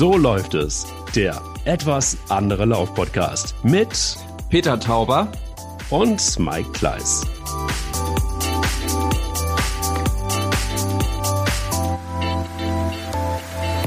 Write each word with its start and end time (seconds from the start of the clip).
So 0.00 0.16
läuft 0.16 0.54
es. 0.54 0.86
Der 1.14 1.42
etwas 1.66 2.16
andere 2.30 2.64
Lauf-Podcast 2.64 3.54
mit 3.62 4.16
Peter 4.48 4.80
Tauber 4.80 5.30
und 5.90 6.38
Mike 6.38 6.70
Kleiss. 6.72 7.26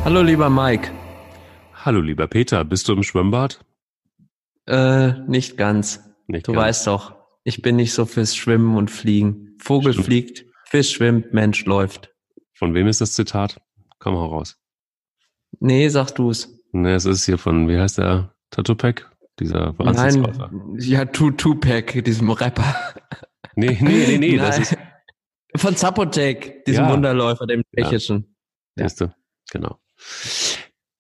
Hallo 0.06 0.22
lieber 0.22 0.52
Mike. 0.52 0.92
Hallo 1.84 2.00
lieber 2.00 2.28
Peter, 2.28 2.64
bist 2.64 2.88
du 2.88 2.94
im 2.94 3.02
Schwimmbad? 3.02 3.66
Äh, 4.68 5.14
nicht 5.28 5.58
ganz. 5.58 6.00
Nicht 6.28 6.48
du 6.48 6.52
ganz. 6.52 6.64
weißt 6.64 6.86
doch, 6.86 7.16
ich 7.44 7.64
bin 7.64 7.76
nicht 7.76 7.92
so 7.94 8.06
fürs 8.06 8.36
Schwimmen 8.36 8.78
und 8.78 8.92
Fliegen. 8.92 9.58
Vogel 9.58 9.94
Stimmt. 9.94 10.06
fliegt, 10.06 10.46
Fisch 10.66 10.92
schwimmt, 10.92 11.34
Mensch 11.34 11.66
läuft. 11.66 12.14
Von 12.54 12.76
wem 12.76 12.86
ist 12.86 13.02
das 13.02 13.14
Zitat? 13.14 13.60
Komm 13.98 14.14
mal 14.14 14.28
raus. 14.28 14.63
Nee, 15.64 15.88
sag 15.88 16.12
du's. 16.12 16.60
Ne, 16.74 16.94
es 16.94 17.06
ist 17.06 17.26
hier 17.26 17.38
von, 17.38 17.70
wie 17.70 17.80
heißt 17.80 17.98
der? 17.98 18.36
Tatupek? 18.50 19.10
Dieser 19.40 19.80
Wahnsinnsläufer. 19.80 20.50
Nein, 20.52 20.76
ja, 20.80 21.06
Tu 21.06 21.32
Tupac, 21.32 22.02
diesem 22.04 22.30
Rapper. 22.30 22.76
Nee, 23.56 23.78
nee, 23.80 24.06
nee, 24.08 24.18
nee, 24.18 24.38
das 24.38 24.60
ist, 24.60 24.78
Von 25.56 25.76
Zapotek, 25.78 26.66
diesem 26.66 26.86
Ja. 26.86 26.92
Wunderläufer, 26.92 27.48
dem 27.48 27.64
tschechischen. 27.74 28.36
Ja. 28.76 28.90
Siehst 28.90 29.02
du? 29.02 29.14
Genau. 29.52 29.80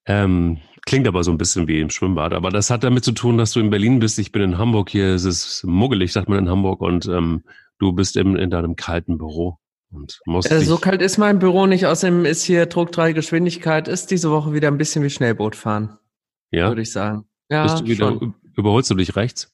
Ähm, 0.05 0.59
klingt 0.85 1.07
aber 1.09 1.23
so 1.25 1.31
ein 1.31 1.37
bisschen 1.37 1.67
wie 1.67 1.81
im 1.81 1.89
Schwimmbad. 1.89 2.33
Aber 2.33 2.49
das 2.49 2.69
hat 2.69 2.85
damit 2.85 3.03
zu 3.03 3.11
tun, 3.11 3.37
dass 3.37 3.51
du 3.51 3.59
in 3.59 3.69
Berlin 3.69 3.99
bist. 3.99 4.17
Ich 4.17 4.31
bin 4.31 4.41
in 4.43 4.57
Hamburg. 4.57 4.89
Hier 4.91 5.13
ist 5.13 5.25
es 5.25 5.63
muggelig, 5.65 6.13
sagt 6.13 6.29
man 6.29 6.39
in 6.39 6.49
Hamburg. 6.49 6.79
Und 6.81 7.05
ähm, 7.07 7.43
du 7.79 7.91
bist 7.91 8.15
eben 8.15 8.37
in 8.37 8.49
deinem 8.49 8.77
kalten 8.77 9.17
Büro 9.17 9.59
und 9.93 10.19
musst 10.25 10.51
Äh, 10.51 10.59
so 10.61 10.77
kalt 10.77 11.01
ist 11.01 11.17
mein 11.17 11.39
Büro 11.39 11.65
nicht. 11.65 11.85
Außerdem 11.85 12.25
ist 12.25 12.43
hier 12.43 12.65
Druck 12.65 12.91
3 12.91 13.13
Geschwindigkeit. 13.13 13.87
Ist 13.87 14.11
diese 14.11 14.31
Woche 14.31 14.53
wieder 14.53 14.67
ein 14.69 14.77
bisschen 14.77 15.03
wie 15.03 15.09
Schnellboot 15.09 15.55
fahren, 15.55 15.97
ja, 16.51 16.67
würde 16.67 16.81
ich 16.81 16.91
sagen. 16.91 17.25
Ja, 17.49 17.63
bist 17.63 17.81
du 17.81 17.85
wieder, 17.85 18.07
schon. 18.07 18.33
überholst 18.55 18.89
du 18.89 18.95
dich 18.95 19.15
rechts? 19.15 19.49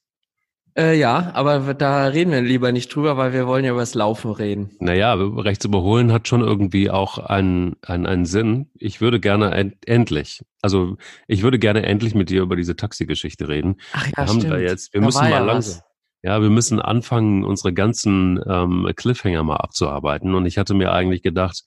Äh, 0.78 0.96
ja, 0.98 1.32
aber 1.34 1.74
da 1.74 2.06
reden 2.06 2.30
wir 2.30 2.40
lieber 2.42 2.70
nicht 2.70 2.94
drüber, 2.94 3.16
weil 3.16 3.32
wir 3.32 3.46
wollen 3.48 3.64
ja 3.64 3.72
über 3.72 3.80
das 3.80 3.94
Laufen 3.94 4.30
reden. 4.30 4.70
Naja, 4.78 5.14
rechts 5.14 5.64
überholen 5.64 6.12
hat 6.12 6.28
schon 6.28 6.42
irgendwie 6.42 6.90
auch 6.90 7.18
einen, 7.18 7.74
einen, 7.82 8.06
einen 8.06 8.24
Sinn. 8.24 8.70
Ich 8.78 9.00
würde 9.00 9.18
gerne 9.18 9.50
end, 9.50 9.74
endlich, 9.86 10.42
also 10.62 10.96
ich 11.26 11.42
würde 11.42 11.58
gerne 11.58 11.82
endlich 11.84 12.14
mit 12.14 12.30
dir 12.30 12.42
über 12.42 12.54
diese 12.54 12.76
Taxigeschichte 12.76 13.48
reden. 13.48 13.76
Ach 13.92 14.06
ja, 14.06 14.12
wir 14.16 14.26
haben 14.26 14.40
da 14.48 14.58
jetzt, 14.58 14.94
wir 14.94 15.00
Da 15.00 15.06
müssen 15.06 15.18
mal 15.18 15.30
ja 15.30 15.38
langsam. 15.40 15.74
was. 15.80 15.89
Ja, 16.22 16.42
wir 16.42 16.50
müssen 16.50 16.80
anfangen, 16.80 17.44
unsere 17.44 17.72
ganzen 17.72 18.40
ähm, 18.46 18.90
Cliffhanger 18.94 19.42
mal 19.42 19.56
abzuarbeiten. 19.56 20.34
Und 20.34 20.44
ich 20.44 20.58
hatte 20.58 20.74
mir 20.74 20.92
eigentlich 20.92 21.22
gedacht, 21.22 21.62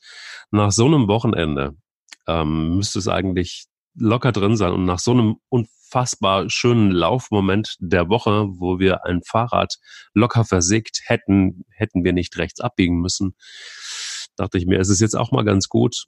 nach 0.52 0.72
so 0.72 0.86
einem 0.86 1.08
Wochenende 1.08 1.76
ähm, 2.28 2.76
müsste 2.76 3.00
es 3.00 3.08
eigentlich 3.08 3.66
locker 3.96 4.32
drin 4.32 4.56
sein. 4.56 4.74
Und 4.74 4.86
nach 4.86 5.00
so 5.00 5.12
einem 5.12 5.38
unfassbar 5.50 6.50
schönen 6.50 6.92
Laufmoment 6.92 7.76
der 7.80 8.10
Woche, 8.10 8.48
wo 8.50 8.80
wir 8.80 9.06
ein 9.06 9.22
Fahrrad 9.28 9.76
locker 10.14 10.46
versägt 10.46 11.02
hätten, 11.06 11.66
hätten 11.72 12.04
wir 12.04 12.14
nicht 12.14 12.38
rechts 12.38 12.60
abbiegen 12.60 13.00
müssen, 13.00 13.36
dachte 14.36 14.58
ich 14.58 14.68
mir, 14.68 14.80
es 14.80 14.90
ist 14.90 15.02
jetzt 15.02 15.16
auch 15.16 15.32
mal 15.32 15.44
ganz 15.44 15.68
gut, 15.68 16.06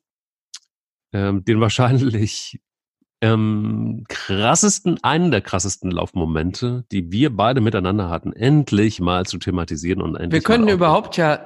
ähm, 1.13 1.43
den 1.43 1.61
wahrscheinlich 1.61 2.59
ähm, 3.25 4.03
krassesten, 4.07 5.03
einen 5.03 5.31
der 5.31 5.41
krassesten 5.41 5.89
Laufmomente, 5.89 6.85
die 6.91 7.11
wir 7.11 7.35
beide 7.35 7.59
miteinander 7.59 8.09
hatten, 8.09 8.33
endlich 8.33 8.99
mal 8.99 9.25
zu 9.25 9.39
thematisieren 9.39 10.01
und 10.01 10.15
endlich 10.15 10.43
Wir 10.43 10.45
können 10.45 10.67
überhaupt 10.67 11.17
ja, 11.17 11.39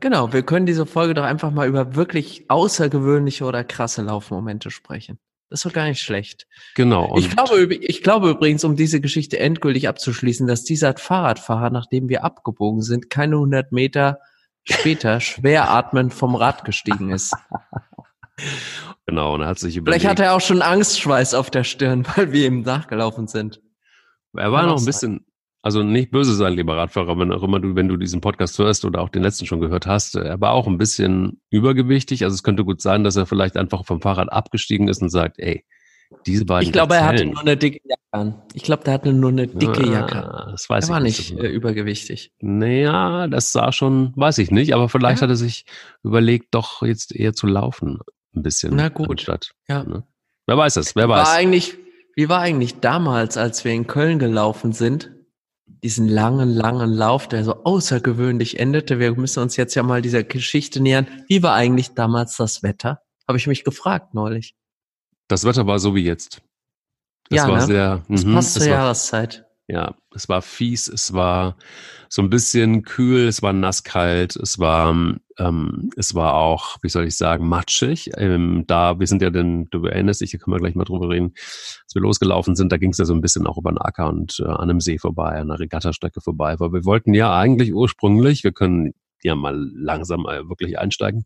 genau, 0.00 0.32
wir 0.32 0.42
können 0.42 0.64
diese 0.64 0.86
Folge 0.86 1.14
doch 1.14 1.24
einfach 1.24 1.50
mal 1.50 1.68
über 1.68 1.94
wirklich 1.94 2.46
außergewöhnliche 2.48 3.44
oder 3.44 3.64
krasse 3.64 4.02
Laufmomente 4.02 4.70
sprechen. 4.70 5.18
Das 5.50 5.60
ist 5.60 5.66
doch 5.66 5.72
gar 5.72 5.86
nicht 5.86 6.00
schlecht. 6.00 6.46
genau. 6.74 7.16
Ich 7.18 7.30
glaube, 7.30 7.72
ich 7.74 8.02
glaube 8.02 8.30
übrigens, 8.30 8.64
um 8.64 8.74
diese 8.74 9.00
Geschichte 9.00 9.38
endgültig 9.38 9.88
abzuschließen, 9.88 10.46
dass 10.46 10.64
dieser 10.64 10.96
Fahrradfahrer, 10.96 11.70
nachdem 11.70 12.08
wir 12.08 12.24
abgebogen 12.24 12.82
sind, 12.82 13.10
keine 13.10 13.36
100 13.36 13.70
Meter 13.72 14.18
später 14.64 15.20
schwer 15.20 15.70
atmend 15.70 16.12
vom 16.14 16.34
Rad 16.34 16.64
gestiegen 16.64 17.10
ist. 17.10 17.36
genau, 19.16 19.34
und 19.34 19.40
er 19.42 19.48
hat 19.48 19.58
sich 19.58 19.76
überlegt, 19.76 20.02
Vielleicht 20.02 20.10
hat 20.20 20.24
er 20.24 20.34
auch 20.34 20.40
schon 20.40 20.62
Angstschweiß 20.62 21.34
auf 21.34 21.50
der 21.50 21.64
Stirn, 21.64 22.06
weil 22.16 22.32
wir 22.32 22.46
ihm 22.46 22.62
nachgelaufen 22.62 23.26
sind. 23.26 23.60
er 24.36 24.52
war 24.52 24.60
kann 24.60 24.70
noch 24.70 24.78
ein 24.78 24.84
bisschen, 24.84 25.26
also 25.62 25.82
nicht 25.82 26.10
böse 26.10 26.34
sein, 26.34 26.52
lieber 26.52 26.76
Radfahrer, 26.76 27.18
wenn 27.18 27.32
auch 27.32 27.42
immer 27.42 27.58
du, 27.60 27.74
wenn 27.74 27.88
du 27.88 27.96
diesen 27.96 28.20
Podcast 28.20 28.58
hörst 28.58 28.84
oder 28.84 29.00
auch 29.00 29.08
den 29.08 29.22
letzten 29.22 29.46
schon 29.46 29.60
gehört 29.60 29.86
hast, 29.86 30.14
er 30.14 30.40
war 30.40 30.52
auch 30.52 30.66
ein 30.66 30.78
bisschen 30.78 31.40
übergewichtig. 31.50 32.22
Also 32.24 32.34
es 32.34 32.42
könnte 32.42 32.64
gut 32.64 32.80
sein, 32.80 33.02
dass 33.02 33.16
er 33.16 33.26
vielleicht 33.26 33.56
einfach 33.56 33.84
vom 33.84 34.00
Fahrrad 34.00 34.30
abgestiegen 34.32 34.88
ist 34.88 35.02
und 35.02 35.08
sagt, 35.10 35.38
ey, 35.40 35.64
diese 36.24 36.44
beiden 36.44 36.64
Ich 36.68 36.72
glaube, 36.72 36.94
er 36.94 37.04
hatte 37.04 37.24
nur 37.24 37.40
eine 37.40 37.56
dicke 37.56 37.80
Jacke 37.82 38.00
an. 38.12 38.40
Ich 38.54 38.62
glaube, 38.62 38.84
der 38.84 38.94
hatte 38.94 39.12
nur 39.12 39.30
eine 39.30 39.48
dicke 39.48 39.84
Jacke. 39.90 40.18
Ah, 40.32 40.50
Das 40.52 40.70
weiß 40.70 40.84
Er 40.84 40.86
ich 40.88 40.92
war 40.92 41.00
nicht. 41.00 41.28
so 41.30 41.38
äh, 41.38 41.48
übergewichtig. 41.48 42.30
Naja, 42.40 43.26
das 43.26 43.50
sah 43.50 43.72
schon, 43.72 44.12
weiß 44.14 44.38
ich 44.38 44.52
nicht, 44.52 44.72
aber 44.72 44.88
vielleicht 44.88 45.18
Ja. 45.18 45.22
hat 45.22 45.30
er 45.30 45.36
sich 45.36 45.64
überlegt, 46.04 46.54
doch 46.54 46.82
jetzt 46.82 47.12
eher 47.12 47.32
zu 47.34 47.48
laufen. 47.48 47.98
Ein 48.36 48.42
bisschen. 48.42 48.76
Na 48.76 48.88
gut. 48.88 49.10
Anstatt, 49.10 49.52
Ja. 49.68 49.82
ne? 49.82 50.04
Wer 50.46 50.56
weiß 50.56 50.76
es, 50.76 50.94
wer 50.94 51.08
War 51.08 51.22
weiß. 51.22 51.28
eigentlich, 51.30 51.76
wie 52.14 52.28
war 52.28 52.40
eigentlich 52.40 52.80
damals, 52.80 53.36
als 53.36 53.64
wir 53.64 53.72
in 53.72 53.86
Köln 53.86 54.18
gelaufen 54.18 54.72
sind, 54.72 55.10
diesen 55.82 56.08
langen, 56.08 56.48
langen 56.50 56.92
Lauf, 56.92 57.28
der 57.28 57.44
so 57.44 57.64
außergewöhnlich 57.64 58.58
endete. 58.60 58.98
Wir 59.00 59.14
müssen 59.16 59.42
uns 59.42 59.56
jetzt 59.56 59.74
ja 59.74 59.82
mal 59.82 60.02
dieser 60.02 60.22
Geschichte 60.22 60.80
nähern. 60.80 61.06
Wie 61.28 61.42
war 61.42 61.54
eigentlich 61.54 61.94
damals 61.94 62.36
das 62.36 62.62
Wetter? 62.62 63.00
Habe 63.26 63.38
ich 63.38 63.46
mich 63.46 63.64
gefragt 63.64 64.14
neulich. 64.14 64.54
Das 65.28 65.44
Wetter 65.44 65.66
war 65.66 65.78
so 65.80 65.94
wie 65.94 66.04
jetzt. 66.04 66.42
Es 67.30 67.38
Ja, 67.38 67.48
war 67.48 67.56
ne? 67.58 67.66
sehr, 67.66 68.04
Das 68.08 68.24
mhm, 68.24 68.34
passt 68.34 68.52
zur 68.54 68.62
es 68.62 68.68
war, 68.68 68.74
Jahreszeit. 68.76 69.45
Ja, 69.68 69.96
es 70.14 70.28
war 70.28 70.42
fies, 70.42 70.86
es 70.86 71.12
war 71.12 71.56
so 72.08 72.22
ein 72.22 72.30
bisschen 72.30 72.82
kühl, 72.82 73.26
es 73.26 73.42
war 73.42 73.52
nasskalt, 73.52 74.36
es 74.36 74.60
war, 74.60 74.90
ähm, 75.38 75.90
es 75.96 76.14
war 76.14 76.34
auch, 76.34 76.76
wie 76.82 76.88
soll 76.88 77.06
ich 77.06 77.16
sagen, 77.16 77.48
matschig. 77.48 78.10
Ähm, 78.16 78.64
da, 78.68 79.00
wir 79.00 79.08
sind 79.08 79.22
ja 79.22 79.30
denn, 79.30 79.66
du 79.70 79.84
erinnerst 79.86 80.20
dich, 80.20 80.30
da 80.30 80.38
können 80.38 80.54
wir 80.54 80.60
gleich 80.60 80.76
mal 80.76 80.84
drüber 80.84 81.08
reden, 81.08 81.32
als 81.34 81.94
wir 81.94 82.02
losgelaufen 82.02 82.54
sind, 82.54 82.70
da 82.70 82.76
ging 82.76 82.90
es 82.90 82.98
ja 82.98 83.04
so 83.04 83.14
ein 83.14 83.20
bisschen 83.20 83.46
auch 83.48 83.58
über 83.58 83.72
den 83.72 83.78
Acker 83.78 84.08
und 84.08 84.38
äh, 84.38 84.44
an 84.44 84.70
einem 84.70 84.80
See 84.80 84.98
vorbei, 84.98 85.30
an 85.30 85.50
einer 85.50 85.58
Regattastrecke 85.58 86.20
vorbei, 86.20 86.60
weil 86.60 86.72
wir 86.72 86.84
wollten 86.84 87.12
ja 87.12 87.36
eigentlich 87.36 87.74
ursprünglich, 87.74 88.44
wir 88.44 88.52
können 88.52 88.94
ja 89.22 89.34
mal 89.34 89.56
langsam 89.74 90.26
äh, 90.26 90.48
wirklich 90.48 90.78
einsteigen, 90.78 91.24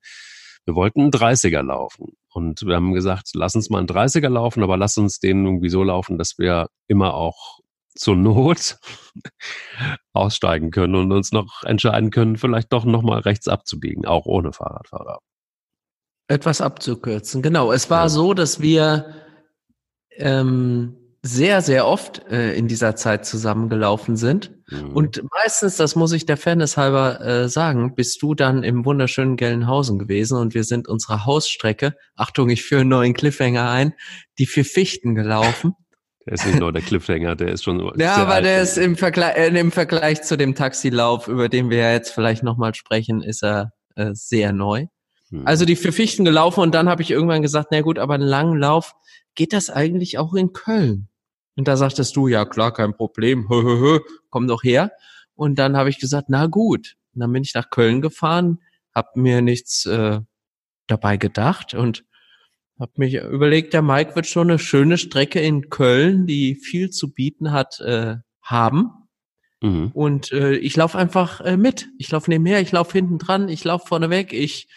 wir 0.64 0.74
wollten 0.74 1.00
einen 1.00 1.10
30er 1.10 1.62
laufen. 1.62 2.16
Und 2.32 2.62
wir 2.64 2.76
haben 2.76 2.92
gesagt, 2.92 3.30
lass 3.34 3.54
uns 3.54 3.70
mal 3.70 3.78
einen 3.78 3.88
30er 3.88 4.28
laufen, 4.28 4.62
aber 4.62 4.76
lass 4.76 4.96
uns 4.98 5.18
den 5.18 5.44
irgendwie 5.44 5.68
so 5.68 5.82
laufen, 5.82 6.16
dass 6.16 6.38
wir 6.38 6.68
immer 6.86 7.14
auch 7.14 7.59
zur 7.94 8.16
Not 8.16 8.78
aussteigen 10.12 10.70
können 10.70 10.94
und 10.94 11.12
uns 11.12 11.32
noch 11.32 11.62
entscheiden 11.64 12.10
können, 12.10 12.36
vielleicht 12.36 12.72
doch 12.72 12.84
nochmal 12.84 13.20
rechts 13.20 13.48
abzubiegen, 13.48 14.06
auch 14.06 14.26
ohne 14.26 14.52
Fahrradfahrer. 14.52 15.18
Etwas 16.28 16.60
abzukürzen. 16.60 17.42
Genau. 17.42 17.72
Es 17.72 17.90
war 17.90 18.04
Ja. 18.04 18.08
so, 18.08 18.34
dass 18.34 18.60
wir 18.60 19.14
ähm, 20.16 20.96
sehr, 21.22 21.60
sehr 21.60 21.86
oft 21.86 22.24
äh, 22.30 22.54
in 22.54 22.66
dieser 22.66 22.96
Zeit 22.96 23.26
zusammengelaufen 23.26 24.16
sind. 24.16 24.52
Mhm. 24.70 24.96
Und 24.96 25.22
meistens, 25.34 25.76
das 25.76 25.94
muss 25.96 26.12
ich 26.12 26.24
der 26.24 26.36
Fairness 26.38 26.76
halber 26.76 27.20
äh, 27.20 27.48
sagen, 27.48 27.94
bist 27.94 28.22
du 28.22 28.34
dann 28.34 28.62
im 28.62 28.84
wunderschönen 28.86 29.36
Gelnhausen 29.36 29.98
gewesen 29.98 30.38
und 30.38 30.54
wir 30.54 30.64
sind 30.64 30.88
unsere 30.88 31.26
Hausstrecke, 31.26 31.94
Achtung, 32.16 32.48
ich 32.48 32.62
führe 32.62 32.82
einen 32.82 32.90
neuen 32.90 33.12
Cliffhanger 33.14 33.68
ein, 33.68 33.92
die 34.38 34.46
vier 34.46 34.64
Fichten 34.64 35.14
gelaufen. 35.14 35.74
Ist 36.30 36.46
nicht 36.46 36.60
nur 36.60 36.72
der 36.72 36.82
Cliffhanger, 36.82 37.36
der 37.36 37.48
ist 37.48 37.64
schon. 37.64 37.80
Ja, 37.98 38.16
aber 38.16 38.34
alt. 38.34 38.44
der 38.44 38.62
ist 38.62 38.78
im 38.78 38.96
Vergleich, 38.96 39.36
äh, 39.36 39.48
im 39.58 39.72
Vergleich 39.72 40.22
zu 40.22 40.36
dem 40.36 40.54
Taxilauf, 40.54 41.28
über 41.28 41.48
den 41.48 41.70
wir 41.70 41.78
ja 41.78 41.92
jetzt 41.92 42.10
vielleicht 42.10 42.42
nochmal 42.42 42.74
sprechen, 42.74 43.22
ist 43.22 43.42
er 43.42 43.72
äh, 43.96 44.10
sehr 44.12 44.52
neu. 44.52 44.86
Mhm. 45.30 45.46
Also 45.46 45.64
die 45.64 45.76
vier 45.76 45.92
Fichten 45.92 46.24
gelaufen 46.24 46.60
und 46.60 46.74
dann 46.74 46.88
habe 46.88 47.02
ich 47.02 47.10
irgendwann 47.10 47.42
gesagt, 47.42 47.68
na 47.70 47.80
gut, 47.80 47.98
aber 47.98 48.14
einen 48.14 48.24
langen 48.24 48.58
Lauf, 48.58 48.94
geht 49.34 49.52
das 49.52 49.70
eigentlich 49.70 50.18
auch 50.18 50.34
in 50.34 50.52
Köln? 50.52 51.08
Und 51.56 51.68
da 51.68 51.76
sagtest 51.76 52.16
du, 52.16 52.28
ja 52.28 52.44
klar, 52.44 52.72
kein 52.72 52.94
Problem, 52.94 53.48
hö, 53.50 53.62
hö, 53.62 53.78
hö, 53.80 53.98
komm 54.30 54.46
doch 54.46 54.62
her. 54.62 54.92
Und 55.34 55.58
dann 55.58 55.76
habe 55.76 55.90
ich 55.90 55.98
gesagt, 55.98 56.26
na 56.28 56.46
gut. 56.46 56.96
Und 57.14 57.20
dann 57.20 57.32
bin 57.32 57.42
ich 57.42 57.54
nach 57.54 57.70
Köln 57.70 58.00
gefahren, 58.00 58.60
habe 58.94 59.20
mir 59.20 59.42
nichts 59.42 59.86
äh, 59.86 60.20
dabei 60.86 61.16
gedacht 61.16 61.74
und 61.74 62.04
habe 62.80 62.92
mich 62.96 63.14
überlegt, 63.14 63.74
der 63.74 63.82
Mike 63.82 64.16
wird 64.16 64.26
schon 64.26 64.50
eine 64.50 64.58
schöne 64.58 64.98
Strecke 64.98 65.40
in 65.40 65.68
Köln, 65.68 66.26
die 66.26 66.54
viel 66.54 66.90
zu 66.90 67.12
bieten 67.12 67.52
hat, 67.52 67.78
äh, 67.80 68.16
haben. 68.42 68.90
Mhm. 69.60 69.90
Und 69.92 70.32
äh, 70.32 70.54
ich 70.54 70.76
laufe 70.76 70.96
einfach 70.98 71.40
äh, 71.42 71.56
mit. 71.56 71.88
Ich 71.98 72.10
laufe 72.10 72.30
nebenher, 72.30 72.60
ich 72.60 72.72
laufe 72.72 72.92
hinten 72.92 73.18
dran, 73.18 73.48
ich 73.48 73.62
laufe 73.64 73.86
vorne 73.86 74.08
weg, 74.08 74.32
ich 74.32 74.68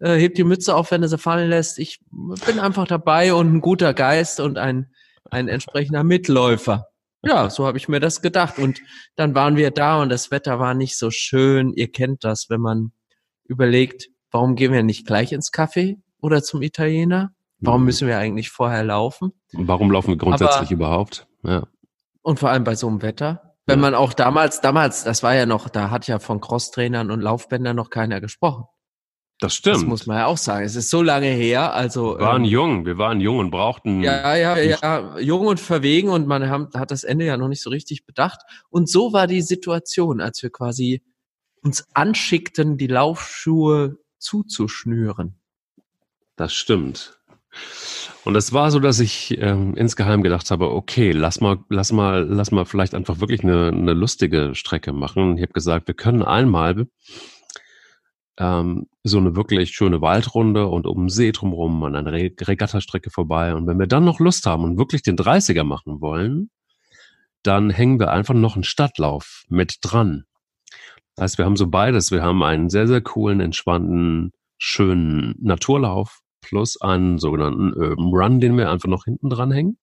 äh, 0.00 0.16
heb 0.18 0.34
die 0.34 0.44
Mütze 0.44 0.74
auf, 0.74 0.90
wenn 0.90 1.02
er 1.02 1.08
sie 1.08 1.18
fallen 1.18 1.50
lässt. 1.50 1.78
Ich 1.78 1.98
bin 2.46 2.60
einfach 2.60 2.86
dabei 2.86 3.34
und 3.34 3.52
ein 3.52 3.60
guter 3.60 3.92
Geist 3.94 4.38
und 4.38 4.58
ein, 4.58 4.92
ein 5.30 5.48
entsprechender 5.48 6.04
Mitläufer. 6.04 6.86
Ja, 7.22 7.50
so 7.50 7.66
habe 7.66 7.78
ich 7.78 7.88
mir 7.88 7.98
das 7.98 8.22
gedacht. 8.22 8.58
Und 8.58 8.80
dann 9.16 9.34
waren 9.34 9.56
wir 9.56 9.72
da 9.72 10.00
und 10.00 10.08
das 10.08 10.30
Wetter 10.30 10.60
war 10.60 10.74
nicht 10.74 10.96
so 10.96 11.10
schön. 11.10 11.72
Ihr 11.72 11.90
kennt 11.90 12.22
das, 12.22 12.46
wenn 12.48 12.60
man 12.60 12.92
überlegt, 13.44 14.08
warum 14.30 14.54
gehen 14.54 14.72
wir 14.72 14.84
nicht 14.84 15.06
gleich 15.06 15.32
ins 15.32 15.52
Café 15.52 15.96
oder 16.20 16.42
zum 16.42 16.62
Italiener? 16.62 17.32
Warum 17.60 17.82
mhm. 17.82 17.86
müssen 17.86 18.08
wir 18.08 18.18
eigentlich 18.18 18.50
vorher 18.50 18.84
laufen? 18.84 19.32
Warum 19.52 19.90
laufen 19.90 20.08
wir 20.08 20.16
grundsätzlich 20.16 20.68
Aber, 20.68 20.72
überhaupt? 20.72 21.26
Ja. 21.42 21.66
Und 22.22 22.38
vor 22.38 22.50
allem 22.50 22.64
bei 22.64 22.74
so 22.74 22.88
einem 22.88 23.02
Wetter. 23.02 23.54
Wenn 23.66 23.80
ja. 23.80 23.82
man 23.82 23.94
auch 23.94 24.12
damals, 24.12 24.60
damals, 24.60 25.04
das 25.04 25.22
war 25.22 25.34
ja 25.34 25.46
noch, 25.46 25.68
da 25.68 25.90
hat 25.90 26.06
ja 26.06 26.18
von 26.18 26.40
Crosstrainern 26.40 27.10
und 27.10 27.20
Laufbändern 27.20 27.76
noch 27.76 27.90
keiner 27.90 28.20
gesprochen. 28.20 28.64
Das 29.40 29.54
stimmt. 29.54 29.76
Das 29.76 29.84
muss 29.84 30.06
man 30.06 30.18
ja 30.18 30.26
auch 30.26 30.36
sagen. 30.36 30.64
Es 30.64 30.74
ist 30.74 30.90
so 30.90 31.00
lange 31.00 31.28
her. 31.28 31.72
Also 31.72 32.18
wir 32.18 32.26
waren 32.26 32.44
ähm, 32.44 32.50
jung, 32.50 32.86
wir 32.86 32.98
waren 32.98 33.20
jung 33.20 33.38
und 33.38 33.50
brauchten. 33.50 34.02
Ja, 34.02 34.34
ja, 34.34 34.58
ja, 34.58 35.18
jung 35.18 35.46
und 35.46 35.60
verwegen 35.60 36.08
und 36.08 36.26
man 36.26 36.48
haben, 36.48 36.68
hat 36.74 36.90
das 36.90 37.04
Ende 37.04 37.24
ja 37.24 37.36
noch 37.36 37.48
nicht 37.48 37.62
so 37.62 37.70
richtig 37.70 38.04
bedacht. 38.04 38.40
Und 38.68 38.88
so 38.88 39.12
war 39.12 39.26
die 39.28 39.42
Situation, 39.42 40.20
als 40.20 40.42
wir 40.42 40.50
quasi 40.50 41.02
uns 41.62 41.86
anschickten, 41.94 42.78
die 42.78 42.88
Laufschuhe 42.88 43.98
zuzuschnüren. 44.18 45.38
Das 46.34 46.52
stimmt. 46.52 47.17
Und 48.24 48.36
es 48.36 48.52
war 48.52 48.70
so, 48.70 48.78
dass 48.78 49.00
ich 49.00 49.38
ähm, 49.40 49.74
insgeheim 49.74 50.22
gedacht 50.22 50.50
habe, 50.50 50.70
okay, 50.70 51.12
lass 51.12 51.40
mal, 51.40 51.58
lass 51.68 51.92
mal, 51.92 52.26
lass 52.28 52.50
mal 52.50 52.66
vielleicht 52.66 52.94
einfach 52.94 53.20
wirklich 53.20 53.42
eine, 53.42 53.68
eine 53.68 53.94
lustige 53.94 54.54
Strecke 54.54 54.92
machen. 54.92 55.36
Ich 55.36 55.42
habe 55.42 55.52
gesagt, 55.52 55.88
wir 55.88 55.94
können 55.94 56.22
einmal 56.22 56.88
ähm, 58.38 58.86
so 59.02 59.18
eine 59.18 59.34
wirklich 59.34 59.70
schöne 59.70 60.00
Waldrunde 60.00 60.66
und 60.66 60.86
um 60.86 61.04
den 61.04 61.08
See 61.08 61.32
drumherum 61.32 61.82
an 61.84 61.96
einer 61.96 62.12
Regattastrecke 62.12 63.10
vorbei. 63.10 63.54
Und 63.54 63.66
wenn 63.66 63.78
wir 63.78 63.86
dann 63.86 64.04
noch 64.04 64.20
Lust 64.20 64.46
haben 64.46 64.64
und 64.64 64.78
wirklich 64.78 65.02
den 65.02 65.16
30er 65.16 65.64
machen 65.64 66.00
wollen, 66.00 66.50
dann 67.42 67.70
hängen 67.70 67.98
wir 67.98 68.10
einfach 68.10 68.34
noch 68.34 68.56
einen 68.56 68.64
Stadtlauf 68.64 69.44
mit 69.48 69.78
dran. 69.82 70.24
Das 71.14 71.22
heißt, 71.22 71.38
wir 71.38 71.44
haben 71.46 71.56
so 71.56 71.68
beides. 71.68 72.10
Wir 72.10 72.22
haben 72.22 72.42
einen 72.42 72.68
sehr, 72.68 72.86
sehr 72.86 73.00
coolen, 73.00 73.40
entspannten, 73.40 74.32
schönen 74.58 75.34
Naturlauf 75.40 76.20
plus 76.48 76.80
einen 76.80 77.18
sogenannten 77.18 77.74
Urban 77.74 78.10
Run, 78.12 78.40
den 78.40 78.56
wir 78.56 78.70
einfach 78.70 78.88
noch 78.88 79.04
hinten 79.04 79.28
dran 79.28 79.52
hängen. 79.52 79.78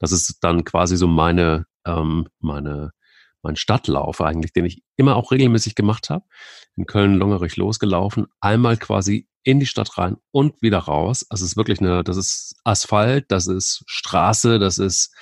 Das 0.00 0.10
ist 0.10 0.38
dann 0.40 0.64
quasi 0.64 0.96
so 0.96 1.06
meine, 1.06 1.66
ähm, 1.86 2.26
meine 2.40 2.90
mein 3.42 3.56
Stadtlauf 3.56 4.20
eigentlich, 4.20 4.52
den 4.52 4.64
ich 4.64 4.82
immer 4.96 5.16
auch 5.16 5.32
regelmäßig 5.32 5.74
gemacht 5.74 6.10
habe. 6.10 6.24
In 6.76 6.86
Köln-Longerich 6.86 7.56
losgelaufen, 7.56 8.26
einmal 8.40 8.76
quasi 8.76 9.28
in 9.42 9.58
die 9.58 9.66
Stadt 9.66 9.98
rein 9.98 10.16
und 10.30 10.62
wieder 10.62 10.78
raus. 10.78 11.26
Also 11.28 11.44
es 11.44 11.52
ist 11.52 11.56
wirklich 11.56 11.80
eine, 11.80 12.04
das 12.04 12.16
ist 12.16 12.54
Asphalt, 12.64 13.26
das 13.28 13.48
ist 13.48 13.82
Straße, 13.86 14.58
das 14.58 14.78
ist 14.78 15.12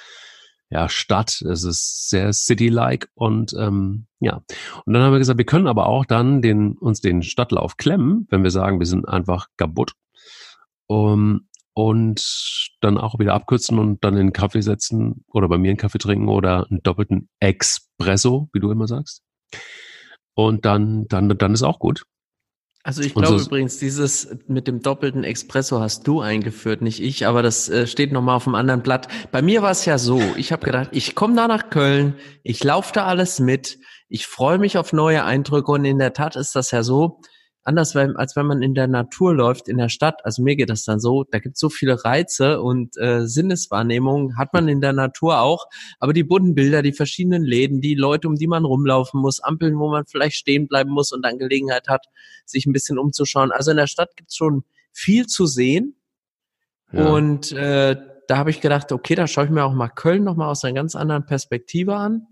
ja 0.70 0.88
Stadt, 0.88 1.42
das 1.44 1.64
ist 1.64 2.08
sehr 2.08 2.32
city-like 2.32 3.10
und 3.14 3.52
ähm, 3.58 4.06
ja. 4.20 4.42
Und 4.84 4.92
dann 4.92 5.02
haben 5.02 5.12
wir 5.12 5.18
gesagt, 5.18 5.38
wir 5.38 5.44
können 5.44 5.66
aber 5.66 5.86
auch 5.86 6.04
dann 6.04 6.42
den, 6.42 6.78
uns 6.78 7.00
den 7.00 7.22
Stadtlauf 7.22 7.76
klemmen, 7.76 8.26
wenn 8.30 8.42
wir 8.42 8.50
sagen, 8.50 8.78
wir 8.78 8.86
sind 8.86 9.08
einfach 9.08 9.48
kaputt. 9.56 9.94
Um, 10.86 11.46
und 11.72 12.68
dann 12.80 12.98
auch 12.98 13.18
wieder 13.18 13.34
abkürzen 13.34 13.78
und 13.78 14.04
dann 14.04 14.14
in 14.14 14.20
einen 14.20 14.32
Kaffee 14.32 14.60
setzen 14.60 15.24
oder 15.28 15.48
bei 15.48 15.56
mir 15.56 15.68
einen 15.68 15.78
Kaffee 15.78 15.98
trinken 15.98 16.28
oder 16.28 16.66
einen 16.68 16.82
doppelten 16.82 17.28
Espresso, 17.38 18.48
wie 18.52 18.60
du 18.60 18.70
immer 18.70 18.88
sagst. 18.88 19.22
Und 20.34 20.64
dann, 20.64 21.06
dann, 21.06 21.28
dann 21.28 21.54
ist 21.54 21.62
auch 21.62 21.78
gut. 21.78 22.04
Also 22.82 23.02
ich 23.02 23.14
glaube 23.14 23.38
so 23.38 23.44
übrigens, 23.44 23.78
dieses 23.78 24.36
mit 24.46 24.66
dem 24.66 24.80
doppelten 24.80 25.22
Espresso 25.22 25.80
hast 25.80 26.06
du 26.06 26.20
eingeführt, 26.20 26.80
nicht 26.80 27.02
ich, 27.02 27.26
aber 27.26 27.42
das 27.42 27.68
äh, 27.68 27.86
steht 27.86 28.10
nochmal 28.10 28.36
auf 28.36 28.44
dem 28.44 28.54
anderen 28.54 28.82
Blatt. 28.82 29.06
Bei 29.30 29.42
mir 29.42 29.60
war 29.60 29.70
es 29.70 29.84
ja 29.84 29.98
so, 29.98 30.20
ich 30.36 30.50
habe 30.50 30.64
gedacht, 30.64 30.88
ich 30.92 31.14
komme 31.14 31.36
da 31.36 31.46
nach 31.46 31.68
Köln, 31.68 32.14
ich 32.42 32.64
laufe 32.64 32.92
da 32.94 33.04
alles 33.04 33.38
mit, 33.38 33.78
ich 34.08 34.26
freue 34.26 34.58
mich 34.58 34.78
auf 34.78 34.94
neue 34.94 35.24
Eindrücke 35.24 35.70
und 35.72 35.84
in 35.84 35.98
der 35.98 36.14
Tat 36.14 36.36
ist 36.36 36.56
das 36.56 36.70
ja 36.70 36.82
so, 36.82 37.20
anders, 37.62 37.94
als 37.94 38.36
wenn 38.36 38.46
man 38.46 38.62
in 38.62 38.74
der 38.74 38.86
Natur 38.86 39.34
läuft, 39.34 39.68
in 39.68 39.78
der 39.78 39.88
Stadt. 39.88 40.24
Also 40.24 40.42
mir 40.42 40.56
geht 40.56 40.70
das 40.70 40.84
dann 40.84 41.00
so, 41.00 41.24
da 41.24 41.38
gibt 41.38 41.56
es 41.56 41.60
so 41.60 41.68
viele 41.68 42.04
Reize 42.04 42.60
und 42.60 42.96
äh, 42.96 43.26
Sinneswahrnehmungen 43.26 44.38
hat 44.38 44.52
man 44.52 44.68
in 44.68 44.80
der 44.80 44.92
Natur 44.92 45.40
auch. 45.40 45.66
Aber 45.98 46.12
die 46.12 46.24
bunten 46.24 46.54
Bilder, 46.54 46.82
die 46.82 46.92
verschiedenen 46.92 47.44
Läden, 47.44 47.80
die 47.80 47.94
Leute, 47.94 48.28
um 48.28 48.36
die 48.36 48.46
man 48.46 48.64
rumlaufen 48.64 49.20
muss, 49.20 49.40
Ampeln, 49.40 49.78
wo 49.78 49.90
man 49.90 50.06
vielleicht 50.06 50.36
stehen 50.36 50.68
bleiben 50.68 50.90
muss 50.90 51.12
und 51.12 51.22
dann 51.22 51.38
Gelegenheit 51.38 51.88
hat, 51.88 52.06
sich 52.46 52.66
ein 52.66 52.72
bisschen 52.72 52.98
umzuschauen. 52.98 53.52
Also 53.52 53.70
in 53.70 53.76
der 53.76 53.86
Stadt 53.86 54.16
gibt 54.16 54.30
es 54.30 54.36
schon 54.36 54.64
viel 54.92 55.26
zu 55.26 55.46
sehen. 55.46 55.96
Ja. 56.92 57.08
Und 57.12 57.52
äh, 57.52 57.96
da 58.26 58.36
habe 58.36 58.50
ich 58.50 58.60
gedacht, 58.60 58.92
okay, 58.92 59.14
da 59.14 59.26
schaue 59.26 59.44
ich 59.44 59.50
mir 59.50 59.64
auch 59.64 59.74
mal 59.74 59.88
Köln 59.88 60.24
nochmal 60.24 60.48
aus 60.48 60.64
einer 60.64 60.74
ganz 60.74 60.94
anderen 60.94 61.26
Perspektive 61.26 61.96
an. 61.96 62.26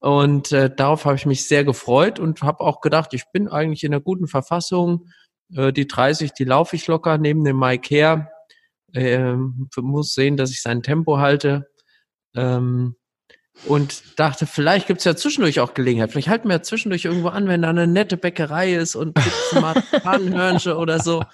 Und 0.00 0.52
äh, 0.52 0.74
darauf 0.74 1.04
habe 1.04 1.16
ich 1.16 1.26
mich 1.26 1.48
sehr 1.48 1.64
gefreut 1.64 2.18
und 2.18 2.42
habe 2.42 2.60
auch 2.60 2.80
gedacht, 2.80 3.14
ich 3.14 3.24
bin 3.32 3.48
eigentlich 3.48 3.84
in 3.84 3.92
einer 3.92 4.02
guten 4.02 4.28
Verfassung. 4.28 5.08
Äh, 5.54 5.72
die 5.72 5.86
30, 5.86 6.32
die 6.32 6.44
laufe 6.44 6.76
ich 6.76 6.86
locker 6.86 7.18
neben 7.18 7.44
dem 7.44 7.58
Mike 7.58 7.88
her. 7.88 8.30
Äh, 8.92 9.34
muss 9.78 10.14
sehen, 10.14 10.36
dass 10.36 10.50
ich 10.50 10.62
sein 10.62 10.82
Tempo 10.82 11.18
halte. 11.18 11.68
Ähm, 12.34 12.96
und 13.64 14.18
dachte, 14.18 14.46
vielleicht 14.46 14.86
gibt's 14.86 15.04
ja 15.04 15.16
zwischendurch 15.16 15.60
auch 15.60 15.72
Gelegenheit. 15.72 16.12
Vielleicht 16.12 16.28
halten 16.28 16.48
wir 16.48 16.56
ja 16.56 16.62
zwischendurch 16.62 17.06
irgendwo 17.06 17.28
an, 17.28 17.48
wenn 17.48 17.62
da 17.62 17.70
eine 17.70 17.86
nette 17.86 18.18
Bäckerei 18.18 18.74
ist 18.74 18.96
und 18.96 19.14
Pannenhörnchen 20.02 20.72
oder 20.72 21.00
so. 21.00 21.24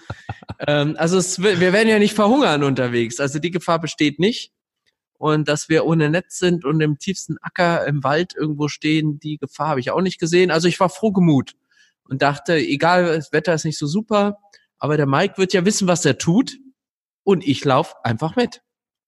Ähm, 0.67 0.95
also 0.99 1.19
es, 1.19 1.43
wir 1.43 1.73
werden 1.73 1.89
ja 1.89 1.99
nicht 1.99 2.15
verhungern 2.15 2.63
unterwegs. 2.63 3.19
Also 3.19 3.41
die 3.41 3.51
Gefahr 3.51 3.81
besteht 3.81 4.21
nicht 4.21 4.53
und 5.23 5.47
dass 5.47 5.69
wir 5.69 5.87
ohne 5.87 6.11
Netz 6.11 6.41
sind 6.41 6.65
und 6.65 6.81
im 6.81 6.99
tiefsten 6.99 7.37
Acker 7.43 7.87
im 7.87 8.03
Wald 8.03 8.35
irgendwo 8.35 8.67
stehen, 8.67 9.21
die 9.21 9.37
Gefahr 9.39 9.69
habe 9.69 9.79
ich 9.79 9.93
auch 9.93 10.01
nicht 10.01 10.19
gesehen. 10.19 10.51
Also 10.51 10.67
ich 10.67 10.81
war 10.81 10.89
froh 10.89 11.13
gemut 11.13 11.53
und 12.03 12.23
dachte, 12.23 12.57
egal, 12.57 13.05
das 13.05 13.31
Wetter 13.31 13.55
ist 13.55 13.65
nicht 13.65 13.79
so 13.79 13.87
super, 13.87 14.39
aber 14.79 14.97
der 14.97 15.07
Mike 15.07 15.39
wird 15.39 15.53
ja 15.53 15.65
wissen, 15.65 15.87
was 15.87 16.05
er 16.05 16.19
tut 16.19 16.59
und 17.23 17.47
ich 17.47 17.65
lauf 17.65 17.95
einfach 18.03 18.35
mit. 18.35 18.63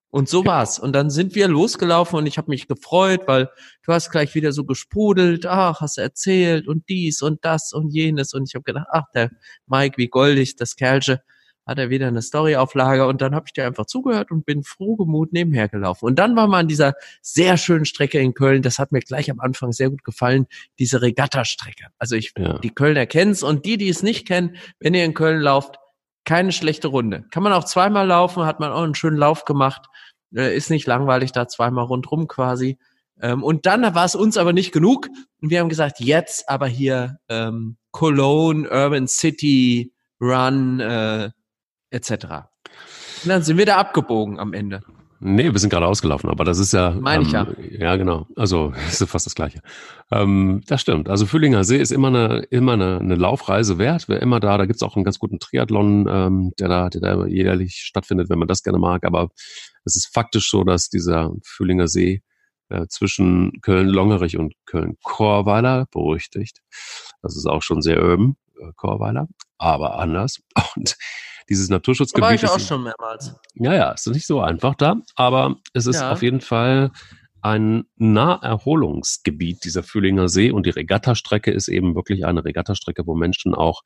Und 0.08 0.28
so 0.28 0.46
war's. 0.46 0.78
Und 0.78 0.92
dann 0.92 1.10
sind 1.10 1.34
wir 1.34 1.48
losgelaufen 1.48 2.16
und 2.16 2.26
ich 2.26 2.38
habe 2.38 2.48
mich 2.48 2.68
gefreut, 2.68 3.22
weil 3.26 3.50
du 3.82 3.92
hast 3.92 4.10
gleich 4.10 4.36
wieder 4.36 4.52
so 4.52 4.62
gesprudelt, 4.62 5.46
ach, 5.46 5.80
hast 5.80 5.98
erzählt 5.98 6.68
und 6.68 6.88
dies 6.88 7.22
und 7.22 7.44
das 7.44 7.72
und 7.72 7.92
jenes. 7.92 8.34
Und 8.34 8.48
ich 8.48 8.54
habe 8.54 8.62
gedacht, 8.62 8.86
ach, 8.92 9.10
der 9.16 9.30
Mike, 9.66 9.98
wie 9.98 10.06
goldig, 10.06 10.54
das 10.54 10.76
Kerlche 10.76 11.24
hat 11.66 11.78
er 11.78 11.90
wieder 11.90 12.08
eine 12.08 12.22
Storyauflage 12.22 13.06
und 13.06 13.20
dann 13.20 13.34
habe 13.34 13.46
ich 13.46 13.52
dir 13.52 13.66
einfach 13.66 13.86
zugehört 13.86 14.30
und 14.30 14.44
bin 14.44 14.62
frohgemut 14.62 15.32
nebenher 15.32 15.68
gelaufen. 15.68 16.06
Und 16.06 16.18
dann 16.18 16.36
war 16.36 16.46
man 16.46 16.60
an 16.60 16.68
dieser 16.68 16.94
sehr 17.22 17.56
schönen 17.56 17.84
Strecke 17.84 18.18
in 18.18 18.34
Köln, 18.34 18.62
das 18.62 18.78
hat 18.78 18.92
mir 18.92 19.00
gleich 19.00 19.30
am 19.30 19.40
Anfang 19.40 19.72
sehr 19.72 19.90
gut 19.90 20.04
gefallen, 20.04 20.46
diese 20.78 21.02
Regatta-Strecke. 21.02 21.86
Also 21.98 22.16
ich, 22.16 22.32
ja. 22.36 22.58
die 22.58 22.70
Kölner 22.70 23.06
kennen's 23.06 23.42
und 23.42 23.64
die, 23.64 23.78
die 23.78 23.88
es 23.88 24.02
nicht 24.02 24.26
kennen, 24.26 24.56
wenn 24.78 24.94
ihr 24.94 25.04
in 25.04 25.14
Köln 25.14 25.40
lauft, 25.40 25.76
keine 26.24 26.52
schlechte 26.52 26.88
Runde. 26.88 27.24
Kann 27.30 27.42
man 27.42 27.52
auch 27.52 27.64
zweimal 27.64 28.06
laufen, 28.06 28.44
hat 28.44 28.60
man 28.60 28.72
auch 28.72 28.82
einen 28.82 28.94
schönen 28.94 29.16
Lauf 29.16 29.44
gemacht, 29.44 29.86
äh, 30.34 30.56
ist 30.56 30.70
nicht 30.70 30.86
langweilig 30.86 31.32
da 31.32 31.48
zweimal 31.48 31.84
rundrum 31.84 32.28
quasi. 32.28 32.78
Ähm, 33.20 33.42
und 33.42 33.66
dann 33.66 33.82
war 33.94 34.04
es 34.04 34.14
uns 34.14 34.36
aber 34.36 34.52
nicht 34.52 34.72
genug 34.72 35.08
und 35.40 35.50
wir 35.50 35.60
haben 35.60 35.68
gesagt, 35.68 36.00
jetzt 36.00 36.48
aber 36.48 36.66
hier 36.66 37.18
ähm, 37.28 37.76
Cologne, 37.92 38.68
Urban 38.68 39.06
City, 39.06 39.92
Run, 40.20 40.80
äh, 40.80 41.30
etc. 41.94 42.10
Und 43.22 43.28
dann 43.28 43.42
sind 43.42 43.56
wir 43.56 43.66
da 43.66 43.76
abgebogen 43.76 44.38
am 44.38 44.52
Ende. 44.52 44.80
Nee, 45.20 45.50
wir 45.50 45.58
sind 45.58 45.70
gerade 45.70 45.86
ausgelaufen, 45.86 46.28
aber 46.28 46.44
das 46.44 46.58
ist 46.58 46.74
ja. 46.74 46.90
Meine 46.90 47.22
ähm, 47.22 47.26
ich 47.26 47.32
ja. 47.32 47.46
Ja, 47.78 47.96
genau. 47.96 48.26
Also 48.36 48.74
ist 48.88 49.02
fast 49.08 49.24
das 49.24 49.34
Gleiche. 49.34 49.60
Ähm, 50.10 50.62
das 50.66 50.82
stimmt. 50.82 51.08
Also 51.08 51.24
Fühlinger 51.24 51.64
See 51.64 51.78
ist 51.78 51.92
immer 51.92 52.08
eine, 52.08 52.40
immer 52.50 52.74
eine, 52.74 52.98
eine 52.98 53.14
Laufreise 53.14 53.78
wert. 53.78 54.06
Wer 54.08 54.20
immer 54.20 54.38
da, 54.40 54.58
da 54.58 54.66
gibt's 54.66 54.82
auch 54.82 54.96
einen 54.96 55.04
ganz 55.04 55.18
guten 55.18 55.38
Triathlon, 55.38 56.06
ähm, 56.10 56.52
der 56.58 56.68
da, 56.68 56.90
der 56.90 57.00
da 57.00 57.26
jährlich 57.26 57.76
stattfindet, 57.76 58.28
wenn 58.28 58.38
man 58.38 58.48
das 58.48 58.62
gerne 58.62 58.78
mag. 58.78 59.04
Aber 59.04 59.30
es 59.84 59.96
ist 59.96 60.12
faktisch 60.12 60.50
so, 60.50 60.62
dass 60.62 60.90
dieser 60.90 61.32
Fühlinger 61.42 61.88
See 61.88 62.22
äh, 62.68 62.86
zwischen 62.88 63.60
Köln-Longerich 63.62 64.36
und 64.36 64.54
Köln-Chorweiler 64.66 65.86
berüchtigt. 65.90 66.60
Das 67.22 67.36
ist 67.36 67.46
auch 67.46 67.62
schon 67.62 67.80
sehr 67.80 68.02
urban, 68.02 68.36
äh, 68.60 68.72
Chorweiler, 68.76 69.28
aber 69.58 69.98
anders. 69.98 70.40
Und 70.76 70.96
dieses 71.48 71.68
Naturschutzgebiet. 71.68 72.22
War 72.22 72.34
ich 72.34 72.46
auch 72.48 72.56
ist, 72.56 72.68
schon 72.68 72.82
mehrmals. 72.82 73.34
Ja, 73.54 73.74
ja, 73.74 73.90
ist 73.92 74.06
nicht 74.06 74.26
so 74.26 74.40
einfach 74.40 74.74
da, 74.74 74.96
aber 75.14 75.56
es 75.72 75.86
ist 75.86 76.00
ja. 76.00 76.12
auf 76.12 76.22
jeden 76.22 76.40
Fall 76.40 76.90
ein 77.42 77.84
Naherholungsgebiet, 77.96 79.64
dieser 79.64 79.82
Fühlinger 79.82 80.28
See 80.28 80.50
und 80.50 80.64
die 80.64 80.70
Regattastrecke 80.70 81.50
ist 81.50 81.68
eben 81.68 81.94
wirklich 81.94 82.24
eine 82.24 82.44
Regattastrecke, 82.44 83.06
wo 83.06 83.14
Menschen 83.14 83.54
auch 83.54 83.82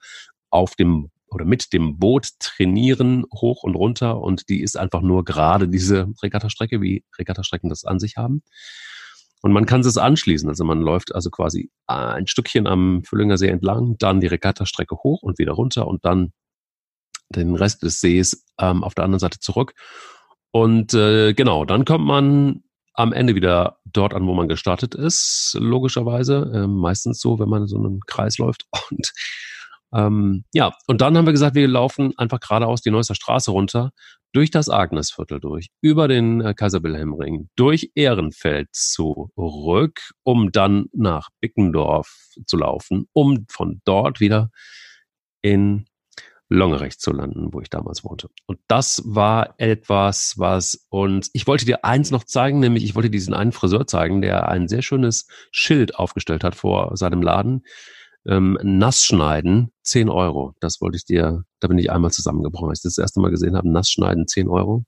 auf 0.50 0.76
dem 0.76 1.10
oder 1.30 1.44
mit 1.44 1.72
dem 1.72 1.98
Boot 1.98 2.28
trainieren 2.38 3.24
hoch 3.34 3.62
und 3.62 3.74
runter 3.74 4.20
und 4.20 4.48
die 4.48 4.62
ist 4.62 4.76
einfach 4.76 5.02
nur 5.02 5.24
gerade 5.24 5.68
diese 5.68 6.06
Regattastrecke, 6.22 6.80
wie 6.80 7.04
Regattastrecken 7.18 7.68
das 7.68 7.84
an 7.84 7.98
sich 7.98 8.16
haben. 8.16 8.42
Und 9.40 9.52
man 9.52 9.66
kann 9.66 9.80
es 9.80 9.96
anschließen. 9.96 10.48
Also 10.48 10.64
man 10.64 10.80
läuft 10.80 11.14
also 11.14 11.30
quasi 11.30 11.70
ein 11.86 12.26
Stückchen 12.26 12.66
am 12.66 13.02
Füllinger 13.04 13.38
See 13.38 13.48
entlang, 13.48 13.96
dann 13.98 14.20
die 14.20 14.26
Regattastrecke 14.26 14.96
hoch 14.96 15.22
und 15.22 15.38
wieder 15.38 15.52
runter 15.52 15.86
und 15.86 16.04
dann 16.04 16.32
den 17.34 17.54
Rest 17.54 17.82
des 17.82 18.00
Sees 18.00 18.44
ähm, 18.60 18.82
auf 18.84 18.94
der 18.94 19.04
anderen 19.04 19.20
Seite 19.20 19.38
zurück. 19.40 19.74
Und 20.50 20.94
äh, 20.94 21.34
genau, 21.34 21.64
dann 21.64 21.84
kommt 21.84 22.04
man 22.04 22.62
am 22.94 23.12
Ende 23.12 23.34
wieder 23.34 23.78
dort 23.84 24.14
an, 24.14 24.26
wo 24.26 24.34
man 24.34 24.48
gestartet 24.48 24.94
ist, 24.94 25.56
logischerweise. 25.60 26.50
Ähm, 26.54 26.76
meistens 26.76 27.20
so, 27.20 27.38
wenn 27.38 27.48
man 27.48 27.66
so 27.66 27.76
einen 27.76 28.00
Kreis 28.06 28.38
läuft. 28.38 28.66
Und, 28.90 29.12
Ähm, 29.92 30.44
ja, 30.52 30.74
und 30.86 31.00
dann 31.00 31.16
haben 31.16 31.24
wir 31.24 31.32
gesagt, 31.32 31.54
wir 31.54 31.66
laufen 31.66 32.12
einfach 32.18 32.40
geradeaus 32.40 32.82
die 32.82 32.90
Neusser 32.90 33.14
Straße 33.14 33.50
runter, 33.50 33.90
durch 34.32 34.50
das 34.50 34.68
Agnesviertel 34.68 35.40
durch, 35.40 35.70
über 35.80 36.08
den 36.08 36.40
äh, 36.40 36.54
Kaiser 36.54 36.82
Wilhelm 36.82 37.14
Ring, 37.14 37.48
durch 37.56 37.90
Ehrenfeld 37.94 38.68
zurück, 38.72 40.10
um 40.22 40.52
dann 40.52 40.86
nach 40.92 41.28
Bickendorf 41.40 42.14
zu 42.46 42.58
laufen, 42.58 43.06
um 43.12 43.46
von 43.48 43.80
dort 43.84 44.20
wieder 44.20 44.50
in 45.40 45.86
Longerecht 46.48 47.00
zu 47.00 47.12
landen, 47.12 47.52
wo 47.52 47.60
ich 47.60 47.68
damals 47.68 48.04
wohnte. 48.04 48.30
Und 48.46 48.58
das 48.68 49.02
war 49.04 49.54
etwas, 49.58 50.34
was 50.38 50.86
uns, 50.88 51.30
ich 51.34 51.46
wollte 51.46 51.66
dir 51.66 51.84
eins 51.84 52.10
noch 52.10 52.24
zeigen, 52.24 52.60
nämlich 52.60 52.84
ich 52.84 52.94
wollte 52.94 53.10
diesen 53.10 53.34
einen 53.34 53.52
Friseur 53.52 53.86
zeigen, 53.86 54.22
der 54.22 54.48
ein 54.48 54.66
sehr 54.66 54.82
schönes 54.82 55.26
Schild 55.50 55.96
aufgestellt 55.96 56.44
hat 56.44 56.54
vor 56.54 56.96
seinem 56.96 57.22
Laden. 57.22 57.64
Ähm, 58.26 58.58
nass 58.62 59.04
schneiden, 59.04 59.72
10 59.82 60.08
Euro. 60.08 60.54
Das 60.60 60.80
wollte 60.80 60.96
ich 60.96 61.04
dir, 61.04 61.44
da 61.60 61.68
bin 61.68 61.78
ich 61.78 61.90
einmal 61.90 62.10
zusammengebrochen, 62.10 62.70
als 62.70 62.80
ich 62.80 62.84
das 62.84 62.98
erste 62.98 63.20
Mal 63.20 63.30
gesehen 63.30 63.56
habe, 63.56 63.70
nass 63.70 63.90
schneiden, 63.90 64.26
10 64.26 64.48
Euro. 64.48 64.84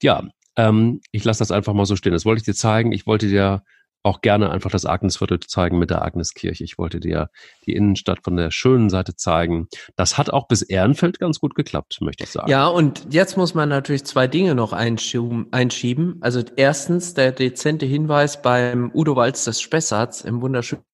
Ja, 0.00 0.24
ähm, 0.56 1.00
ich 1.10 1.24
lasse 1.24 1.40
das 1.40 1.50
einfach 1.50 1.74
mal 1.74 1.86
so 1.86 1.96
stehen. 1.96 2.12
Das 2.12 2.24
wollte 2.24 2.40
ich 2.40 2.44
dir 2.44 2.54
zeigen. 2.54 2.92
Ich 2.92 3.06
wollte 3.06 3.28
dir 3.28 3.62
auch 4.02 4.20
gerne 4.20 4.50
einfach 4.50 4.70
das 4.70 4.84
Agnesviertel 4.84 5.40
zeigen 5.40 5.78
mit 5.78 5.90
der 5.90 6.02
Agneskirche. 6.02 6.64
Ich 6.64 6.78
wollte 6.78 6.98
dir 6.98 7.30
die 7.66 7.72
Innenstadt 7.72 8.20
von 8.24 8.36
der 8.36 8.50
schönen 8.50 8.90
Seite 8.90 9.14
zeigen. 9.14 9.68
Das 9.96 10.18
hat 10.18 10.30
auch 10.30 10.48
bis 10.48 10.62
Ehrenfeld 10.62 11.20
ganz 11.20 11.38
gut 11.38 11.54
geklappt, 11.54 11.98
möchte 12.00 12.24
ich 12.24 12.30
sagen. 12.30 12.50
Ja, 12.50 12.66
und 12.66 13.06
jetzt 13.10 13.36
muss 13.36 13.54
man 13.54 13.68
natürlich 13.68 14.04
zwei 14.04 14.26
Dinge 14.26 14.54
noch 14.54 14.72
einschieben. 14.72 16.16
Also 16.20 16.42
erstens 16.56 17.14
der 17.14 17.32
dezente 17.32 17.86
Hinweis 17.86 18.42
beim 18.42 18.90
Udo 18.92 19.14
Walz 19.14 19.44
des 19.44 19.60
Spessarts 19.60 20.22
im 20.22 20.42
wunderschönen 20.42 20.84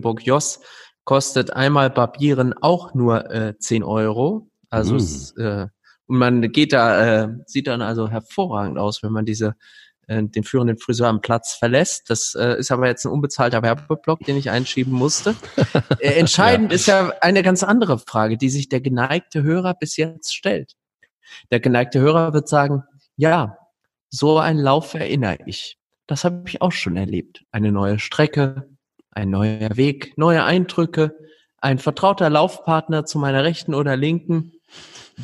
Burg 0.00 0.26
Joss 0.26 0.60
kostet 1.04 1.54
einmal 1.54 1.88
Barbieren 1.88 2.52
auch 2.52 2.92
nur 2.92 3.30
äh, 3.30 3.56
10 3.58 3.82
Euro. 3.82 4.50
Also 4.68 4.92
mm. 4.92 4.96
es, 4.98 5.36
äh, 5.38 5.66
und 6.06 6.18
man 6.18 6.52
geht 6.52 6.74
da, 6.74 7.24
äh, 7.24 7.28
sieht 7.46 7.66
dann 7.66 7.80
also 7.80 8.10
hervorragend 8.10 8.78
aus, 8.78 9.02
wenn 9.02 9.12
man 9.12 9.24
diese 9.24 9.54
äh, 10.08 10.22
den 10.24 10.42
führenden 10.42 10.78
Friseur 10.78 11.08
am 11.08 11.20
Platz 11.20 11.54
verlässt. 11.54 12.10
Das 12.10 12.34
äh, 12.34 12.58
ist 12.58 12.72
aber 12.72 12.88
jetzt 12.88 13.04
ein 13.04 13.12
unbezahlter 13.12 13.62
Werbeblock, 13.62 14.20
den 14.20 14.36
ich 14.36 14.50
einschieben 14.50 14.92
musste. 14.92 15.36
äh, 16.00 16.18
entscheidend 16.18 16.72
ja. 16.72 16.74
ist 16.74 16.86
ja 16.86 17.12
eine 17.20 17.42
ganz 17.42 17.62
andere 17.62 17.98
Frage, 17.98 18.36
die 18.36 18.50
sich 18.50 18.68
der 18.68 18.80
geneigte 18.80 19.42
Hörer 19.42 19.74
bis 19.74 19.96
jetzt 19.96 20.34
stellt. 20.34 20.74
Der 21.50 21.60
geneigte 21.60 22.00
Hörer 22.00 22.32
wird 22.32 22.48
sagen, 22.48 22.82
ja, 23.16 23.58
so 24.10 24.38
einen 24.38 24.58
Lauf 24.58 24.94
erinnere 24.94 25.38
ich. 25.46 25.78
Das 26.06 26.24
habe 26.24 26.44
ich 26.46 26.62
auch 26.62 26.72
schon 26.72 26.96
erlebt. 26.96 27.44
Eine 27.52 27.70
neue 27.70 27.98
Strecke, 27.98 28.68
ein 29.10 29.30
neuer 29.30 29.76
Weg, 29.76 30.16
neue 30.16 30.42
Eindrücke, 30.44 31.14
ein 31.60 31.78
vertrauter 31.78 32.30
Laufpartner 32.30 33.04
zu 33.04 33.18
meiner 33.18 33.44
rechten 33.44 33.74
oder 33.74 33.96
linken. 33.96 34.52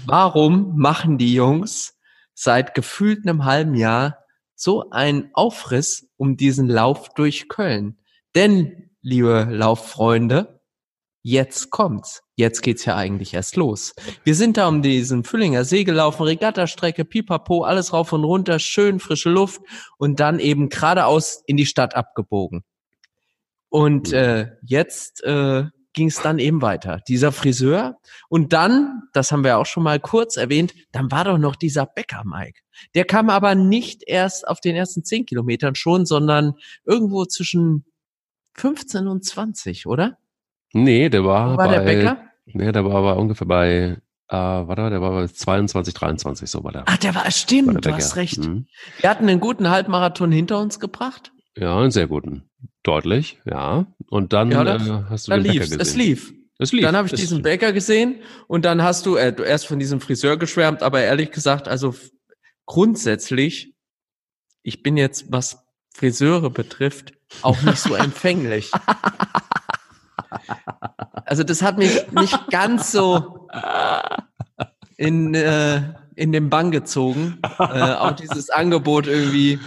Warum 0.04 0.76
machen 0.76 1.16
die 1.16 1.32
Jungs 1.32 1.96
seit 2.34 2.74
gefühlt 2.74 3.26
einem 3.26 3.44
halben 3.44 3.74
Jahr 3.74 4.23
so 4.64 4.88
ein 4.90 5.30
Aufriss 5.34 6.08
um 6.16 6.38
diesen 6.38 6.68
Lauf 6.68 7.10
durch 7.10 7.48
Köln. 7.50 7.98
Denn, 8.34 8.90
liebe 9.02 9.46
Lauffreunde, 9.50 10.62
jetzt 11.22 11.70
kommt's. 11.70 12.22
Jetzt 12.34 12.62
geht's 12.62 12.86
ja 12.86 12.96
eigentlich 12.96 13.34
erst 13.34 13.56
los. 13.56 13.94
Wir 14.24 14.34
sind 14.34 14.56
da 14.56 14.66
um 14.66 14.80
diesen 14.80 15.22
Füllinger 15.22 15.64
See 15.64 15.84
gelaufen, 15.84 16.22
Regattastrecke, 16.22 17.04
Pipapo, 17.04 17.62
alles 17.62 17.92
rauf 17.92 18.14
und 18.14 18.24
runter, 18.24 18.58
schön 18.58 19.00
frische 19.00 19.28
Luft 19.28 19.60
und 19.98 20.18
dann 20.18 20.40
eben 20.40 20.70
geradeaus 20.70 21.42
in 21.46 21.58
die 21.58 21.66
Stadt 21.66 21.94
abgebogen. 21.94 22.64
Und 23.68 24.14
äh, 24.14 24.48
jetzt 24.62 25.22
äh, 25.24 25.64
ging 25.94 26.08
es 26.08 26.20
dann 26.20 26.38
eben 26.38 26.60
weiter. 26.60 27.00
Dieser 27.08 27.32
Friseur 27.32 27.98
und 28.28 28.52
dann, 28.52 29.04
das 29.12 29.32
haben 29.32 29.44
wir 29.44 29.58
auch 29.58 29.66
schon 29.66 29.82
mal 29.82 29.98
kurz 29.98 30.36
erwähnt, 30.36 30.74
dann 30.92 31.10
war 31.10 31.24
doch 31.24 31.38
noch 31.38 31.56
dieser 31.56 31.86
Bäcker 31.86 32.22
Mike. 32.24 32.60
Der 32.94 33.04
kam 33.04 33.30
aber 33.30 33.54
nicht 33.54 34.02
erst 34.06 34.46
auf 34.46 34.60
den 34.60 34.76
ersten 34.76 35.04
zehn 35.04 35.24
Kilometern 35.24 35.74
schon, 35.74 36.06
sondern 36.06 36.54
irgendwo 36.84 37.24
zwischen 37.24 37.84
15 38.54 39.08
und 39.08 39.24
20, 39.24 39.86
oder? 39.86 40.18
Nee, 40.72 41.08
der 41.08 41.24
war, 41.24 41.54
Wo 41.54 41.56
war 41.56 41.68
bei, 41.68 41.76
der 41.76 41.80
Bäcker? 41.82 42.18
Nee, 42.46 42.72
der 42.72 42.84
war 42.84 42.96
aber 42.96 43.16
ungefähr 43.16 43.46
bei 43.46 43.96
äh, 44.28 44.36
warte, 44.36 44.90
der 44.90 45.00
war 45.00 45.12
bei 45.12 45.26
22, 45.26 45.94
23, 45.94 46.50
so 46.50 46.64
war 46.64 46.72
der. 46.72 46.84
Ach, 46.86 46.96
der 46.96 47.14
war, 47.14 47.30
stimmt, 47.30 47.74
war 47.74 47.80
der 47.80 47.92
du 47.92 47.96
hast 47.96 48.16
recht. 48.16 48.38
Mhm. 48.38 48.66
Wir 49.00 49.10
hatten 49.10 49.28
einen 49.28 49.40
guten 49.40 49.68
Halbmarathon 49.68 50.32
hinter 50.32 50.58
uns 50.58 50.80
gebracht. 50.80 51.33
Ja, 51.56 51.78
einen 51.78 51.90
sehr 51.90 52.06
guten. 52.06 52.42
Deutlich, 52.82 53.38
ja. 53.44 53.86
Und 54.08 54.32
dann 54.32 54.50
ja, 54.50 54.64
das, 54.64 54.86
äh, 54.86 55.02
hast 55.08 55.28
du 55.28 55.32
den 55.32 55.42
Bäcker 55.44 55.58
gesehen. 55.60 55.80
Es 55.80 55.94
lief. 55.94 56.34
Es 56.58 56.72
lief. 56.72 56.82
Dann 56.82 56.96
habe 56.96 57.06
ich 57.06 57.12
es 57.12 57.20
diesen 57.20 57.38
lief. 57.38 57.44
Bäcker 57.44 57.72
gesehen 57.72 58.16
und 58.46 58.64
dann 58.64 58.82
hast 58.82 59.06
du, 59.06 59.16
äh, 59.16 59.32
du 59.32 59.42
erst 59.42 59.66
von 59.66 59.78
diesem 59.78 60.00
Friseur 60.00 60.36
geschwärmt, 60.36 60.82
aber 60.82 61.00
ehrlich 61.00 61.30
gesagt, 61.30 61.68
also 61.68 61.94
grundsätzlich, 62.66 63.74
ich 64.62 64.82
bin 64.82 64.96
jetzt, 64.96 65.30
was 65.30 65.64
Friseure 65.90 66.50
betrifft, 66.50 67.12
auch 67.42 67.60
nicht 67.62 67.78
so 67.78 67.94
empfänglich. 67.94 68.70
Also 71.24 71.44
das 71.44 71.62
hat 71.62 71.78
mich 71.78 72.10
nicht 72.12 72.50
ganz 72.50 72.92
so 72.92 73.48
in, 74.96 75.34
äh, 75.34 75.82
in 76.16 76.32
den 76.32 76.50
Bann 76.50 76.70
gezogen. 76.70 77.38
Äh, 77.58 77.94
auch 77.94 78.12
dieses 78.12 78.50
Angebot 78.50 79.06
irgendwie 79.06 79.58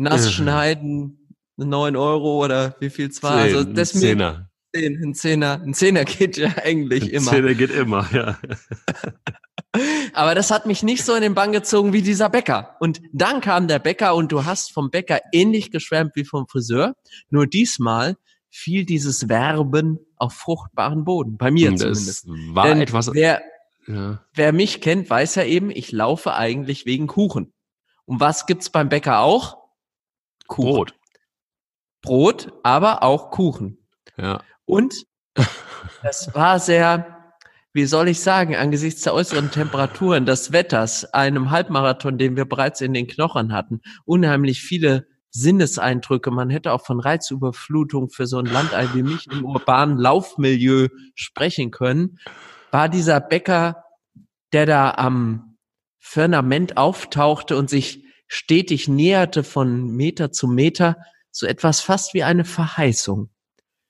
nass 0.00 0.32
schneiden, 0.32 1.34
neun 1.56 1.96
Euro 1.96 2.42
oder 2.44 2.76
wie 2.80 2.90
viel 2.90 3.08
es 3.08 3.22
war. 3.22 3.32
also 3.32 3.64
das 3.64 3.94
ein 3.94 4.00
Zehner. 4.00 4.50
Zehn, 4.74 5.02
ein 5.02 5.14
Zehner. 5.14 5.60
Ein 5.62 5.74
Zehner 5.74 6.04
geht 6.04 6.36
ja 6.36 6.50
eigentlich 6.62 7.04
ein 7.04 7.10
immer. 7.10 7.30
Ein 7.32 7.36
Zehner 7.36 7.54
geht 7.54 7.70
immer, 7.70 8.08
ja. 8.12 8.38
Aber 10.14 10.34
das 10.34 10.50
hat 10.50 10.66
mich 10.66 10.82
nicht 10.82 11.04
so 11.04 11.14
in 11.14 11.22
den 11.22 11.34
Bann 11.34 11.52
gezogen 11.52 11.92
wie 11.92 12.02
dieser 12.02 12.28
Bäcker. 12.28 12.76
Und 12.80 13.00
dann 13.12 13.40
kam 13.40 13.68
der 13.68 13.78
Bäcker 13.78 14.14
und 14.14 14.32
du 14.32 14.44
hast 14.44 14.72
vom 14.72 14.90
Bäcker 14.90 15.20
ähnlich 15.32 15.70
geschwärmt 15.70 16.12
wie 16.16 16.24
vom 16.24 16.48
Friseur. 16.48 16.94
Nur 17.30 17.46
diesmal 17.46 18.16
fiel 18.48 18.84
dieses 18.84 19.28
Werben 19.28 19.98
auf 20.16 20.32
fruchtbaren 20.32 21.04
Boden. 21.04 21.36
Bei 21.36 21.50
mir 21.50 21.70
das 21.70 21.80
zumindest. 21.80 22.26
War 22.54 22.66
Denn 22.66 22.80
etwas. 22.80 23.12
Wer, 23.12 23.42
ja. 23.86 24.24
wer 24.34 24.52
mich 24.52 24.80
kennt, 24.80 25.08
weiß 25.08 25.36
ja 25.36 25.44
eben, 25.44 25.70
ich 25.70 25.92
laufe 25.92 26.34
eigentlich 26.34 26.84
wegen 26.86 27.06
Kuchen. 27.06 27.52
Und 28.06 28.18
was 28.18 28.46
gibt's 28.46 28.70
beim 28.70 28.88
Bäcker 28.88 29.20
auch? 29.20 29.59
Kuchen. 30.50 30.70
Brot. 30.72 30.94
Brot, 32.02 32.52
aber 32.62 33.02
auch 33.02 33.30
Kuchen. 33.30 33.78
Ja. 34.16 34.42
Und 34.66 35.06
das 36.02 36.34
war 36.34 36.58
sehr, 36.58 37.34
wie 37.72 37.86
soll 37.86 38.08
ich 38.08 38.20
sagen, 38.20 38.56
angesichts 38.56 39.02
der 39.02 39.14
äußeren 39.14 39.50
Temperaturen, 39.50 40.26
des 40.26 40.52
Wetters, 40.52 41.04
einem 41.14 41.50
Halbmarathon, 41.50 42.18
den 42.18 42.36
wir 42.36 42.44
bereits 42.44 42.80
in 42.80 42.92
den 42.92 43.06
Knochen 43.06 43.52
hatten, 43.52 43.80
unheimlich 44.04 44.60
viele 44.60 45.06
Sinneseindrücke. 45.30 46.30
Man 46.30 46.50
hätte 46.50 46.72
auch 46.72 46.84
von 46.84 47.00
Reizüberflutung 47.00 48.10
für 48.10 48.26
so 48.26 48.38
ein 48.38 48.46
Landei 48.46 48.88
wie 48.94 49.04
mich 49.04 49.28
im 49.30 49.44
urbanen 49.44 49.98
Laufmilieu 49.98 50.88
sprechen 51.14 51.70
können. 51.70 52.18
War 52.72 52.88
dieser 52.88 53.20
Bäcker, 53.20 53.84
der 54.52 54.66
da 54.66 54.90
am 54.90 55.56
Firmament 55.98 56.76
auftauchte 56.76 57.56
und 57.56 57.70
sich 57.70 58.04
stetig 58.32 58.86
näherte 58.86 59.42
von 59.42 59.88
Meter 59.88 60.30
zu 60.30 60.46
Meter, 60.46 60.96
so 61.32 61.46
etwas 61.46 61.80
fast 61.80 62.14
wie 62.14 62.22
eine 62.22 62.44
Verheißung. 62.44 63.28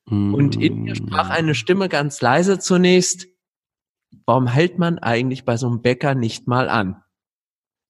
Und 0.07 0.57
in 0.57 0.83
mir 0.83 0.97
sprach 0.97 1.29
mm. 1.29 1.33
eine 1.33 1.55
Stimme 1.55 1.89
ganz 1.89 2.21
leise 2.21 2.59
zunächst, 2.59 3.29
warum 4.25 4.49
hält 4.49 4.79
man 4.79 4.99
eigentlich 4.99 5.45
bei 5.45 5.57
so 5.57 5.69
einem 5.69 5.83
Bäcker 5.83 6.15
nicht 6.15 6.49
mal 6.49 6.69
an? 6.69 7.03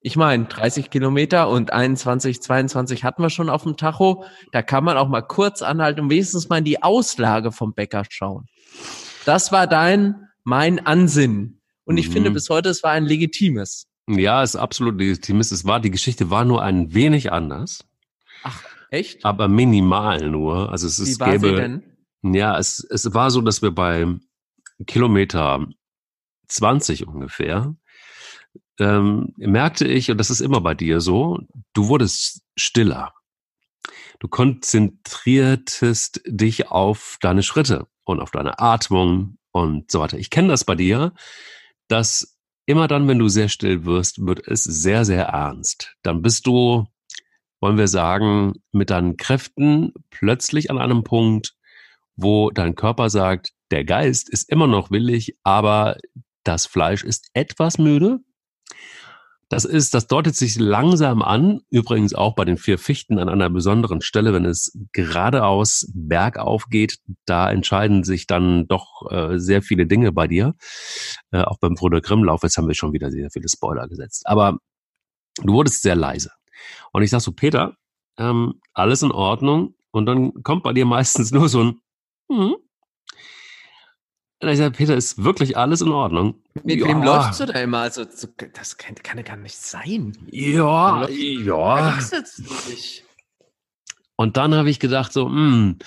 Ich 0.01 0.17
meine, 0.17 0.47
30 0.47 0.91
Kilometer 0.91 1.49
und 1.49 1.73
21, 1.73 2.43
22 2.43 3.05
hatten 3.05 3.23
wir 3.23 3.31
schon 3.31 3.49
auf 3.49 3.63
dem 3.63 3.77
Tacho. 3.77 4.25
Da 4.51 4.63
kann 4.63 4.83
man 4.83 4.99
auch 4.99 5.09
mal 5.09 5.23
kurz 5.23 5.63
anhalten 5.63 6.01
und 6.01 6.11
wenigstens 6.11 6.49
mal 6.49 6.59
in 6.59 6.65
die 6.65 6.83
Auslage 6.83 7.53
vom 7.53 7.75
Bäcker 7.75 8.05
schauen. 8.09 8.47
Das 9.25 9.53
war 9.53 9.67
dein, 9.67 10.29
mein 10.43 10.85
Ansinnen. 10.85 11.61
Und 11.85 11.97
ich 11.97 12.09
mhm. 12.09 12.13
finde 12.13 12.31
bis 12.33 12.51
heute, 12.51 12.71
es 12.71 12.83
war 12.83 12.93
ein 12.93 13.07
legitimes. 13.07 13.90
Ja, 14.19 14.43
es 14.43 14.55
ist 14.55 14.61
absolut 14.61 14.99
legitimes. 14.99 15.51
Es 15.53 15.65
war, 15.65 15.81
die 15.81 15.91
Geschichte 15.91 16.31
war 16.31 16.45
nur 16.45 16.63
ein 16.63 16.95
wenig 16.95 17.33
anders. 17.33 17.85
Ach, 18.43 18.63
echt? 18.91 19.25
Aber 19.25 19.49
minimal 19.49 20.29
nur. 20.29 20.71
Also 20.71 20.87
es 20.87 20.99
ist, 20.99 21.17
Wie 21.17 21.21
war 21.21 21.33
gäbe, 21.33 21.49
sie 21.49 21.55
denn? 21.55 21.83
Ja, 22.35 22.59
es, 22.59 22.87
es 22.91 23.13
war 23.15 23.31
so, 23.31 23.41
dass 23.41 23.63
wir 23.63 23.71
bei 23.71 24.07
Kilometer 24.87 25.67
20 26.49 27.07
ungefähr 27.07 27.75
ähm, 28.81 29.35
merkte 29.37 29.87
ich, 29.87 30.11
und 30.11 30.19
das 30.19 30.31
ist 30.31 30.41
immer 30.41 30.61
bei 30.61 30.75
dir 30.75 31.01
so, 31.01 31.39
du 31.75 31.89
wurdest 31.89 32.43
stiller. 32.57 33.13
Du 34.19 34.29
konzentriertest 34.29 36.23
dich 36.27 36.69
auf 36.69 37.19
deine 37.21 37.43
Schritte 37.43 37.87
und 38.05 38.21
auf 38.21 38.31
deine 38.31 38.59
Atmung 38.59 39.39
und 39.53 39.91
so 39.91 40.01
weiter. 40.01 40.19
Ich 40.19 40.31
kenne 40.31 40.49
das 40.49 40.65
bei 40.65 40.75
dir, 40.75 41.13
dass 41.89 42.39
immer 42.71 42.89
dann, 42.89 43.09
wenn 43.09 43.19
du 43.19 43.29
sehr 43.29 43.49
still 43.49 43.85
wirst, 43.85 44.25
wird 44.25 44.47
es 44.47 44.65
sehr, 44.65 45.05
sehr 45.05 45.25
ernst. 45.25 45.95
Dann 46.03 46.23
bist 46.23 46.47
du, 46.47 46.87
wollen 47.61 47.79
wir 47.79 47.89
sagen, 47.89 48.55
mit 48.73 48.91
deinen 48.91 49.17
Kräften 49.17 49.93
plötzlich 50.11 50.71
an 50.71 50.79
einem 50.79 51.05
Punkt, 51.05 51.55
wo 52.17 52.51
dein 52.51 52.75
Körper 52.75 53.11
sagt, 53.11 53.53
der 53.71 53.85
Geist 53.85 54.29
ist 54.29 54.49
immer 54.51 54.67
noch 54.67 54.91
willig, 54.91 55.37
aber 55.43 55.97
das 56.45 56.67
Fleisch 56.67 57.05
ist 57.05 57.29
etwas 57.35 57.79
müde. 57.79 58.21
Das 59.51 59.65
ist, 59.65 59.95
das 59.95 60.07
deutet 60.07 60.37
sich 60.37 60.61
langsam 60.61 61.23
an, 61.23 61.63
übrigens 61.71 62.15
auch 62.15 62.37
bei 62.37 62.45
den 62.45 62.57
vier 62.57 62.79
Fichten 62.79 63.19
an 63.19 63.29
einer 63.29 63.51
besonderen 63.51 64.01
Stelle, 64.01 64.33
wenn 64.33 64.45
es 64.45 64.73
geradeaus 64.93 65.91
bergauf 65.93 66.67
geht, 66.71 66.99
da 67.27 67.51
entscheiden 67.51 68.05
sich 68.05 68.29
dann 68.29 68.69
doch 68.69 69.11
äh, 69.11 69.41
sehr 69.41 69.63
viele 69.63 69.87
Dinge 69.87 70.13
bei 70.13 70.29
dir. 70.29 70.55
Äh, 71.33 71.43
auch 71.43 71.59
beim 71.59 71.75
Bruder 71.75 72.01
Grimmlauf, 72.01 72.45
jetzt 72.45 72.59
haben 72.59 72.69
wir 72.69 72.77
schon 72.77 72.93
wieder 72.93 73.11
sehr 73.11 73.29
viele 73.33 73.49
Spoiler 73.49 73.89
gesetzt. 73.89 74.23
Aber 74.27 74.59
du 75.43 75.53
wurdest 75.53 75.83
sehr 75.83 75.97
leise. 75.97 76.31
Und 76.93 77.03
ich 77.03 77.11
sag 77.11 77.21
so, 77.21 77.33
Peter, 77.33 77.75
ähm, 78.19 78.61
alles 78.73 79.03
in 79.03 79.11
Ordnung. 79.11 79.75
Und 79.91 80.07
dann 80.07 80.45
kommt 80.45 80.63
bei 80.63 80.73
dir 80.73 80.87
meistens 80.87 81.33
nur 81.33 81.49
so 81.49 81.65
ein, 81.65 81.81
hm, 82.31 82.55
und 84.43 84.49
ich 84.49 84.59
sage, 84.59 84.71
Peter, 84.71 84.97
ist 84.97 85.23
wirklich 85.23 85.57
alles 85.57 85.83
in 85.83 85.91
Ordnung? 85.91 86.43
Mit 86.65 86.81
ja. 86.81 86.89
wem 86.89 87.03
läufst 87.03 87.41
du 87.41 87.47
da 87.47 87.61
immer? 87.61 87.81
Also, 87.81 88.05
das 88.05 88.77
kann, 88.79 88.95
kann 88.95 89.19
ja 89.19 89.23
gar 89.23 89.37
nicht 89.37 89.57
sein. 89.57 90.17
Ja, 90.31 91.07
ja. 91.09 91.99
Und 94.17 94.37
dann 94.37 94.55
habe 94.55 94.71
ich 94.71 94.79
gedacht, 94.79 95.13
so, 95.13 95.27
hm, 95.27 95.79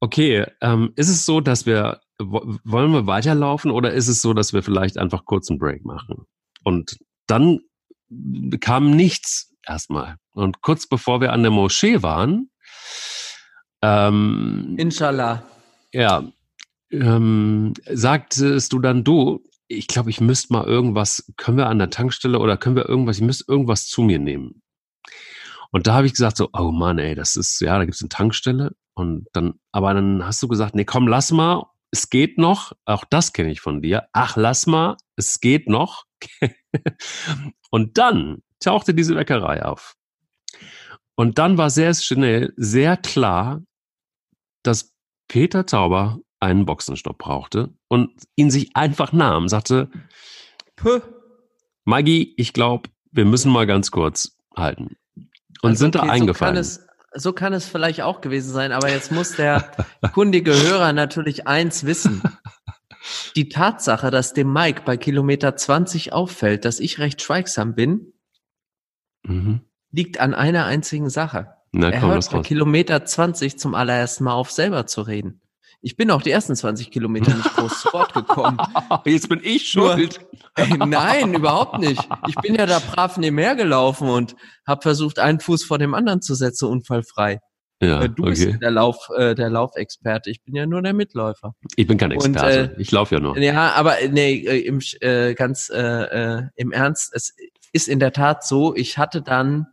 okay, 0.00 0.46
ähm, 0.60 0.92
ist 0.96 1.08
es 1.08 1.26
so, 1.26 1.40
dass 1.40 1.66
wir, 1.66 2.00
wollen 2.18 2.92
wir 2.92 3.06
weiterlaufen 3.06 3.70
oder 3.70 3.92
ist 3.92 4.08
es 4.08 4.22
so, 4.22 4.32
dass 4.32 4.52
wir 4.52 4.62
vielleicht 4.62 4.96
einfach 4.96 5.24
kurz 5.26 5.50
einen 5.50 5.58
Break 5.58 5.84
machen? 5.84 6.26
Und 6.64 6.98
dann 7.26 7.60
kam 8.60 8.90
nichts 8.90 9.52
erstmal. 9.66 10.16
Und 10.32 10.62
kurz 10.62 10.86
bevor 10.86 11.20
wir 11.20 11.32
an 11.32 11.42
der 11.42 11.52
Moschee 11.52 12.02
waren, 12.02 12.50
ähm, 13.82 14.76
Inshallah. 14.78 15.42
Ja, 15.92 16.24
ähm, 16.92 17.74
sagtest 17.90 18.72
du 18.72 18.78
dann, 18.78 19.04
du, 19.04 19.42
ich 19.68 19.86
glaube, 19.86 20.10
ich 20.10 20.20
müsste 20.20 20.52
mal 20.52 20.66
irgendwas, 20.66 21.32
können 21.36 21.56
wir 21.56 21.66
an 21.68 21.78
der 21.78 21.90
Tankstelle 21.90 22.38
oder 22.38 22.56
können 22.56 22.76
wir 22.76 22.88
irgendwas, 22.88 23.16
ich 23.16 23.22
müsste 23.22 23.44
irgendwas 23.48 23.86
zu 23.86 24.02
mir 24.02 24.18
nehmen. 24.18 24.62
Und 25.70 25.86
da 25.86 25.94
habe 25.94 26.06
ich 26.06 26.12
gesagt 26.12 26.36
so, 26.36 26.50
oh 26.52 26.70
Mann, 26.70 26.98
ey, 26.98 27.14
das 27.14 27.36
ist, 27.36 27.60
ja, 27.60 27.78
da 27.78 27.84
gibt's 27.84 28.02
eine 28.02 28.10
Tankstelle. 28.10 28.72
Und 28.94 29.26
dann, 29.32 29.54
aber 29.72 29.94
dann 29.94 30.24
hast 30.24 30.42
du 30.42 30.48
gesagt, 30.48 30.74
nee, 30.74 30.84
komm, 30.84 31.08
lass 31.08 31.32
mal, 31.32 31.64
es 31.90 32.10
geht 32.10 32.36
noch. 32.36 32.72
Auch 32.84 33.04
das 33.08 33.32
kenne 33.32 33.50
ich 33.50 33.60
von 33.60 33.80
dir. 33.80 34.06
Ach, 34.12 34.36
lass 34.36 34.66
mal, 34.66 34.96
es 35.16 35.40
geht 35.40 35.68
noch. 35.68 36.04
und 37.70 37.96
dann 37.96 38.42
tauchte 38.60 38.92
diese 38.92 39.16
Weckerei 39.16 39.64
auf. 39.64 39.94
Und 41.14 41.38
dann 41.38 41.56
war 41.56 41.70
sehr 41.70 41.94
schnell, 41.94 42.52
sehr 42.56 42.98
klar, 42.98 43.62
dass 44.62 44.94
Peter 45.28 45.64
Tauber 45.64 46.18
einen 46.42 46.66
Boxenstopp 46.66 47.18
brauchte 47.18 47.70
und 47.88 48.10
ihn 48.36 48.50
sich 48.50 48.76
einfach 48.76 49.12
nahm, 49.12 49.48
sagte, 49.48 49.88
Puh. 50.76 51.00
Maggie, 51.84 52.34
ich 52.36 52.52
glaube, 52.52 52.90
wir 53.12 53.24
müssen 53.24 53.52
mal 53.52 53.66
ganz 53.66 53.90
kurz 53.90 54.36
halten. 54.56 54.96
Und 55.62 55.70
also, 55.70 55.84
sind 55.84 55.96
okay, 55.96 56.06
da 56.06 56.12
eingefallen. 56.12 56.62
So 56.62 56.80
kann, 56.80 56.86
es, 57.12 57.22
so 57.22 57.32
kann 57.32 57.52
es 57.52 57.68
vielleicht 57.68 58.02
auch 58.02 58.20
gewesen 58.20 58.52
sein, 58.52 58.72
aber 58.72 58.90
jetzt 58.90 59.12
muss 59.12 59.36
der 59.36 59.70
kundige 60.12 60.52
Hörer 60.52 60.92
natürlich 60.92 61.46
eins 61.46 61.84
wissen. 61.84 62.22
Die 63.36 63.48
Tatsache, 63.48 64.10
dass 64.10 64.32
dem 64.32 64.52
Mike 64.52 64.82
bei 64.84 64.96
Kilometer 64.96 65.56
20 65.56 66.12
auffällt, 66.12 66.64
dass 66.64 66.80
ich 66.80 66.98
recht 66.98 67.22
schweigsam 67.22 67.74
bin, 67.74 68.12
mhm. 69.24 69.60
liegt 69.90 70.18
an 70.18 70.34
einer 70.34 70.64
einzigen 70.64 71.10
Sache. 71.10 71.54
Na, 71.72 71.90
er 71.90 72.02
hört 72.02 72.30
bei 72.30 72.40
Kilometer 72.40 73.04
20 73.04 73.58
zum 73.58 73.74
allerersten 73.74 74.24
Mal 74.24 74.34
auf, 74.34 74.50
selber 74.50 74.86
zu 74.86 75.02
reden. 75.02 75.41
Ich 75.84 75.96
bin 75.96 76.12
auch 76.12 76.22
die 76.22 76.30
ersten 76.30 76.54
20 76.54 76.92
Kilometer 76.92 77.34
nicht 77.34 77.56
groß 77.56 77.80
zu 77.80 77.92
Wort 77.92 78.14
gekommen. 78.14 78.56
Jetzt 79.04 79.28
bin 79.28 79.40
ich 79.42 79.68
schuld. 79.68 80.20
ey, 80.54 80.78
nein, 80.86 81.34
überhaupt 81.34 81.80
nicht. 81.80 82.08
Ich 82.28 82.36
bin 82.36 82.54
ja 82.54 82.66
da 82.66 82.78
brav 82.78 83.18
nebenher 83.18 83.56
gelaufen 83.56 84.08
und 84.08 84.36
habe 84.64 84.80
versucht, 84.82 85.18
einen 85.18 85.40
Fuß 85.40 85.64
vor 85.64 85.78
dem 85.78 85.94
anderen 85.94 86.22
zu 86.22 86.34
setzen, 86.34 86.68
unfallfrei. 86.68 87.40
Ja, 87.82 88.02
äh, 88.02 88.08
du 88.08 88.22
okay. 88.22 88.30
bist 88.30 88.62
der 88.62 88.70
Lauf, 88.70 89.08
äh, 89.16 89.34
der 89.34 89.50
Laufexperte. 89.50 90.30
Ich 90.30 90.40
bin 90.44 90.54
ja 90.54 90.66
nur 90.66 90.82
der 90.82 90.92
Mitläufer. 90.92 91.56
Ich 91.74 91.88
bin 91.88 91.98
kein 91.98 92.12
Experte. 92.12 92.70
Und, 92.70 92.78
äh, 92.78 92.80
ich 92.80 92.92
laufe 92.92 93.16
ja 93.16 93.20
nur. 93.20 93.36
Ja, 93.38 93.72
aber 93.72 94.00
äh, 94.00 94.08
nee, 94.08 94.34
äh, 94.46 94.60
im, 94.60 94.80
äh, 95.00 95.34
ganz 95.34 95.68
äh, 95.68 96.42
im 96.54 96.70
Ernst. 96.70 97.10
Es 97.12 97.34
ist 97.72 97.88
in 97.88 97.98
der 97.98 98.12
Tat 98.12 98.46
so. 98.46 98.72
Ich 98.76 98.98
hatte 98.98 99.20
dann, 99.20 99.66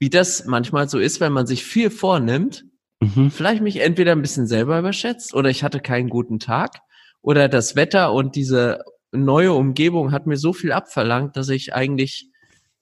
wie 0.00 0.10
das 0.10 0.46
manchmal 0.46 0.88
so 0.88 0.98
ist, 0.98 1.20
wenn 1.20 1.32
man 1.32 1.46
sich 1.46 1.64
viel 1.64 1.90
vornimmt, 1.90 2.64
Mhm. 3.00 3.30
Vielleicht 3.30 3.62
mich 3.62 3.80
entweder 3.80 4.12
ein 4.12 4.22
bisschen 4.22 4.46
selber 4.46 4.78
überschätzt 4.78 5.34
oder 5.34 5.50
ich 5.50 5.64
hatte 5.64 5.80
keinen 5.80 6.08
guten 6.08 6.38
Tag 6.38 6.80
oder 7.22 7.48
das 7.48 7.76
Wetter 7.76 8.12
und 8.12 8.36
diese 8.36 8.84
neue 9.12 9.52
Umgebung 9.52 10.12
hat 10.12 10.26
mir 10.26 10.36
so 10.36 10.52
viel 10.52 10.72
abverlangt, 10.72 11.36
dass 11.36 11.48
ich 11.48 11.74
eigentlich 11.74 12.28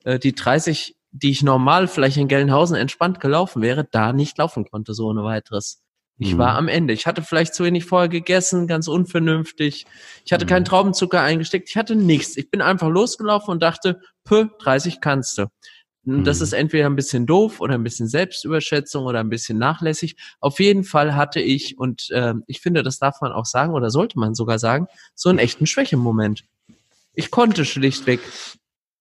äh, 0.05 0.19
die 0.19 0.35
30, 0.35 0.97
die 1.13 1.31
ich 1.31 1.43
normal 1.43 1.89
vielleicht 1.89 2.17
in 2.17 2.29
Gelnhausen 2.29 2.77
entspannt 2.77 3.21
gelaufen 3.21 3.63
wäre, 3.63 3.87
da 3.91 4.13
nicht 4.13 4.37
laufen 4.39 4.65
konnte, 4.65 4.93
so 4.93 5.07
ohne 5.07 5.23
weiteres. 5.25 5.83
Ich 6.19 6.35
mhm. 6.35 6.39
war 6.39 6.57
am 6.57 6.67
Ende. 6.67 6.93
Ich 6.93 7.07
hatte 7.07 7.23
vielleicht 7.23 7.55
zu 7.55 7.65
wenig 7.65 7.85
vorher 7.85 8.09
gegessen, 8.09 8.67
ganz 8.67 8.89
unvernünftig. 8.89 9.87
Ich 10.25 10.33
hatte 10.33 10.45
mhm. 10.45 10.49
keinen 10.49 10.65
Traubenzucker 10.65 11.23
eingesteckt. 11.23 11.69
Ich 11.71 11.77
hatte 11.77 11.95
nichts. 11.95 12.37
Ich 12.37 12.51
bin 12.51 12.61
einfach 12.61 12.89
losgelaufen 12.89 13.53
und 13.53 13.63
dachte, 13.63 14.01
pö, 14.25 14.47
30 14.59 15.01
kannst 15.01 15.39
du. 15.39 15.47
Das 16.05 16.39
mhm. 16.39 16.45
ist 16.45 16.53
entweder 16.53 16.87
ein 16.87 16.97
bisschen 16.97 17.27
doof 17.27 17.61
oder 17.61 17.75
ein 17.75 17.83
bisschen 17.83 18.09
Selbstüberschätzung 18.09 19.05
oder 19.05 19.21
ein 19.21 19.29
bisschen 19.29 19.59
nachlässig. 19.59 20.17
Auf 20.41 20.59
jeden 20.59 20.85
Fall 20.85 21.15
hatte 21.15 21.41
ich, 21.41 21.79
und 21.79 22.11
äh, 22.11 22.35
ich 22.47 22.61
finde, 22.61 22.83
das 22.83 22.99
darf 22.99 23.21
man 23.21 23.33
auch 23.33 23.45
sagen 23.45 23.75
oder 23.75 23.91
sollte 23.91 24.19
man 24.19 24.35
sogar 24.35 24.59
sagen, 24.59 24.87
so 25.15 25.29
einen 25.29 25.39
echten 25.39 25.67
Schwächemoment. 25.67 26.45
Ich 27.13 27.31
konnte 27.31 27.65
schlichtweg 27.65 28.21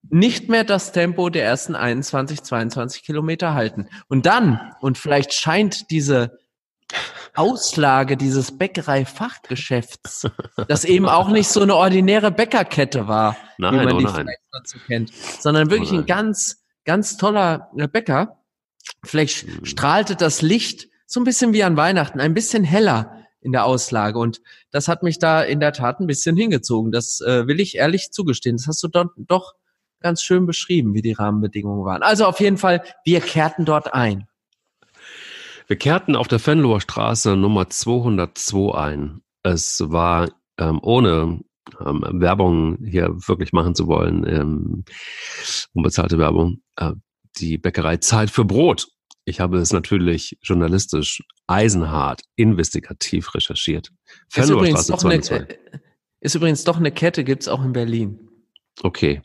nicht 0.10 0.50
mehr 0.50 0.64
das 0.64 0.92
Tempo 0.92 1.30
der 1.30 1.46
ersten 1.46 1.76
21, 1.76 2.44
22 2.44 3.04
Kilometer 3.04 3.54
halten. 3.54 3.88
Und 4.08 4.26
dann, 4.26 4.60
und 4.82 4.98
vielleicht 4.98 5.34
scheint 5.34 5.92
diese 5.92 6.38
Auslage 7.36 8.18
dieses 8.18 8.58
Bäckerei-Fachgeschäfts, 8.58 10.28
das 10.68 10.86
eben 10.86 11.08
auch 11.08 11.30
nicht 11.30 11.50
so 11.50 11.62
eine 11.62 11.76
ordinäre 11.76 12.32
Bäckerkette 12.32 13.08
war, 13.08 13.38
nein, 13.58 13.74
wie 13.74 13.78
man 13.78 13.94
oh 13.94 13.98
die 14.00 14.06
nein. 14.06 14.14
vielleicht 14.14 14.42
dazu 14.52 14.78
kennt, 14.88 15.14
sondern 15.14 15.70
wirklich 15.70 15.92
oh 15.92 15.98
ein 15.98 16.06
ganz 16.06 16.64
ganz 16.88 17.18
toller 17.18 17.70
Bäcker. 17.92 18.40
Vielleicht 19.04 19.46
mhm. 19.46 19.66
strahlte 19.66 20.16
das 20.16 20.42
Licht 20.42 20.88
so 21.06 21.20
ein 21.20 21.26
bisschen 21.26 21.54
wie 21.54 21.64
an 21.64 21.78
Weihnachten, 21.78 22.20
ein 22.20 22.34
bisschen 22.34 22.64
heller 22.64 23.24
in 23.42 23.52
der 23.52 23.66
Auslage. 23.66 24.18
Und 24.18 24.42
das 24.72 24.88
hat 24.88 25.04
mich 25.04 25.20
da 25.20 25.44
in 25.44 25.60
der 25.60 25.74
Tat 25.74 26.00
ein 26.00 26.08
bisschen 26.08 26.36
hingezogen. 26.36 26.92
Das 26.92 27.22
äh, 27.22 27.46
will 27.46 27.60
ich 27.60 27.76
ehrlich 27.76 28.12
zugestehen. 28.12 28.58
Das 28.58 28.68
hast 28.68 28.82
du 28.82 28.88
dort 28.88 29.12
doch 29.18 29.54
ganz 30.00 30.22
schön 30.22 30.46
beschrieben, 30.46 30.94
wie 30.94 31.02
die 31.02 31.14
Rahmenbedingungen 31.14 31.86
waren. 31.86 32.04
Also 32.04 32.26
auf 32.26 32.40
jeden 32.40 32.58
Fall, 32.58 32.84
wir 33.04 33.22
kehrten 33.22 33.66
dort 33.66 33.94
ein. 33.94 34.28
Wir 35.68 35.78
kehrten 35.78 36.16
auf 36.16 36.28
der 36.28 36.40
Fenloher 36.40 36.82
Straße 36.82 37.36
Nummer 37.36 37.70
202 37.70 38.78
ein. 38.78 39.22
Es 39.44 39.84
war 39.92 40.30
ähm, 40.58 40.80
ohne 40.82 41.42
ähm, 41.86 42.04
Werbung 42.14 42.78
hier 42.84 43.10
wirklich 43.28 43.54
machen 43.54 43.76
zu 43.76 43.88
wollen, 43.88 44.26
ähm, 44.28 44.84
unbezahlte 45.74 46.18
Werbung, 46.18 46.62
äh, 46.78 46.94
die 47.38 47.58
Bäckerei 47.58 47.98
zahlt 47.98 48.32
für 48.32 48.46
Brot. 48.46 48.88
Ich 49.26 49.40
habe 49.40 49.58
es 49.58 49.74
natürlich 49.74 50.38
journalistisch 50.42 51.22
eisenhart, 51.48 52.22
investigativ 52.36 53.34
recherchiert. 53.36 53.92
Ist 54.34 54.50
übrigens, 54.50 54.88
doch 54.88 55.04
eine, 55.04 55.16
äh, 55.16 55.58
ist 56.22 56.36
übrigens 56.36 56.64
doch 56.64 56.78
eine 56.78 56.92
Kette, 56.92 57.24
gibt's 57.24 57.48
auch 57.48 57.64
in 57.64 57.74
Berlin. 57.74 58.20
Okay, 58.84 59.22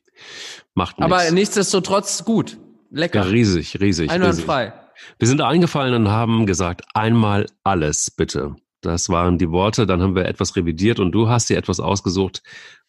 macht 0.75 0.99
nichts. 0.99 1.13
Aber 1.13 1.31
nichtsdestotrotz 1.31 2.25
gut, 2.25 2.59
lecker. 2.91 3.25
Ja, 3.25 3.31
riesig, 3.31 3.81
riesig. 3.81 4.11
Einwandfrei. 4.11 4.73
Wir 5.19 5.29
sind 5.29 5.41
eingefallen 5.41 5.95
und 5.95 6.09
haben 6.09 6.47
gesagt, 6.47 6.83
einmal 6.95 7.47
alles 7.65 8.11
bitte. 8.11 8.57
Das 8.83 9.09
waren 9.09 9.39
die 9.39 9.51
Worte. 9.51 9.87
Dann 9.87 10.03
haben 10.03 10.15
wir 10.15 10.27
etwas 10.27 10.55
revidiert 10.57 11.01
und 11.01 11.13
du 11.13 11.29
hast 11.29 11.49
dir 11.49 11.57
etwas 11.57 11.81
ausgesucht, 11.81 12.43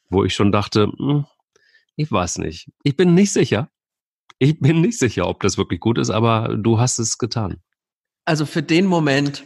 wo 0.10 0.24
ich 0.26 0.34
schon 0.34 0.52
dachte, 0.52 0.92
hm, 0.98 1.26
ich 1.96 2.12
weiß 2.12 2.40
nicht. 2.40 2.70
Ich 2.84 2.98
bin 2.98 3.14
nicht 3.14 3.32
sicher. 3.32 3.70
Ich 4.40 4.60
bin 4.60 4.82
nicht 4.82 5.00
sicher, 5.00 5.28
ob 5.28 5.42
das 5.42 5.58
wirklich 5.58 5.80
gut 5.80 5.98
ist, 5.98 6.10
aber 6.10 6.58
du 6.58 6.80
hast 6.80 7.00
es 7.00 7.18
getan. 7.18 7.62
Also 8.26 8.46
für 8.46 8.64
den 8.64 8.86
Moment 8.86 9.46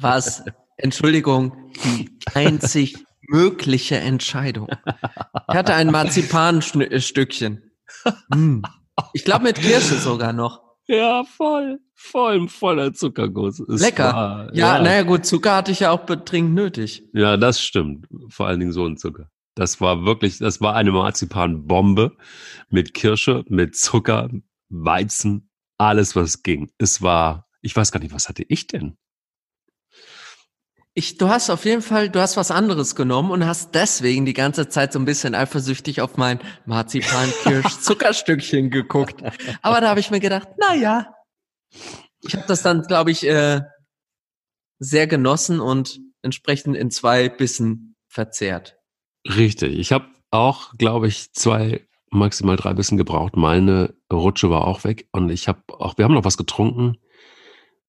war 0.00 0.16
es, 0.16 0.44
Entschuldigung, 0.76 1.72
die 1.84 2.10
einzig 2.34 2.96
mögliche 3.28 3.96
Entscheidung. 3.96 4.68
Ich 5.48 5.54
hatte 5.54 5.74
ein 5.74 5.90
Marzipanstückchen. 5.90 7.62
Hm. 8.32 8.62
Ich 9.14 9.24
glaube 9.24 9.44
mit 9.44 9.56
Kirsche 9.56 9.96
sogar 9.96 10.32
noch. 10.32 10.60
Ja, 10.86 11.24
voll. 11.24 11.80
Voll, 11.98 12.46
voller 12.48 12.92
Zuckerguss. 12.92 13.58
Es 13.58 13.80
Lecker. 13.80 14.12
War, 14.12 14.54
ja, 14.54 14.76
ja, 14.76 14.82
naja, 14.82 15.02
gut, 15.02 15.24
Zucker 15.24 15.56
hatte 15.56 15.72
ich 15.72 15.80
ja 15.80 15.90
auch 15.90 16.04
dringend 16.04 16.54
nötig. 16.54 17.02
Ja, 17.14 17.38
das 17.38 17.60
stimmt. 17.60 18.06
Vor 18.28 18.46
allen 18.46 18.60
Dingen 18.60 18.72
so 18.72 18.86
ein 18.86 18.98
Zucker. 18.98 19.30
Das 19.54 19.80
war 19.80 20.04
wirklich, 20.04 20.36
das 20.38 20.60
war 20.60 20.76
eine 20.76 20.92
Marzipanbombe 20.92 22.14
mit 22.68 22.92
Kirsche, 22.92 23.44
mit 23.48 23.74
Zucker, 23.74 24.28
Weizen, 24.68 25.48
alles, 25.78 26.14
was 26.14 26.42
ging. 26.42 26.70
Es 26.76 27.00
war, 27.00 27.48
ich 27.62 27.74
weiß 27.74 27.92
gar 27.92 28.00
nicht, 28.00 28.12
was 28.12 28.28
hatte 28.28 28.44
ich 28.46 28.66
denn? 28.66 28.98
Ich, 30.92 31.16
du 31.16 31.28
hast 31.28 31.48
auf 31.48 31.64
jeden 31.64 31.82
Fall, 31.82 32.10
du 32.10 32.20
hast 32.20 32.36
was 32.36 32.50
anderes 32.50 32.94
genommen 32.94 33.30
und 33.30 33.46
hast 33.46 33.74
deswegen 33.74 34.26
die 34.26 34.34
ganze 34.34 34.68
Zeit 34.68 34.92
so 34.92 34.98
ein 34.98 35.06
bisschen 35.06 35.34
eifersüchtig 35.34 36.02
auf 36.02 36.18
mein 36.18 36.40
Marzipan-Kirsch-Zuckerstückchen 36.66 38.70
geguckt. 38.70 39.22
Aber 39.62 39.80
da 39.80 39.88
habe 39.88 40.00
ich 40.00 40.10
mir 40.10 40.20
gedacht, 40.20 40.48
na 40.58 40.74
ja, 40.74 41.15
ich 42.22 42.34
habe 42.34 42.46
das 42.46 42.62
dann, 42.62 42.82
glaube 42.82 43.10
ich, 43.10 43.26
äh, 43.26 43.60
sehr 44.78 45.06
genossen 45.06 45.60
und 45.60 46.00
entsprechend 46.22 46.76
in 46.76 46.90
zwei 46.90 47.28
Bissen 47.28 47.96
verzehrt. 48.08 48.76
Richtig. 49.26 49.78
Ich 49.78 49.92
habe 49.92 50.06
auch, 50.30 50.72
glaube 50.74 51.08
ich, 51.08 51.32
zwei, 51.32 51.86
maximal 52.10 52.56
drei 52.56 52.74
Bissen 52.74 52.96
gebraucht. 52.96 53.36
Meine 53.36 53.94
Rutsche 54.12 54.50
war 54.50 54.66
auch 54.66 54.84
weg 54.84 55.08
und 55.12 55.30
ich 55.30 55.48
habe 55.48 55.62
auch, 55.68 55.98
wir 55.98 56.04
haben 56.04 56.14
noch 56.14 56.24
was 56.24 56.36
getrunken. 56.36 56.96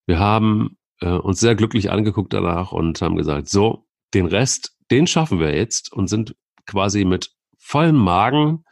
Wir 0.06 0.20
haben 0.20 0.78
äh, 1.02 1.10
uns 1.10 1.40
sehr 1.40 1.56
glücklich 1.56 1.92
angeguckt 1.92 2.34
danach 2.34 2.72
und 2.72 3.02
haben 3.02 3.18
gesagt, 3.18 3.50
so, 3.50 3.88
den 4.14 4.26
Rest, 4.26 4.76
den 4.90 5.08
schaffen 5.08 5.40
wir 5.40 5.56
jetzt 5.56 5.92
und 5.92 6.08
sind 6.08 6.36
quasi 6.66 7.06
mit 7.06 7.32
vollem 7.58 7.98
Magen, 7.98 8.64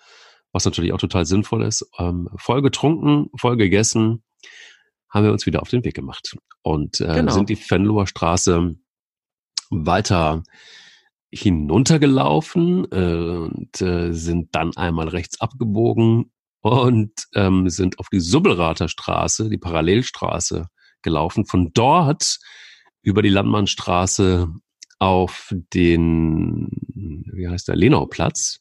was 0.51 0.65
natürlich 0.65 0.93
auch 0.93 0.99
total 0.99 1.25
sinnvoll 1.25 1.63
ist, 1.63 1.85
ähm, 1.99 2.29
voll 2.37 2.61
getrunken, 2.61 3.29
voll 3.37 3.57
gegessen, 3.57 4.23
haben 5.15 5.23
wir 5.23 5.31
uns 5.31 5.45
wieder 5.45 5.61
auf 5.61 5.69
den 5.69 5.85
Weg 5.85 5.93
gemacht 5.93 6.35
und 6.61 6.99
äh, 6.99 7.13
genau. 7.15 7.31
sind 7.31 7.47
die 7.47 7.55
Fenloher 7.55 8.05
Straße 8.05 8.75
weiter 9.69 10.43
hinuntergelaufen 11.31 12.85
äh, 12.91 13.47
und 13.47 13.81
äh, 13.81 14.11
sind 14.11 14.53
dann 14.53 14.75
einmal 14.75 15.07
rechts 15.07 15.39
abgebogen 15.39 16.33
und 16.59 17.13
ähm, 17.33 17.69
sind 17.69 17.97
auf 17.99 18.09
die 18.09 18.19
Subbelrater 18.19 18.89
Straße, 18.89 19.49
die 19.49 19.57
Parallelstraße 19.57 20.67
gelaufen. 21.01 21.45
Von 21.45 21.71
dort 21.73 22.37
über 23.01 23.21
die 23.21 23.29
Landmannstraße 23.29 24.51
auf 24.99 25.53
den, 25.73 26.67
wie 27.31 27.47
heißt 27.47 27.69
der, 27.69 27.77
Lenauplatz. 27.77 28.59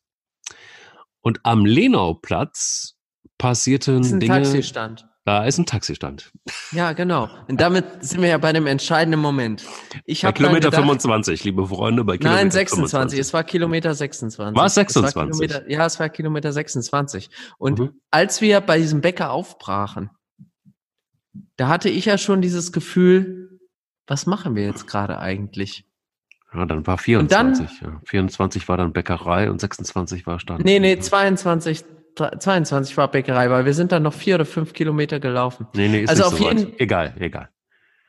Und 1.20 1.40
am 1.42 1.64
Lenauplatz 1.64 2.96
passierten 3.38 3.98
das 3.98 4.06
ist 4.06 4.12
ein 4.12 4.20
Dinge. 4.20 4.34
Taxistand. 4.34 5.08
Da 5.24 5.46
ist 5.46 5.56
ein 5.56 5.64
Taxistand. 5.64 6.32
Ja, 6.72 6.92
genau. 6.92 7.30
Und 7.48 7.58
damit 7.58 8.04
sind 8.04 8.20
wir 8.20 8.28
ja 8.28 8.36
bei 8.36 8.52
dem 8.52 8.66
entscheidenden 8.66 9.20
Moment. 9.20 9.64
Ich 10.04 10.20
bei 10.20 10.32
Kilometer 10.32 10.68
gedacht, 10.68 10.82
25, 10.82 11.44
liebe 11.44 11.66
Freunde, 11.66 12.04
bei 12.04 12.18
Kilometer 12.18 12.42
Nein, 12.42 12.50
26. 12.50 12.90
25. 12.90 13.18
Es 13.18 13.32
war 13.32 13.42
Kilometer 13.42 13.94
26. 13.94 14.54
War 14.54 14.66
es 14.66 14.74
26? 14.74 15.50
Es 15.50 15.54
war 15.54 15.70
ja, 15.70 15.86
es 15.86 15.98
war 15.98 16.10
Kilometer 16.10 16.52
26. 16.52 17.30
Und 17.56 17.78
mhm. 17.78 18.00
als 18.10 18.42
wir 18.42 18.60
bei 18.60 18.76
diesem 18.76 19.00
Bäcker 19.00 19.30
aufbrachen, 19.30 20.10
da 21.56 21.68
hatte 21.68 21.88
ich 21.88 22.04
ja 22.04 22.18
schon 22.18 22.42
dieses 22.42 22.70
Gefühl, 22.70 23.60
was 24.06 24.26
machen 24.26 24.54
wir 24.54 24.66
jetzt 24.66 24.86
gerade 24.86 25.20
eigentlich? 25.20 25.86
Ja, 26.52 26.66
dann 26.66 26.86
war 26.86 26.98
24. 26.98 27.66
Dann, 27.80 27.92
ja. 27.92 28.00
24 28.04 28.68
war 28.68 28.76
dann 28.76 28.92
Bäckerei 28.92 29.50
und 29.50 29.60
26 29.60 30.26
war 30.26 30.38
Stand. 30.38 30.64
Nee, 30.64 30.78
nee, 30.78 30.98
22, 30.98 31.84
22 32.14 32.96
war 32.96 33.10
Bäckerei, 33.10 33.50
weil 33.50 33.64
wir 33.64 33.74
sind 33.74 33.92
dann 33.92 34.02
noch 34.02 34.14
vier 34.14 34.36
oder 34.36 34.44
fünf 34.44 34.72
Kilometer 34.72 35.20
gelaufen. 35.20 35.66
Nee, 35.74 35.88
nee, 35.88 36.02
ist 36.02 36.10
also 36.10 36.22
nicht 36.22 36.32
auf 36.32 36.38
so 36.38 36.48
jeden, 36.48 36.72
weit. 36.72 36.80
Egal, 36.80 37.14
egal. 37.18 37.48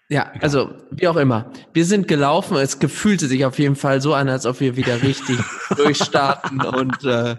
Ja, 0.08 0.30
egal. 0.30 0.42
also 0.42 0.74
wie 0.92 1.08
auch 1.08 1.16
immer. 1.16 1.52
Wir 1.74 1.86
sind 1.86 2.08
gelaufen. 2.08 2.58
Es 2.58 2.80
gefühlte 2.80 3.28
sich 3.28 3.46
auf 3.46 3.58
jeden 3.58 3.76
Fall 3.76 4.02
so 4.02 4.14
an, 4.14 4.30
als 4.30 4.46
ob 4.46 4.60
wir 4.60 4.76
wieder 4.76 5.02
richtig 5.02 5.40
durchstarten 5.76 6.62
und 6.62 7.04
äh, 7.04 7.38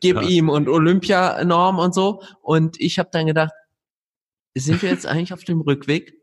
gib 0.00 0.16
ja. 0.16 0.22
ihm 0.22 0.48
und 0.48 0.68
Olympianorm 0.68 1.78
und 1.78 1.94
so. 1.94 2.22
Und 2.40 2.80
ich 2.80 2.98
habe 2.98 3.08
dann 3.12 3.26
gedacht, 3.26 3.52
sind 4.54 4.82
wir 4.82 4.90
jetzt 4.90 5.06
eigentlich 5.06 5.32
auf 5.32 5.42
dem 5.42 5.60
Rückweg? 5.60 6.14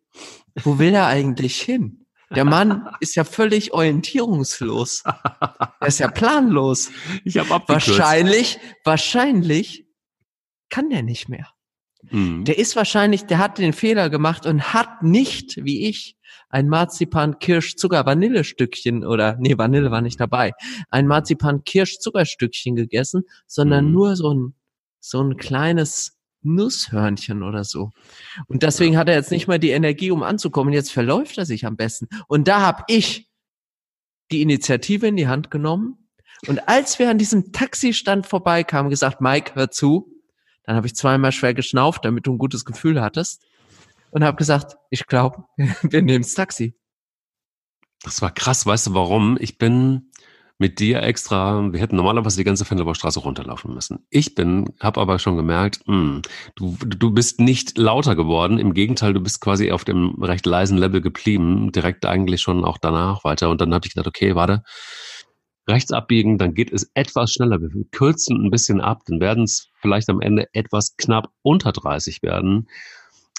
Wo 0.63 0.79
will 0.79 0.93
er 0.93 1.07
eigentlich 1.07 1.61
hin? 1.61 2.00
Der 2.35 2.45
Mann 2.45 2.87
ist 2.99 3.15
ja 3.15 3.23
völlig 3.23 3.73
orientierungslos. 3.73 5.03
Er 5.05 5.87
ist 5.87 5.99
ja 5.99 6.09
planlos. 6.09 6.91
Ich 7.25 7.37
habe 7.37 7.49
Wahrscheinlich, 7.67 8.59
wahrscheinlich 8.83 9.85
kann 10.69 10.89
der 10.89 11.03
nicht 11.03 11.29
mehr. 11.29 11.47
Mhm. 12.09 12.45
Der 12.45 12.57
ist 12.57 12.75
wahrscheinlich, 12.75 13.25
der 13.25 13.37
hat 13.37 13.57
den 13.57 13.73
Fehler 13.73 14.09
gemacht 14.09 14.45
und 14.45 14.73
hat 14.73 15.03
nicht, 15.03 15.63
wie 15.63 15.87
ich, 15.87 16.15
ein 16.49 16.67
Marzipan 16.67 17.39
Kirsch 17.39 17.75
Zucker 17.75 18.05
Vanille 18.05 18.43
Stückchen 18.43 19.05
oder 19.05 19.37
nee, 19.39 19.57
Vanille 19.57 19.91
war 19.91 20.01
nicht 20.01 20.19
dabei. 20.19 20.51
Ein 20.89 21.07
Marzipan 21.07 21.63
Kirsch 21.63 21.99
Zuckerstückchen 21.99 22.75
gegessen, 22.75 23.23
sondern 23.47 23.85
mhm. 23.85 23.91
nur 23.91 24.15
so 24.15 24.33
ein 24.33 24.55
so 24.99 25.21
ein 25.21 25.37
kleines 25.37 26.17
Nusshörnchen 26.43 27.43
oder 27.43 27.63
so. 27.63 27.91
Und 28.47 28.63
deswegen 28.63 28.97
hat 28.97 29.09
er 29.09 29.15
jetzt 29.15 29.31
nicht 29.31 29.47
mal 29.47 29.59
die 29.59 29.69
Energie, 29.71 30.11
um 30.11 30.23
anzukommen. 30.23 30.73
Jetzt 30.73 30.91
verläuft 30.91 31.37
er 31.37 31.45
sich 31.45 31.65
am 31.65 31.75
besten. 31.75 32.07
Und 32.27 32.47
da 32.47 32.61
habe 32.61 32.83
ich 32.87 33.29
die 34.31 34.41
Initiative 34.41 35.07
in 35.07 35.17
die 35.17 35.27
Hand 35.27 35.51
genommen. 35.51 36.09
Und 36.47 36.67
als 36.67 36.97
wir 36.97 37.09
an 37.09 37.17
diesem 37.17 37.51
Taxistand 37.51 38.25
vorbeikamen, 38.25 38.89
gesagt, 38.89 39.21
Mike, 39.21 39.55
hör 39.55 39.69
zu. 39.69 40.07
Dann 40.63 40.75
habe 40.75 40.87
ich 40.87 40.95
zweimal 40.95 41.31
schwer 41.31 41.53
geschnauft, 41.53 42.05
damit 42.05 42.27
du 42.27 42.33
ein 42.33 42.37
gutes 42.37 42.65
Gefühl 42.65 43.01
hattest. 43.01 43.43
Und 44.11 44.23
habe 44.23 44.37
gesagt, 44.37 44.77
ich 44.89 45.07
glaube, 45.07 45.45
wir 45.81 46.01
nehmen 46.01 46.23
das 46.23 46.33
Taxi. 46.33 46.75
Das 48.03 48.21
war 48.21 48.33
krass, 48.33 48.65
weißt 48.65 48.87
du 48.87 48.93
warum? 48.93 49.37
Ich 49.39 49.57
bin 49.57 50.10
mit 50.61 50.79
dir 50.79 51.01
extra, 51.01 51.73
wir 51.73 51.79
hätten 51.79 51.95
normalerweise 51.95 52.37
die 52.37 52.43
ganze 52.43 52.65
Fenlober 52.65 52.93
Straße 52.93 53.19
runterlaufen 53.19 53.73
müssen. 53.73 54.05
Ich 54.11 54.35
bin, 54.35 54.69
habe 54.79 55.01
aber 55.01 55.17
schon 55.17 55.35
gemerkt, 55.35 55.81
mh, 55.87 55.95
hm, 55.95 56.21
du, 56.55 56.77
du 56.85 57.09
bist 57.09 57.39
nicht 57.39 57.79
lauter 57.79 58.15
geworden. 58.15 58.59
Im 58.59 58.75
Gegenteil, 58.75 59.11
du 59.11 59.19
bist 59.19 59.41
quasi 59.41 59.71
auf 59.71 59.85
dem 59.85 60.21
recht 60.21 60.45
leisen 60.45 60.77
Level 60.77 61.01
geblieben, 61.01 61.71
direkt 61.71 62.05
eigentlich 62.05 62.41
schon 62.41 62.63
auch 62.63 62.77
danach 62.77 63.23
weiter. 63.23 63.49
Und 63.49 63.59
dann 63.59 63.73
habe 63.73 63.87
ich 63.87 63.95
gedacht, 63.95 64.07
okay, 64.07 64.35
warte, 64.35 64.61
rechts 65.67 65.91
abbiegen, 65.91 66.37
dann 66.37 66.53
geht 66.53 66.71
es 66.71 66.91
etwas 66.93 67.33
schneller. 67.33 67.59
Wir 67.59 67.69
kürzen 67.89 68.45
ein 68.45 68.51
bisschen 68.51 68.81
ab, 68.81 69.01
dann 69.07 69.19
werden 69.19 69.45
es 69.45 69.67
vielleicht 69.81 70.09
am 70.11 70.21
Ende 70.21 70.45
etwas 70.53 70.95
knapp 70.95 71.29
unter 71.41 71.71
30 71.71 72.21
werden 72.21 72.67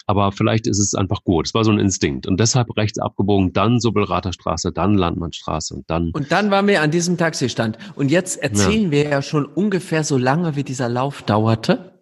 aber 0.07 0.33
vielleicht 0.33 0.67
ist 0.67 0.79
es 0.79 0.95
einfach 0.95 1.25
gut. 1.25 1.47
Es 1.47 1.55
war 1.55 1.65
so 1.65 1.71
ein 1.71 1.79
Instinkt. 1.79 2.27
Und 2.27 2.39
deshalb 2.41 2.77
rechts 2.77 2.99
abgebogen, 2.99 3.53
dann 3.53 3.81
Subbelrater 3.81 4.33
Straße, 4.33 4.73
dann 4.73 4.95
Landmannstraße 4.95 5.75
und 5.75 5.89
dann. 5.89 6.11
Und 6.13 6.33
dann 6.33 6.51
waren 6.51 6.67
wir 6.67 6.83
an 6.83 6.91
diesem 6.91 7.17
Taxistand. 7.17 7.79
Und 7.95 8.11
jetzt 8.11 8.43
erzählen 8.43 8.87
ja. 8.87 8.91
wir 8.91 9.09
ja 9.09 9.23
schon 9.23 9.47
ungefähr 9.47 10.05
so 10.05 10.17
lange, 10.19 10.57
wie 10.57 10.65
dieser 10.65 10.89
Lauf 10.89 11.23
dauerte. 11.23 12.01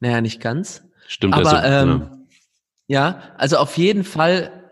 Naja, 0.00 0.20
nicht 0.20 0.40
ganz. 0.40 0.82
Stimmt. 1.06 1.34
Aber 1.34 1.62
also, 1.62 1.90
ähm, 1.90 2.26
ja. 2.86 3.08
ja, 3.08 3.22
also 3.36 3.56
auf 3.58 3.78
jeden 3.78 4.04
Fall, 4.04 4.70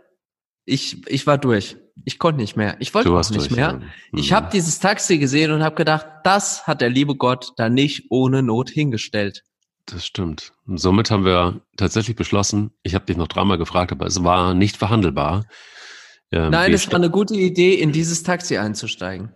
ich, 0.64 1.07
ich 1.09 1.27
war 1.27 1.38
durch. 1.38 1.77
Ich 2.05 2.18
konnte 2.18 2.40
nicht 2.40 2.57
mehr. 2.57 2.77
Ich 2.81 2.92
wollte 2.92 3.11
auch 3.11 3.31
nicht 3.31 3.35
durch, 3.35 3.51
mehr. 3.51 3.59
Ja. 3.59 3.73
Mhm. 3.75 4.18
Ich 4.18 4.33
habe 4.33 4.51
dieses 4.53 4.81
Taxi 4.81 5.18
gesehen 5.18 5.53
und 5.53 5.62
habe 5.62 5.77
gedacht, 5.77 6.07
das 6.25 6.66
hat 6.66 6.81
der 6.81 6.90
liebe 6.90 7.14
Gott 7.14 7.53
da 7.57 7.68
nicht 7.68 8.07
ohne 8.11 8.42
Not 8.42 8.68
hingestellt. 8.68 9.44
Das 9.87 10.07
stimmt. 10.07 10.53
Und 10.66 10.79
somit 10.79 11.11
haben 11.11 11.25
wir 11.25 11.61
tatsächlich 11.77 12.16
beschlossen, 12.16 12.70
ich 12.83 12.94
habe 12.94 13.05
dich 13.05 13.16
noch 13.16 13.29
dreimal 13.29 13.59
gefragt, 13.59 13.92
aber 13.92 14.07
es 14.07 14.25
war 14.25 14.55
nicht 14.55 14.77
verhandelbar. 14.77 15.44
Ähm, 16.33 16.51
Nein, 16.51 16.73
es 16.73 16.88
war 16.88 16.97
eine 16.97 17.11
gute 17.11 17.35
Idee, 17.35 17.75
in 17.75 17.92
dieses 17.92 18.23
Taxi 18.23 18.57
einzusteigen. 18.57 19.31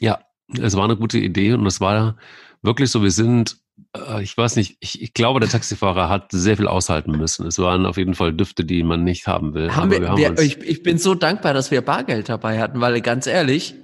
Ja, 0.00 0.20
es 0.58 0.74
war 0.74 0.84
eine 0.84 0.96
gute 0.96 1.18
Idee 1.18 1.52
und 1.52 1.66
es 1.66 1.80
war 1.80 2.16
wirklich 2.62 2.90
so, 2.90 3.02
wir 3.02 3.10
sind, 3.10 3.58
äh, 3.94 4.22
ich 4.22 4.36
weiß 4.36 4.56
nicht, 4.56 4.78
ich, 4.80 5.02
ich, 5.02 5.12
glaube, 5.12 5.40
der 5.40 5.50
Taxifahrer 5.50 6.08
hat 6.08 6.32
sehr 6.32 6.56
viel 6.56 6.66
aushalten 6.66 7.12
müssen. 7.12 7.46
Es 7.46 7.58
waren 7.58 7.84
auf 7.84 7.98
jeden 7.98 8.14
Fall 8.14 8.32
Düfte, 8.32 8.64
die 8.64 8.82
man 8.82 9.04
nicht 9.04 9.26
haben 9.26 9.52
will. 9.52 9.76
Haben 9.76 9.90
wir, 9.90 10.00
wir, 10.00 10.08
haben 10.08 10.18
wir 10.18 10.38
ich, 10.38 10.58
ich 10.58 10.82
bin 10.82 10.96
so 10.96 11.14
dankbar, 11.14 11.52
dass 11.52 11.70
wir 11.70 11.82
Bargeld 11.82 12.30
dabei 12.30 12.58
hatten, 12.58 12.80
weil 12.80 13.00
ganz 13.02 13.26
ehrlich, 13.26 13.74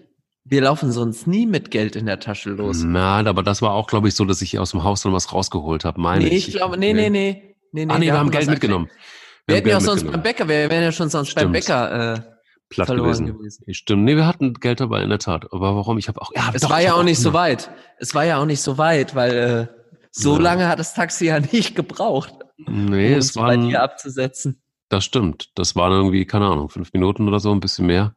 wir 0.49 0.63
laufen 0.63 0.93
sonst 0.93 1.27
nie 1.27 1.47
mit 1.47 1.71
Geld 1.71 1.97
in 1.97 2.07
der 2.07 2.21
Tasche 2.21 2.51
los. 2.51 2.83
Nein, 2.83 3.27
aber 3.27 3.43
das 3.43 3.63
war 3.63 3.73
auch, 3.73 3.89
glaube 3.89 4.09
ich, 4.09 4.15
so, 4.15 4.25
dass 4.25 4.43
ich 4.43 4.59
aus 4.59 4.71
dem 4.71 4.85
Haus 4.85 5.03
dann 5.03 5.13
was 5.13 5.33
rausgeholt 5.33 5.85
habe, 5.85 6.01
meine 6.01 6.25
nee, 6.25 6.37
ich. 6.37 6.49
ich 6.49 6.55
glaube, 6.55 6.79
nee, 6.79 6.93
nee, 6.93 7.11
nee, 7.11 7.57
nee, 7.73 7.85
nee. 7.85 7.93
Ah, 7.93 7.99
nee, 7.99 8.07
wir, 8.07 8.13
wir 8.13 8.19
haben 8.19 8.31
Geld 8.31 8.49
mitgenommen. 8.49 8.87
Wir, 8.87 9.55
wir 9.55 9.57
hätten 9.57 9.69
ja 9.69 9.77
auch 9.79 9.81
sonst 9.81 10.07
beim 10.11 10.23
Bäcker, 10.23 10.49
wir 10.49 10.71
wären 10.71 10.83
ja 10.83 10.93
schon 10.93 11.09
sonst 11.09 11.31
Stimmt. 11.31 11.47
beim 11.47 11.53
Bäcker 11.53 12.15
äh, 12.15 12.21
platt 12.69 12.89
gewesen. 12.89 13.27
gewesen. 13.27 13.65
Stimmt, 13.75 14.05
nee, 14.05 14.15
wir 14.15 14.27
hatten 14.27 14.55
Geld 14.55 14.81
dabei, 14.81 15.03
in 15.03 15.09
der 15.09 15.19
Tat. 15.19 15.53
Aber 15.53 15.75
warum? 15.75 15.99
Ich 15.99 16.09
habe 16.09 16.21
auch, 16.23 16.31
ja, 16.35 16.51
Es 16.55 16.63
doch, 16.63 16.71
war 16.71 16.81
ja 16.81 16.95
auch 16.95 17.03
nicht 17.03 17.21
so 17.21 17.33
weit. 17.33 17.71
Es 17.99 18.15
war 18.15 18.25
ja 18.25 18.39
auch 18.39 18.47
nicht 18.47 18.61
so 18.61 18.79
weit, 18.79 19.15
weil 19.17 19.33
äh, 19.33 19.67
so 20.13 20.37
ja. 20.37 20.43
lange 20.43 20.69
hat 20.69 20.79
das 20.79 20.95
Taxi 20.95 21.27
ja 21.27 21.41
nicht 21.53 21.75
gebraucht. 21.75 22.35
Nee, 22.59 23.15
um 23.15 23.19
es 23.19 23.35
war 23.37 23.49
bei 23.49 23.57
dir 23.57 23.83
abzusetzen. 23.83 24.63
Das 24.89 25.05
stimmt. 25.05 25.51
Das 25.57 25.75
waren 25.75 25.91
irgendwie, 25.91 26.25
keine 26.25 26.47
Ahnung, 26.47 26.69
fünf 26.69 26.93
Minuten 26.93 27.27
oder 27.27 27.41
so, 27.41 27.51
ein 27.51 27.59
bisschen 27.59 27.87
mehr. 27.87 28.15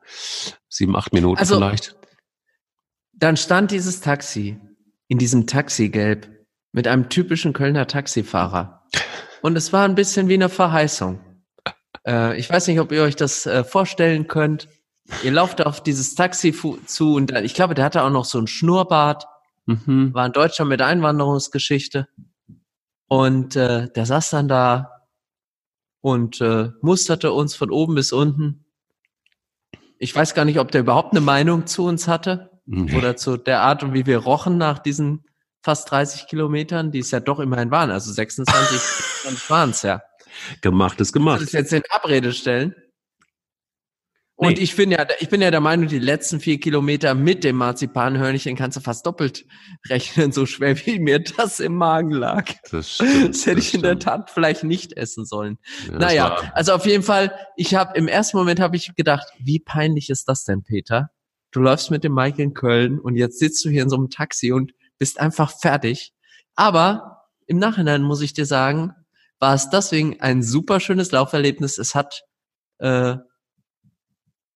Sieben, 0.70 0.96
acht 0.96 1.14
Minuten 1.14 1.40
also, 1.40 1.56
vielleicht 1.56 1.99
dann 3.20 3.38
stand 3.38 3.72
dieses 3.72 4.02
Taxi 4.02 4.60
in 5.08 5.18
diesem 5.18 5.46
Taxigelb 5.46 6.30
mit 6.72 6.88
einem 6.88 7.10
typischen 7.10 7.54
Kölner 7.54 7.88
Taxifahrer. 7.88 8.88
Und 9.42 9.58
es 9.58 9.74
war 9.74 9.86
ein 9.86 9.96
bisschen 9.96 10.30
wie 10.30 10.36
eine 10.36 10.50
Verheißung. 10.50 11.20
Äh, 12.06 12.38
ich 12.40 12.50
weiß 12.50 12.68
nicht, 12.68 12.80
ob 12.80 12.92
ihr 12.92 13.04
euch 13.04 13.16
das 13.16 13.46
äh, 13.46 13.64
vorstellen 13.64 14.28
könnt. 14.28 14.70
Ihr 15.24 15.32
lauft 15.32 15.66
auf 15.66 15.82
dieses 15.82 16.16
Taxi 16.16 16.54
zu 16.86 17.16
und 17.16 17.32
ich 17.32 17.56
glaube, 17.56 17.74
der 17.74 17.86
hatte 17.86 18.04
auch 18.04 18.12
noch 18.12 18.26
so 18.26 18.40
ein 18.40 18.48
Schnurrbart. 18.48 19.26
Mhm. 19.66 20.14
War 20.14 20.26
ein 20.26 20.34
Deutscher 20.34 20.66
mit 20.66 20.82
Einwanderungsgeschichte. 20.82 22.08
Und 23.08 23.56
äh, 23.56 23.90
der 23.90 24.06
saß 24.06 24.30
dann 24.30 24.48
da 24.48 25.08
und 26.02 26.40
äh, 26.42 26.70
musterte 26.82 27.34
uns 27.34 27.56
von 27.56 27.72
oben 27.72 27.96
bis 27.96 28.12
unten. 28.12 28.66
Ich 29.98 30.16
weiß 30.16 30.36
gar 30.36 30.46
nicht, 30.46 30.60
ob 30.60 30.72
der 30.72 30.82
überhaupt 30.82 31.12
eine 31.12 31.22
Meinung 31.22 31.66
zu 31.66 31.86
uns 31.86 32.08
hatte 32.08 32.49
Nee. 32.72 32.96
oder 32.96 33.16
zu 33.16 33.36
der 33.38 33.62
Art 33.62 33.82
und 33.84 33.94
wie 33.94 34.06
wir 34.06 34.20
rochen 34.20 34.58
nach 34.58 34.78
diesen 34.80 35.26
fast 35.64 35.90
30 35.92 36.28
Kilometern, 36.28 36.92
die 36.92 37.00
es 37.00 37.12
ja 37.12 37.20
doch 37.20 37.40
immerhin 37.40 37.72
waren. 37.72 37.90
Also 37.92 38.12
26 38.12 38.80
waren 39.50 39.72
es 39.72 39.82
ja. 39.82 40.02
Gemacht 40.62 40.94
ist 41.02 41.10
Das 41.10 41.14
gemacht. 41.14 41.42
ist 41.42 41.54
jetzt 41.54 41.74
in 41.74 41.82
Abrede 41.90 42.32
stellen. 42.32 42.76
Und 44.36 44.54
Nee. 44.58 44.64
ich 44.64 44.76
bin 44.78 44.90
ja, 44.90 45.06
ich 45.20 45.28
bin 45.28 45.42
ja 45.42 45.52
der 45.52 45.60
Meinung, 45.60 45.88
die 45.90 46.00
letzten 46.00 46.40
vier 46.40 46.62
Kilometer 46.62 47.14
mit 47.14 47.44
dem 47.44 47.58
Marzipanhörnchen 47.58 48.56
kannst 48.56 48.78
du 48.78 48.82
fast 48.82 49.06
doppelt 49.06 49.46
rechnen, 49.90 50.32
so 50.32 50.46
schwer 50.46 50.78
wie 50.86 51.00
mir 51.00 51.20
das 51.20 51.60
im 51.60 51.76
Magen 51.76 52.12
lag. 52.12 52.50
Das, 52.72 52.94
stimmt, 52.94 53.30
Das 53.36 53.46
hätte 53.46 53.60
ich 53.60 53.74
in 53.74 53.82
der 53.82 53.90
stimmt. 53.92 54.04
Tat 54.04 54.30
vielleicht 54.30 54.64
nicht 54.64 54.94
essen 54.96 55.26
sollen. 55.26 55.58
Ja, 55.88 55.92
das 55.92 56.00
naja, 56.00 56.52
also 56.54 56.72
auf 56.74 56.86
jeden 56.86 57.04
Fall, 57.04 57.36
ich 57.58 57.76
habe 57.76 57.98
im 57.98 58.08
ersten 58.08 58.38
Moment 58.38 58.62
habe 58.62 58.78
ich 58.78 58.96
gedacht, 58.96 59.28
wie 59.40 59.60
peinlich 59.60 60.10
ist 60.10 60.30
das 60.30 60.46
denn, 60.46 60.64
Peter? 60.64 61.10
Du 61.52 61.62
läufst 61.62 61.90
mit 61.90 62.04
dem 62.04 62.14
Mike 62.14 62.42
in 62.42 62.54
Köln 62.54 63.00
und 63.00 63.16
jetzt 63.16 63.40
sitzt 63.40 63.64
du 63.66 63.70
hier 63.70 63.84
in 63.84 63.90
so 63.90 63.96
einem 63.96 64.10
Taxi 64.10 64.52
und 64.52 64.74
bist 65.00 65.20
einfach 65.20 65.52
fertig. 65.52 66.14
Aber 66.56 67.24
im 67.48 67.58
Nachhinein 67.58 68.04
muss 68.04 68.22
ich 68.22 68.34
dir 68.34 68.46
sagen, 68.46 68.94
war 69.40 69.56
es 69.56 69.70
deswegen 69.70 70.20
ein 70.22 70.44
super 70.44 70.80
schönes 70.80 71.12
Lauferlebnis. 71.12 71.78
Es 71.78 71.96
hat, 71.96 72.24
äh, 72.78 73.16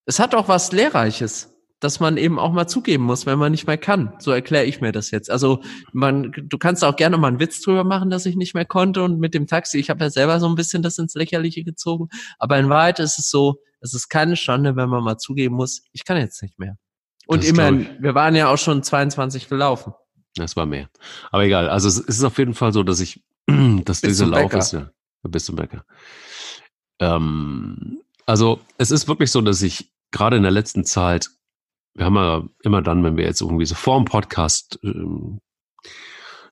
es 0.05 0.19
hat 0.19 0.35
auch 0.35 0.49
was 0.49 0.71
Lehrreiches, 0.71 1.55
dass 1.79 1.99
man 1.99 2.17
eben 2.17 2.37
auch 2.37 2.51
mal 2.51 2.67
zugeben 2.67 3.05
muss, 3.05 3.25
wenn 3.25 3.39
man 3.39 3.51
nicht 3.51 3.65
mehr 3.65 3.77
kann. 3.77 4.13
So 4.19 4.31
erkläre 4.31 4.65
ich 4.65 4.81
mir 4.81 4.91
das 4.91 5.09
jetzt. 5.09 5.31
Also 5.31 5.61
man, 5.93 6.31
du 6.31 6.57
kannst 6.57 6.83
auch 6.83 6.95
gerne 6.95 7.17
mal 7.17 7.29
einen 7.29 7.39
Witz 7.39 7.61
drüber 7.61 7.83
machen, 7.83 8.09
dass 8.09 8.25
ich 8.25 8.35
nicht 8.35 8.53
mehr 8.53 8.65
konnte 8.65 9.01
und 9.03 9.19
mit 9.19 9.33
dem 9.33 9.47
Taxi, 9.47 9.79
ich 9.79 9.89
habe 9.89 10.03
ja 10.03 10.09
selber 10.09 10.39
so 10.39 10.47
ein 10.47 10.55
bisschen 10.55 10.83
das 10.83 10.97
ins 10.97 11.15
Lächerliche 11.15 11.63
gezogen. 11.63 12.09
Aber 12.37 12.59
in 12.59 12.69
Wahrheit 12.69 12.99
ist 12.99 13.17
es 13.17 13.29
so, 13.29 13.55
es 13.79 13.93
ist 13.93 14.09
keine 14.09 14.35
Schande, 14.35 14.75
wenn 14.75 14.89
man 14.89 15.03
mal 15.03 15.17
zugeben 15.17 15.55
muss, 15.55 15.83
ich 15.91 16.05
kann 16.05 16.17
jetzt 16.17 16.41
nicht 16.41 16.59
mehr. 16.59 16.77
Und 17.27 17.43
Das 17.43 17.49
immerhin, 17.49 17.87
wir 17.99 18.15
waren 18.15 18.35
ja 18.35 18.49
auch 18.49 18.57
schon 18.57 18.83
22 18.83 19.49
gelaufen. 19.49 19.93
Das 20.35 20.55
war 20.55 20.65
mehr. 20.65 20.89
Aber 21.31 21.43
egal. 21.43 21.69
Also 21.69 21.87
es 21.87 21.99
ist 21.99 22.23
auf 22.23 22.37
jeden 22.37 22.53
Fall 22.53 22.73
so, 22.73 22.83
dass 22.83 22.99
ich, 22.99 23.23
dass 23.85 24.01
dieser 24.01 24.25
Lauf 24.25 24.43
Bäcker. 24.43 24.57
ist 24.57 24.71
ja 24.73 24.89
bis 25.23 25.45
zum 25.45 25.55
Bäcker. 25.55 25.85
Ähm, 26.99 28.01
also 28.25 28.59
es 28.77 28.91
ist 28.91 29.07
wirklich 29.07 29.31
so, 29.31 29.41
dass 29.41 29.61
ich 29.61 29.91
gerade 30.11 30.37
in 30.37 30.43
der 30.43 30.51
letzten 30.51 30.85
Zeit, 30.85 31.29
wir 31.93 32.05
haben 32.05 32.15
ja 32.15 32.43
immer 32.63 32.81
dann, 32.81 33.03
wenn 33.03 33.17
wir 33.17 33.25
jetzt 33.25 33.41
irgendwie 33.41 33.65
so 33.65 33.75
vor 33.75 33.97
dem 33.97 34.05
Podcast 34.05 34.79
ähm, 34.83 35.39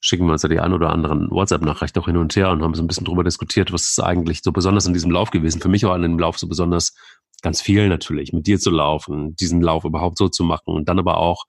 schicken 0.01 0.25
wir 0.25 0.33
uns 0.33 0.41
ja 0.41 0.49
die 0.49 0.59
ein 0.59 0.73
oder 0.73 0.89
anderen 0.89 1.29
WhatsApp-Nachricht 1.29 1.97
auch 1.97 2.07
hin 2.07 2.17
und 2.17 2.35
her 2.35 2.49
und 2.49 2.63
haben 2.63 2.73
so 2.73 2.81
ein 2.81 2.87
bisschen 2.87 3.05
drüber 3.05 3.23
diskutiert, 3.23 3.71
was 3.71 3.87
ist 3.87 3.99
eigentlich 3.99 4.41
so 4.43 4.51
besonders 4.51 4.87
an 4.87 4.93
diesem 4.93 5.11
Lauf 5.11 5.29
gewesen. 5.29 5.61
Für 5.61 5.69
mich 5.69 5.83
war 5.83 5.93
an 5.93 6.01
dem 6.01 6.17
Lauf 6.17 6.39
so 6.39 6.47
besonders 6.47 6.95
ganz 7.41 7.61
viel 7.61 7.89
natürlich, 7.89 8.33
mit 8.33 8.47
dir 8.47 8.59
zu 8.59 8.69
laufen, 8.69 9.35
diesen 9.35 9.61
Lauf 9.61 9.83
überhaupt 9.83 10.17
so 10.17 10.29
zu 10.29 10.43
machen 10.43 10.73
und 10.73 10.87
dann 10.89 10.99
aber 10.99 11.17
auch 11.17 11.45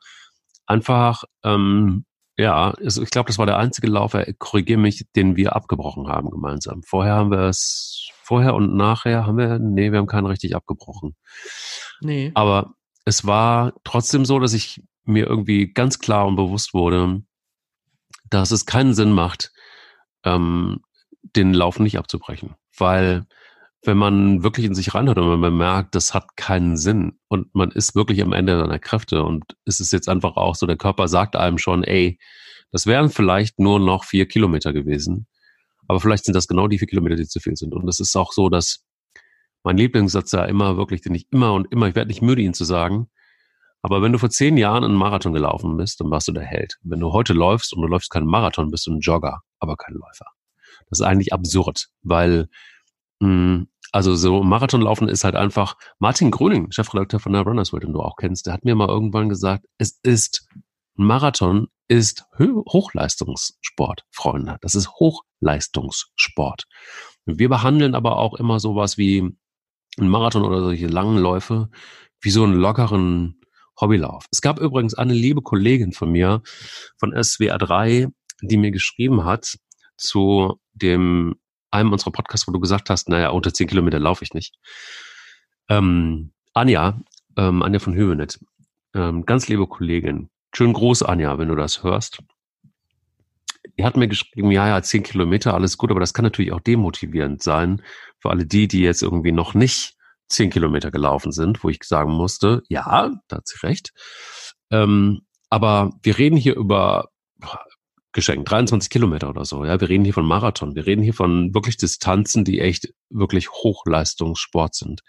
einfach, 0.67 1.25
ähm, 1.45 2.05
ja, 2.39 2.75
ich 2.81 3.11
glaube, 3.11 3.29
das 3.29 3.39
war 3.39 3.47
der 3.47 3.59
einzige 3.59 3.89
Lauf, 3.89 4.15
äh, 4.15 4.33
korrigiere 4.39 4.81
mich, 4.81 5.07
den 5.15 5.37
wir 5.37 5.55
abgebrochen 5.55 6.09
haben 6.09 6.31
gemeinsam. 6.31 6.83
Vorher 6.83 7.15
haben 7.15 7.31
wir 7.31 7.49
es, 7.49 8.11
vorher 8.23 8.55
und 8.55 8.75
nachher 8.75 9.27
haben 9.27 9.37
wir, 9.37 9.59
nee, 9.59 9.93
wir 9.93 9.99
haben 9.99 10.07
keinen 10.07 10.27
richtig 10.27 10.57
abgebrochen. 10.57 11.15
Nee. 12.01 12.31
Aber 12.35 12.75
es 13.05 13.27
war 13.27 13.75
trotzdem 13.85 14.25
so, 14.25 14.39
dass 14.39 14.55
ich 14.55 14.83
mir 15.05 15.27
irgendwie 15.27 15.73
ganz 15.73 15.99
klar 15.99 16.27
und 16.27 16.37
bewusst 16.37 16.75
wurde, 16.75 17.23
dass 18.31 18.51
es 18.51 18.67
keinen 18.67 18.95
Sinn 18.95 19.13
macht, 19.13 19.53
ähm, 20.25 20.81
den 21.37 21.53
Lauf 21.53 21.79
nicht 21.79 21.99
abzubrechen. 21.99 22.55
Weil 22.77 23.27
wenn 23.85 23.99
man 23.99 24.43
wirklich 24.45 24.67
in 24.67 24.75
sich 24.75 24.95
reinhört 24.95 25.19
und 25.19 25.31
wenn 25.31 25.41
man 25.41 25.57
merkt, 25.57 25.95
das 25.95 26.15
hat 26.15 26.37
keinen 26.37 26.77
Sinn 26.77 27.19
und 27.29 27.55
man 27.55 27.71
ist 27.73 27.95
wirklich 27.95 28.23
am 28.23 28.33
Ende 28.33 28.59
seiner 28.59 28.79
Kräfte 28.79 29.25
und 29.25 29.57
es 29.65 29.81
ist 29.81 29.93
jetzt 29.93 30.09
einfach 30.09 30.37
auch 30.37 30.55
so, 30.55 30.67
der 30.67 30.77
Körper 30.77 31.09
sagt 31.09 31.35
einem 31.35 31.59
schon, 31.59 31.83
ey, 31.83 32.19
das 32.71 32.87
wären 32.87 33.11
vielleicht 33.11 33.59
nur 33.59 33.81
noch 33.81 34.05
vier 34.05 34.27
Kilometer 34.27 34.73
gewesen, 34.73 35.27
aber 35.89 36.01
vielleicht 36.01 36.25
sind 36.25 36.35
das 36.35 36.47
genau 36.47 36.69
die 36.69 36.79
vier 36.79 36.89
Kilometer, 36.89 37.17
die 37.17 37.27
zu 37.27 37.41
viel 37.41 37.57
sind. 37.57 37.75
Und 37.75 37.89
es 37.89 38.01
ist 38.01 38.17
auch 38.17 38.33
so, 38.33 38.49
dass 38.49 38.85
mein 39.65 39.77
Lieblingssatz 39.77 40.33
ja 40.33 40.45
immer 40.45 40.77
wirklich, 40.77 41.03
den 41.03 41.15
ich 41.15 41.27
immer 41.31 41.53
und 41.53 41.71
immer, 41.73 41.89
ich 41.89 41.95
werde 41.95 42.09
nicht 42.09 42.23
müde, 42.23 42.43
ihn 42.43 42.55
zu 42.55 42.65
sagen, 42.65 43.09
aber 43.83 44.01
wenn 44.01 44.13
du 44.13 44.19
vor 44.19 44.31
zehn 44.31 44.57
Jahren 44.57 44.85
einen 44.85 44.95
Marathon 44.95 45.33
gelaufen 45.33 45.77
bist, 45.77 46.01
dann 46.01 46.11
warst 46.11 46.29
du 46.29 46.33
der 46.33 46.45
Held. 46.45 46.79
Wenn 46.83 47.01
du 47.01 47.13
heute 47.13 47.33
läufst 47.33 47.73
und 47.73 47.83
du 47.83 47.89
läufst 47.89 48.11
keinen 48.11 48.27
Marathon, 48.27 48.71
bist 48.71 48.87
du 48.87 48.93
ein 48.93 49.01
Jogger, 49.01 49.41
aber 49.59 49.77
kein 49.77 49.95
Läufer. 49.95 50.27
Das 50.89 51.01
ist 51.01 51.05
eigentlich 51.05 51.33
absurd, 51.33 51.89
weil 52.03 52.49
also 53.93 54.15
so 54.15 54.43
Marathonlaufen 54.43 55.09
ist 55.09 55.25
halt 55.25 55.37
einfach 55.37 55.77
Martin 55.99 56.31
Gröning, 56.31 56.73
Chefredakteur 56.73 57.21
von 57.21 57.33
der 57.33 57.43
Runners 57.43 57.73
World, 57.73 57.85
den 57.85 57.93
du 57.93 58.01
auch 58.01 58.17
kennst, 58.17 58.47
der 58.47 58.55
hat 58.55 58.65
mir 58.65 58.75
mal 58.75 58.89
irgendwann 58.89 59.29
gesagt, 59.29 59.67
es 59.79 59.99
ist 60.03 60.49
Marathon 60.95 61.69
ist 61.89 62.25
Hochleistungssport, 62.39 64.05
Freunde. 64.11 64.57
Das 64.63 64.75
ist 64.75 64.91
Hochleistungssport. 64.93 66.65
Wir 67.27 67.49
behandeln 67.49 67.95
aber 67.95 68.17
auch 68.17 68.35
immer 68.35 68.61
sowas 68.61 68.97
wie 68.97 69.21
ein 69.99 70.09
Marathon 70.09 70.45
oder 70.45 70.63
solche 70.63 70.87
langen 70.87 71.19
Läufe 71.19 71.69
wie 72.21 72.31
so 72.31 72.45
einen 72.45 72.55
lockeren 72.55 73.41
Hobbylauf. 73.81 74.27
Es 74.31 74.41
gab 74.41 74.59
übrigens 74.59 74.95
eine 74.95 75.13
liebe 75.13 75.43
Kollegin 75.43 75.93
von 75.93 76.11
mir 76.11 76.43
von 76.99 77.13
SWR 77.21 77.59
3, 77.59 78.09
die 78.43 78.57
mir 78.57 78.71
geschrieben 78.71 79.25
hat 79.25 79.59
zu 79.97 80.59
dem 80.73 81.37
einem 81.73 81.93
unserer 81.93 82.13
Podcasts, 82.13 82.47
wo 82.47 82.53
du 82.53 82.61
gesagt 82.61 82.91
hast, 82.91 83.09
naja, 83.09 83.31
unter 83.31 83.53
10 83.53 83.69
Kilometer 83.69 83.99
laufe 83.99 84.25
ich 84.25 84.35
nicht. 84.35 84.57
Ähm, 85.69 86.33
Anja, 86.55 87.01
ähm, 87.37 87.63
Anja 87.63 87.79
von 87.79 87.95
Hövenet, 87.95 88.39
ähm, 88.95 89.25
ganz 89.25 89.49
liebe 89.49 89.67
Kollegin, 89.67 90.29
schön 90.55 90.73
groß, 90.73 91.03
Anja, 91.03 91.39
wenn 91.39 91.49
du 91.49 91.55
das 91.55 91.83
hörst. 91.83 92.19
Die 93.79 93.85
hat 93.85 93.97
mir 93.97 94.09
geschrieben, 94.09 94.51
ja, 94.51 94.69
ja, 94.69 94.83
10 94.83 95.03
Kilometer, 95.03 95.55
alles 95.55 95.79
gut, 95.79 95.91
aber 95.91 96.01
das 96.01 96.13
kann 96.13 96.25
natürlich 96.25 96.53
auch 96.53 96.61
demotivierend 96.61 97.43
sein 97.43 97.83
für 98.19 98.31
alle 98.31 98.47
die, 98.47 98.69
die 98.69 98.81
jetzt 98.81 99.03
irgendwie 99.03 99.33
noch 99.33 99.55
nicht 99.55 99.97
10 100.29 100.51
Kilometer 100.51 100.91
gelaufen 100.91 101.33
sind, 101.33 101.65
wo 101.65 101.69
ich 101.69 101.83
sagen 101.85 102.13
musste, 102.13 102.63
ja, 102.69 103.11
da 103.29 103.37
hat 103.37 103.49
sie 103.49 103.65
recht. 103.67 103.93
Ähm, 104.71 105.23
aber 105.51 105.93
wir 106.03 106.19
reden 106.19 106.37
hier 106.37 106.57
über 106.57 107.12
geschenkt 108.13 108.51
23 108.51 108.91
Kilometer 108.91 109.29
oder 109.31 109.45
so. 109.45 109.65
Ja, 109.65 109.81
wir 109.81 109.89
reden 109.89 110.05
hier 110.05 110.15
von 110.15 110.27
Marathon. 110.27 110.75
Wir 110.75 110.87
reden 110.87 111.03
hier 111.03 111.15
von 111.15 111.55
wirklich 111.55 111.77
Distanzen, 111.77 112.45
die 112.45 112.61
echt 112.61 112.93
wirklich 113.11 113.51
Hochleistungssport 113.51 114.75
sind. 114.75 115.03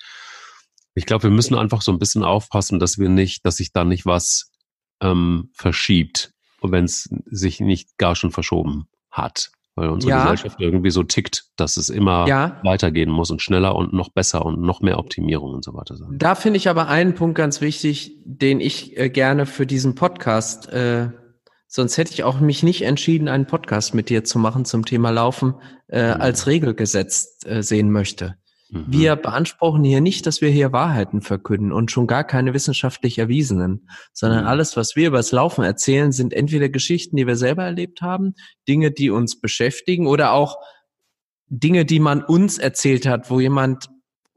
Ich 0.95 1.05
glaube, 1.05 1.23
wir 1.23 1.31
müssen 1.31 1.55
einfach 1.55 1.81
so 1.81 1.91
ein 1.91 1.99
bisschen 1.99 2.23
aufpassen, 2.23 2.79
dass 2.79 2.97
wir 2.97 3.09
nicht, 3.09 3.45
dass 3.45 3.57
sich 3.57 3.71
da 3.73 3.83
nicht 3.83 4.05
was 4.05 4.51
ähm, 5.01 5.49
verschiebt, 5.53 6.31
wenn 6.61 6.85
es 6.85 7.09
sich 7.25 7.59
nicht 7.59 7.97
gar 7.97 8.15
schon 8.15 8.31
verschoben 8.31 8.85
hat. 9.11 9.49
Weil 9.75 9.89
unsere 9.89 10.11
Ja. 10.11 10.21
Gesellschaft 10.21 10.59
irgendwie 10.61 10.91
so 10.91 11.01
tickt, 11.01 11.45
dass 11.55 11.77
es 11.77 11.89
immer 11.89 12.27
Ja. 12.27 12.59
weitergehen 12.63 13.09
muss 13.09 13.31
und 13.31 13.41
schneller 13.41 13.75
und 13.75 13.91
noch 13.91 14.09
besser 14.09 14.45
und 14.45 14.61
noch 14.61 14.81
mehr 14.81 14.99
Optimierung 14.99 15.51
und 15.55 15.65
so 15.65 15.73
weiter. 15.73 15.97
Da 16.11 16.35
finde 16.35 16.57
ich 16.57 16.69
aber 16.69 16.87
einen 16.89 17.15
Punkt 17.15 17.35
ganz 17.35 17.59
wichtig, 17.59 18.15
den 18.23 18.59
ich 18.59 18.95
äh, 18.97 19.09
gerne 19.09 19.47
für 19.47 19.65
diesen 19.65 19.95
Podcast, 19.95 20.69
äh, 20.69 21.09
sonst 21.75 21.97
hätte 21.97 22.13
ich 22.13 22.23
auch 22.23 22.39
mich 22.39 22.61
nicht 22.61 22.83
entschieden, 22.83 23.27
einen 23.27 23.47
Podcast 23.47 23.95
mit 23.95 24.09
dir 24.09 24.23
zu 24.23 24.37
machen 24.37 24.63
zum 24.63 24.85
Thema 24.85 25.09
Laufen, 25.09 25.55
äh, 25.87 26.13
Mhm. 26.13 26.21
als 26.21 26.45
Regelgesetz 26.45 27.39
äh, 27.45 27.63
sehen 27.63 27.89
möchte. 27.91 28.35
Mhm. 28.69 28.85
Wir 28.87 29.15
beanspruchen 29.15 29.83
hier 29.83 29.99
nicht, 29.99 30.27
dass 30.27 30.39
wir 30.39 30.49
hier 30.49 30.71
Wahrheiten 30.71 31.21
verkünden 31.21 31.71
und 31.71 31.89
schon 31.89 32.05
gar 32.05 32.25
keine 32.25 32.53
wissenschaftlich 32.53 33.17
erwiesenen, 33.17 33.89
sondern 34.13 34.41
Mhm. 34.43 34.47
alles, 34.49 34.77
was 34.77 34.95
wir 34.95 35.07
über 35.07 35.17
das 35.17 35.31
Laufen 35.31 35.63
erzählen, 35.63 36.11
sind 36.11 36.31
entweder 36.33 36.69
Geschichten, 36.69 37.15
die 37.15 37.25
wir 37.25 37.35
selber 37.37 37.63
erlebt 37.63 38.01
haben, 38.03 38.35
Dinge, 38.67 38.91
die 38.91 39.09
uns 39.09 39.41
beschäftigen 39.41 40.05
oder 40.05 40.33
auch 40.33 40.57
Dinge, 41.47 41.85
die 41.85 41.99
man 41.99 42.23
uns 42.23 42.59
erzählt 42.59 43.07
hat, 43.07 43.31
wo 43.31 43.39
jemand 43.39 43.89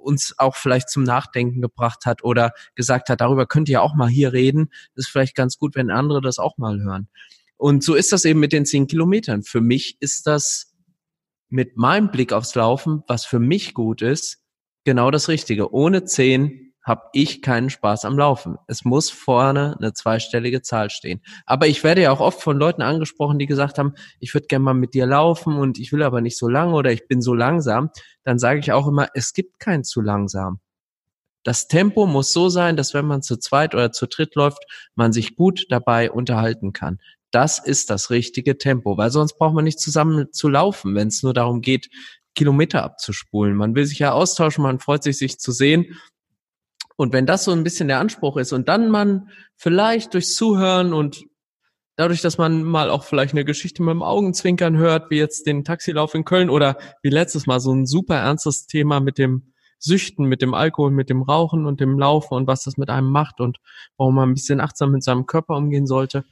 uns 0.06 0.34
auch 0.38 0.56
vielleicht 0.56 0.88
zum 0.88 1.02
Nachdenken 1.02 1.60
gebracht 1.60 2.06
hat 2.06 2.24
oder 2.24 2.52
gesagt 2.74 3.08
hat, 3.08 3.20
darüber 3.20 3.46
könnt 3.46 3.68
ihr 3.68 3.82
auch 3.82 3.94
mal 3.94 4.08
hier 4.08 4.32
reden. 4.32 4.70
ist 4.94 5.08
vielleicht 5.08 5.34
ganz 5.34 5.58
gut, 5.58 5.74
wenn 5.74 5.90
andere 5.90 6.20
das 6.20 6.38
auch 6.38 6.56
mal 6.56 6.80
hören. 6.80 7.08
Und 7.56 7.82
so 7.82 7.94
ist 7.94 8.12
das 8.12 8.24
eben 8.24 8.40
mit 8.40 8.52
den 8.52 8.66
zehn 8.66 8.86
Kilometern. 8.86 9.42
Für 9.42 9.60
mich 9.60 9.96
ist 10.00 10.26
das 10.26 10.74
mit 11.48 11.76
meinem 11.76 12.10
Blick 12.10 12.32
aufs 12.32 12.54
Laufen, 12.54 13.02
was 13.06 13.24
für 13.24 13.38
mich 13.38 13.74
gut 13.74 14.02
ist, 14.02 14.42
genau 14.84 15.10
das 15.10 15.28
Richtige. 15.28 15.72
Ohne 15.72 16.04
zehn 16.04 16.65
habe 16.86 17.08
ich 17.12 17.42
keinen 17.42 17.68
Spaß 17.68 18.04
am 18.04 18.16
Laufen. 18.16 18.56
Es 18.68 18.84
muss 18.84 19.10
vorne 19.10 19.76
eine 19.76 19.92
zweistellige 19.92 20.62
Zahl 20.62 20.88
stehen. 20.88 21.20
Aber 21.44 21.66
ich 21.66 21.82
werde 21.82 22.02
ja 22.02 22.12
auch 22.12 22.20
oft 22.20 22.40
von 22.40 22.56
Leuten 22.58 22.80
angesprochen, 22.80 23.40
die 23.40 23.46
gesagt 23.46 23.76
haben, 23.78 23.94
ich 24.20 24.32
würde 24.32 24.46
gerne 24.46 24.64
mal 24.64 24.74
mit 24.74 24.94
dir 24.94 25.04
laufen 25.04 25.56
und 25.56 25.80
ich 25.80 25.92
will 25.92 26.04
aber 26.04 26.20
nicht 26.20 26.38
so 26.38 26.48
lang 26.48 26.72
oder 26.74 26.92
ich 26.92 27.08
bin 27.08 27.20
so 27.20 27.34
langsam. 27.34 27.90
Dann 28.22 28.38
sage 28.38 28.60
ich 28.60 28.70
auch 28.70 28.86
immer, 28.86 29.08
es 29.14 29.32
gibt 29.32 29.58
kein 29.58 29.82
zu 29.82 30.00
langsam. 30.00 30.60
Das 31.42 31.66
Tempo 31.66 32.06
muss 32.06 32.32
so 32.32 32.48
sein, 32.48 32.76
dass 32.76 32.94
wenn 32.94 33.06
man 33.06 33.22
zu 33.22 33.36
zweit 33.36 33.74
oder 33.74 33.90
zu 33.90 34.06
dritt 34.06 34.36
läuft, 34.36 34.64
man 34.94 35.12
sich 35.12 35.34
gut 35.34 35.66
dabei 35.68 36.10
unterhalten 36.10 36.72
kann. 36.72 36.98
Das 37.32 37.58
ist 37.58 37.90
das 37.90 38.10
richtige 38.10 38.58
Tempo, 38.58 38.96
weil 38.96 39.10
sonst 39.10 39.38
braucht 39.38 39.54
man 39.54 39.64
nicht 39.64 39.80
zusammen 39.80 40.32
zu 40.32 40.48
laufen, 40.48 40.94
wenn 40.94 41.08
es 41.08 41.24
nur 41.24 41.34
darum 41.34 41.62
geht, 41.62 41.88
Kilometer 42.36 42.84
abzuspulen. 42.84 43.56
Man 43.56 43.74
will 43.74 43.86
sich 43.86 43.98
ja 43.98 44.12
austauschen, 44.12 44.62
man 44.62 44.78
freut 44.78 45.02
sich, 45.02 45.18
sich 45.18 45.38
zu 45.38 45.50
sehen. 45.50 45.96
Und 46.96 47.12
wenn 47.12 47.26
das 47.26 47.44
so 47.44 47.52
ein 47.52 47.64
bisschen 47.64 47.88
der 47.88 48.00
Anspruch 48.00 48.36
ist 48.36 48.52
und 48.52 48.68
dann 48.68 48.90
man 48.90 49.28
vielleicht 49.56 50.14
durch 50.14 50.28
Zuhören 50.28 50.92
und 50.92 51.24
dadurch, 51.96 52.22
dass 52.22 52.38
man 52.38 52.62
mal 52.62 52.90
auch 52.90 53.04
vielleicht 53.04 53.32
eine 53.32 53.44
Geschichte 53.44 53.82
mit 53.82 53.92
dem 53.92 54.02
Augenzwinkern 54.02 54.76
hört, 54.76 55.10
wie 55.10 55.18
jetzt 55.18 55.46
den 55.46 55.64
Taxilauf 55.64 56.14
in 56.14 56.24
Köln 56.24 56.50
oder 56.50 56.78
wie 57.02 57.10
letztes 57.10 57.46
Mal 57.46 57.60
so 57.60 57.72
ein 57.72 57.86
super 57.86 58.16
ernstes 58.16 58.66
Thema 58.66 59.00
mit 59.00 59.18
dem 59.18 59.52
Süchten, 59.78 60.26
mit 60.26 60.40
dem 60.40 60.54
Alkohol, 60.54 60.90
mit 60.90 61.10
dem 61.10 61.22
Rauchen 61.22 61.66
und 61.66 61.80
dem 61.80 61.98
Laufen 61.98 62.34
und 62.34 62.46
was 62.46 62.64
das 62.64 62.76
mit 62.76 62.88
einem 62.88 63.10
macht 63.10 63.40
und 63.40 63.58
warum 63.98 64.14
man 64.14 64.30
ein 64.30 64.34
bisschen 64.34 64.60
achtsam 64.60 64.92
mit 64.92 65.02
seinem 65.02 65.26
Körper 65.26 65.56
umgehen 65.56 65.86
sollte, 65.86 66.24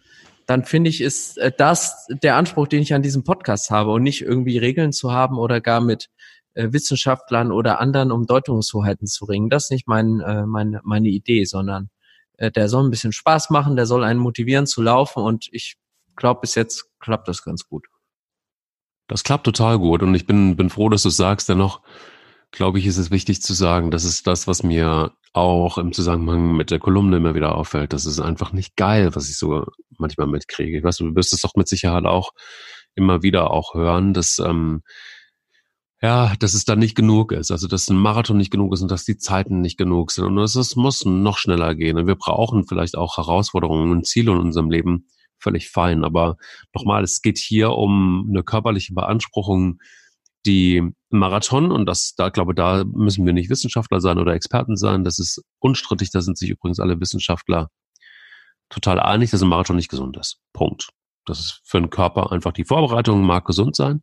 dann 0.46 0.64
finde 0.64 0.90
ich, 0.90 1.00
ist 1.00 1.38
äh, 1.38 1.53
das 1.57 2.07
der 2.22 2.37
Anspruch, 2.37 2.68
den 2.68 2.83
ich 2.83 2.94
an 2.94 3.03
diesem 3.03 3.24
Podcast 3.24 3.70
habe 3.70 3.90
und 3.92 4.03
nicht 4.03 4.22
irgendwie 4.22 4.59
Regeln 4.59 4.92
zu 4.92 5.12
haben 5.12 5.38
oder 5.38 5.61
gar 5.61 5.81
mit 5.81 6.09
äh, 6.54 6.72
Wissenschaftlern 6.72 7.52
oder 7.52 7.80
anderen 7.80 8.12
um 8.12 8.26
Deutungshoheiten 8.26 9.06
zu 9.06 9.24
ringen. 9.24 9.50
Das 9.50 9.64
ist 9.64 9.70
nicht 9.70 9.86
mein, 9.86 10.20
äh, 10.20 10.46
meine, 10.46 10.80
meine 10.84 11.08
Idee, 11.08 11.44
sondern 11.44 11.90
äh, 12.38 12.50
der 12.50 12.68
soll 12.68 12.84
ein 12.84 12.90
bisschen 12.90 13.12
Spaß 13.12 13.50
machen, 13.50 13.76
der 13.76 13.86
soll 13.86 14.04
einen 14.04 14.20
motivieren 14.20 14.66
zu 14.66 14.82
laufen 14.82 15.22
und 15.22 15.48
ich 15.52 15.76
glaube, 16.16 16.40
bis 16.42 16.54
jetzt 16.54 16.86
klappt 17.00 17.28
das 17.28 17.42
ganz 17.42 17.66
gut. 17.66 17.86
Das 19.08 19.24
klappt 19.24 19.44
total 19.44 19.78
gut 19.78 20.02
und 20.02 20.14
ich 20.14 20.26
bin, 20.26 20.56
bin 20.56 20.70
froh, 20.70 20.88
dass 20.88 21.02
du 21.02 21.10
sagst. 21.10 21.48
Dennoch 21.48 21.82
glaube 22.50 22.78
ich, 22.78 22.86
ist 22.86 22.96
es 22.96 23.10
wichtig 23.10 23.42
zu 23.42 23.52
sagen, 23.52 23.90
das 23.90 24.04
ist 24.04 24.26
das, 24.26 24.46
was 24.46 24.62
mir 24.62 25.12
auch 25.32 25.76
im 25.78 25.92
Zusammenhang 25.92 26.56
mit 26.56 26.70
der 26.70 26.78
Kolumne 26.78 27.16
immer 27.16 27.34
wieder 27.34 27.56
auffällt. 27.56 27.92
Das 27.92 28.06
ist 28.06 28.20
einfach 28.20 28.52
nicht 28.52 28.76
geil, 28.76 29.14
was 29.14 29.28
ich 29.28 29.36
so 29.36 29.66
manchmal 29.98 30.28
mitkriege. 30.28 30.78
Ich 30.78 30.84
weiß, 30.84 30.98
du 30.98 31.14
wirst 31.16 31.32
es 31.32 31.40
doch 31.40 31.56
mit 31.56 31.68
Sicherheit 31.68 32.04
auch 32.04 32.30
immer 32.94 33.22
wieder 33.22 33.50
auch 33.50 33.74
hören, 33.74 34.14
dass 34.14 34.38
ähm, 34.38 34.82
ja, 36.04 36.34
dass 36.38 36.52
es 36.52 36.66
dann 36.66 36.80
nicht 36.80 36.94
genug 36.94 37.32
ist, 37.32 37.50
also 37.50 37.66
dass 37.66 37.88
ein 37.88 37.96
Marathon 37.96 38.36
nicht 38.36 38.50
genug 38.50 38.74
ist 38.74 38.82
und 38.82 38.90
dass 38.90 39.06
die 39.06 39.16
Zeiten 39.16 39.62
nicht 39.62 39.78
genug 39.78 40.10
sind 40.10 40.26
und 40.26 40.36
es, 40.36 40.76
muss 40.76 41.06
noch 41.06 41.38
schneller 41.38 41.74
gehen 41.74 41.96
und 41.96 42.06
wir 42.06 42.14
brauchen 42.14 42.66
vielleicht 42.66 42.94
auch 42.94 43.16
Herausforderungen 43.16 43.90
und 43.90 44.06
Ziele 44.06 44.32
in 44.32 44.38
unserem 44.38 44.70
Leben, 44.70 45.06
völlig 45.38 45.70
fein. 45.70 46.04
Aber 46.04 46.36
nochmal, 46.74 47.04
es 47.04 47.22
geht 47.22 47.38
hier 47.38 47.70
um 47.70 48.26
eine 48.28 48.42
körperliche 48.42 48.92
Beanspruchung, 48.92 49.78
die 50.44 50.82
Marathon, 51.08 51.72
und 51.72 51.86
das, 51.86 52.12
da 52.14 52.28
glaube, 52.28 52.54
da 52.54 52.84
müssen 52.84 53.24
wir 53.24 53.32
nicht 53.32 53.48
Wissenschaftler 53.48 54.02
sein 54.02 54.18
oder 54.18 54.34
Experten 54.34 54.76
sein, 54.76 55.04
das 55.04 55.18
ist 55.18 55.42
unstrittig, 55.58 56.10
da 56.10 56.20
sind 56.20 56.36
sich 56.36 56.50
übrigens 56.50 56.80
alle 56.80 57.00
Wissenschaftler 57.00 57.70
total 58.68 59.00
einig, 59.00 59.30
dass 59.30 59.40
ein 59.40 59.48
Marathon 59.48 59.76
nicht 59.76 59.88
gesund 59.88 60.18
ist. 60.18 60.36
Punkt. 60.52 60.90
Das 61.24 61.40
ist 61.40 61.62
für 61.64 61.80
den 61.80 61.88
Körper 61.88 62.30
einfach 62.30 62.52
die 62.52 62.66
Vorbereitung 62.66 63.22
mag 63.22 63.46
gesund 63.46 63.74
sein, 63.74 64.02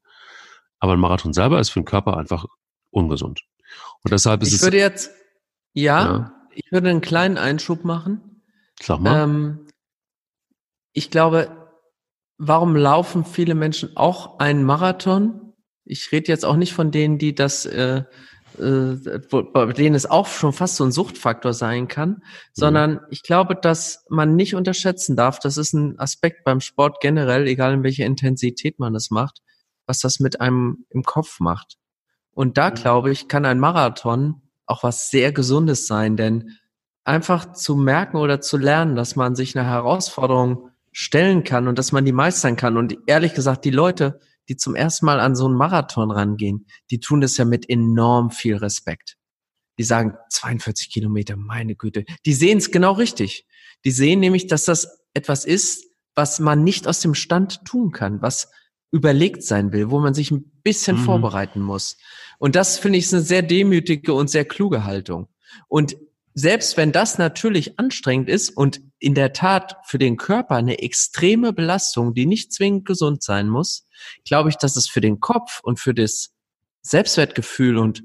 aber 0.81 0.93
ein 0.93 0.99
Marathon 0.99 1.31
selber 1.31 1.59
ist 1.59 1.69
für 1.69 1.79
den 1.79 1.85
Körper 1.85 2.17
einfach 2.17 2.45
ungesund. 2.89 3.43
Und 4.03 4.11
deshalb 4.11 4.41
ist 4.41 4.49
ich 4.49 4.55
es. 4.55 4.59
Ich 4.59 4.65
würde 4.65 4.77
jetzt, 4.77 5.11
ja, 5.73 6.03
ja, 6.03 6.33
ich 6.53 6.69
würde 6.71 6.89
einen 6.89 7.01
kleinen 7.01 7.37
Einschub 7.37 7.85
machen. 7.85 8.41
Sag 8.81 8.99
mal. 8.99 9.23
Ähm, 9.23 9.67
ich 10.91 11.11
glaube, 11.11 11.69
warum 12.37 12.75
laufen 12.75 13.23
viele 13.23 13.53
Menschen 13.55 13.95
auch 13.95 14.39
einen 14.39 14.63
Marathon? 14.63 15.53
Ich 15.85 16.11
rede 16.11 16.29
jetzt 16.29 16.43
auch 16.43 16.55
nicht 16.55 16.73
von 16.73 16.89
denen, 16.89 17.19
die 17.19 17.35
das, 17.35 17.67
äh, 17.67 18.03
äh, 18.57 19.21
bei 19.53 19.73
denen 19.73 19.95
es 19.95 20.09
auch 20.09 20.27
schon 20.27 20.51
fast 20.51 20.77
so 20.77 20.83
ein 20.83 20.91
Suchtfaktor 20.91 21.53
sein 21.53 21.87
kann, 21.87 22.09
mhm. 22.09 22.21
sondern 22.53 22.99
ich 23.11 23.21
glaube, 23.21 23.55
dass 23.55 24.03
man 24.09 24.35
nicht 24.35 24.55
unterschätzen 24.55 25.15
darf, 25.15 25.37
das 25.37 25.57
ist 25.57 25.73
ein 25.73 25.99
Aspekt 25.99 26.43
beim 26.43 26.59
Sport 26.59 27.01
generell, 27.01 27.47
egal 27.47 27.75
in 27.75 27.83
welcher 27.83 28.05
Intensität 28.07 28.79
man 28.79 28.95
es 28.95 29.11
macht, 29.11 29.41
was 29.85 29.99
das 29.99 30.19
mit 30.19 30.41
einem 30.41 30.85
im 30.89 31.03
Kopf 31.03 31.39
macht. 31.39 31.77
Und 32.31 32.57
da, 32.57 32.69
glaube 32.69 33.11
ich, 33.11 33.27
kann 33.27 33.45
ein 33.45 33.59
Marathon 33.59 34.41
auch 34.65 34.83
was 34.83 35.09
sehr 35.09 35.31
Gesundes 35.33 35.85
sein, 35.85 36.15
denn 36.15 36.57
einfach 37.03 37.53
zu 37.53 37.75
merken 37.75 38.17
oder 38.17 38.41
zu 38.41 38.57
lernen, 38.57 38.95
dass 38.95 39.15
man 39.15 39.35
sich 39.35 39.57
eine 39.57 39.67
Herausforderung 39.67 40.69
stellen 40.91 41.43
kann 41.43 41.67
und 41.67 41.77
dass 41.77 41.91
man 41.91 42.05
die 42.05 42.11
meistern 42.11 42.55
kann. 42.55 42.77
Und 42.77 42.97
ehrlich 43.07 43.33
gesagt, 43.33 43.65
die 43.65 43.71
Leute, 43.71 44.19
die 44.49 44.55
zum 44.55 44.75
ersten 44.75 45.05
Mal 45.05 45.19
an 45.19 45.35
so 45.35 45.45
einen 45.45 45.55
Marathon 45.55 46.11
rangehen, 46.11 46.67
die 46.89 46.99
tun 46.99 47.21
das 47.21 47.37
ja 47.37 47.45
mit 47.45 47.69
enorm 47.69 48.31
viel 48.31 48.55
Respekt. 48.55 49.17
Die 49.77 49.83
sagen 49.83 50.15
42 50.29 50.91
Kilometer, 50.91 51.37
meine 51.37 51.75
Güte. 51.75 52.05
Die 52.25 52.33
sehen 52.33 52.57
es 52.57 52.71
genau 52.71 52.93
richtig. 52.93 53.47
Die 53.83 53.91
sehen 53.91 54.19
nämlich, 54.19 54.47
dass 54.47 54.65
das 54.65 54.99
etwas 55.13 55.45
ist, 55.45 55.85
was 56.13 56.39
man 56.39 56.63
nicht 56.63 56.87
aus 56.87 56.99
dem 56.99 57.15
Stand 57.15 57.65
tun 57.65 57.91
kann, 57.91 58.21
was 58.21 58.51
überlegt 58.91 59.43
sein 59.43 59.71
will, 59.71 59.89
wo 59.89 59.99
man 59.99 60.13
sich 60.13 60.31
ein 60.31 60.51
bisschen 60.63 60.97
mhm. 60.97 61.03
vorbereiten 61.03 61.61
muss. 61.61 61.97
Und 62.37 62.55
das 62.55 62.77
finde 62.77 62.99
ich 62.99 63.05
ist 63.05 63.13
eine 63.13 63.23
sehr 63.23 63.41
demütige 63.41 64.13
und 64.13 64.29
sehr 64.29 64.45
kluge 64.45 64.83
Haltung. 64.83 65.29
Und 65.67 65.95
selbst 66.33 66.77
wenn 66.77 66.91
das 66.91 67.17
natürlich 67.17 67.77
anstrengend 67.79 68.29
ist 68.29 68.49
und 68.49 68.81
in 68.99 69.15
der 69.15 69.33
Tat 69.33 69.77
für 69.85 69.97
den 69.97 70.17
Körper 70.17 70.55
eine 70.55 70.79
extreme 70.79 71.53
Belastung, 71.53 72.13
die 72.13 72.25
nicht 72.25 72.53
zwingend 72.53 72.85
gesund 72.85 73.23
sein 73.23 73.49
muss, 73.49 73.87
glaube 74.25 74.49
ich, 74.49 74.55
dass 74.55 74.75
es 74.75 74.87
für 74.87 75.01
den 75.01 75.19
Kopf 75.19 75.59
und 75.63 75.79
für 75.79 75.93
das 75.93 76.31
Selbstwertgefühl 76.81 77.77
und 77.77 78.03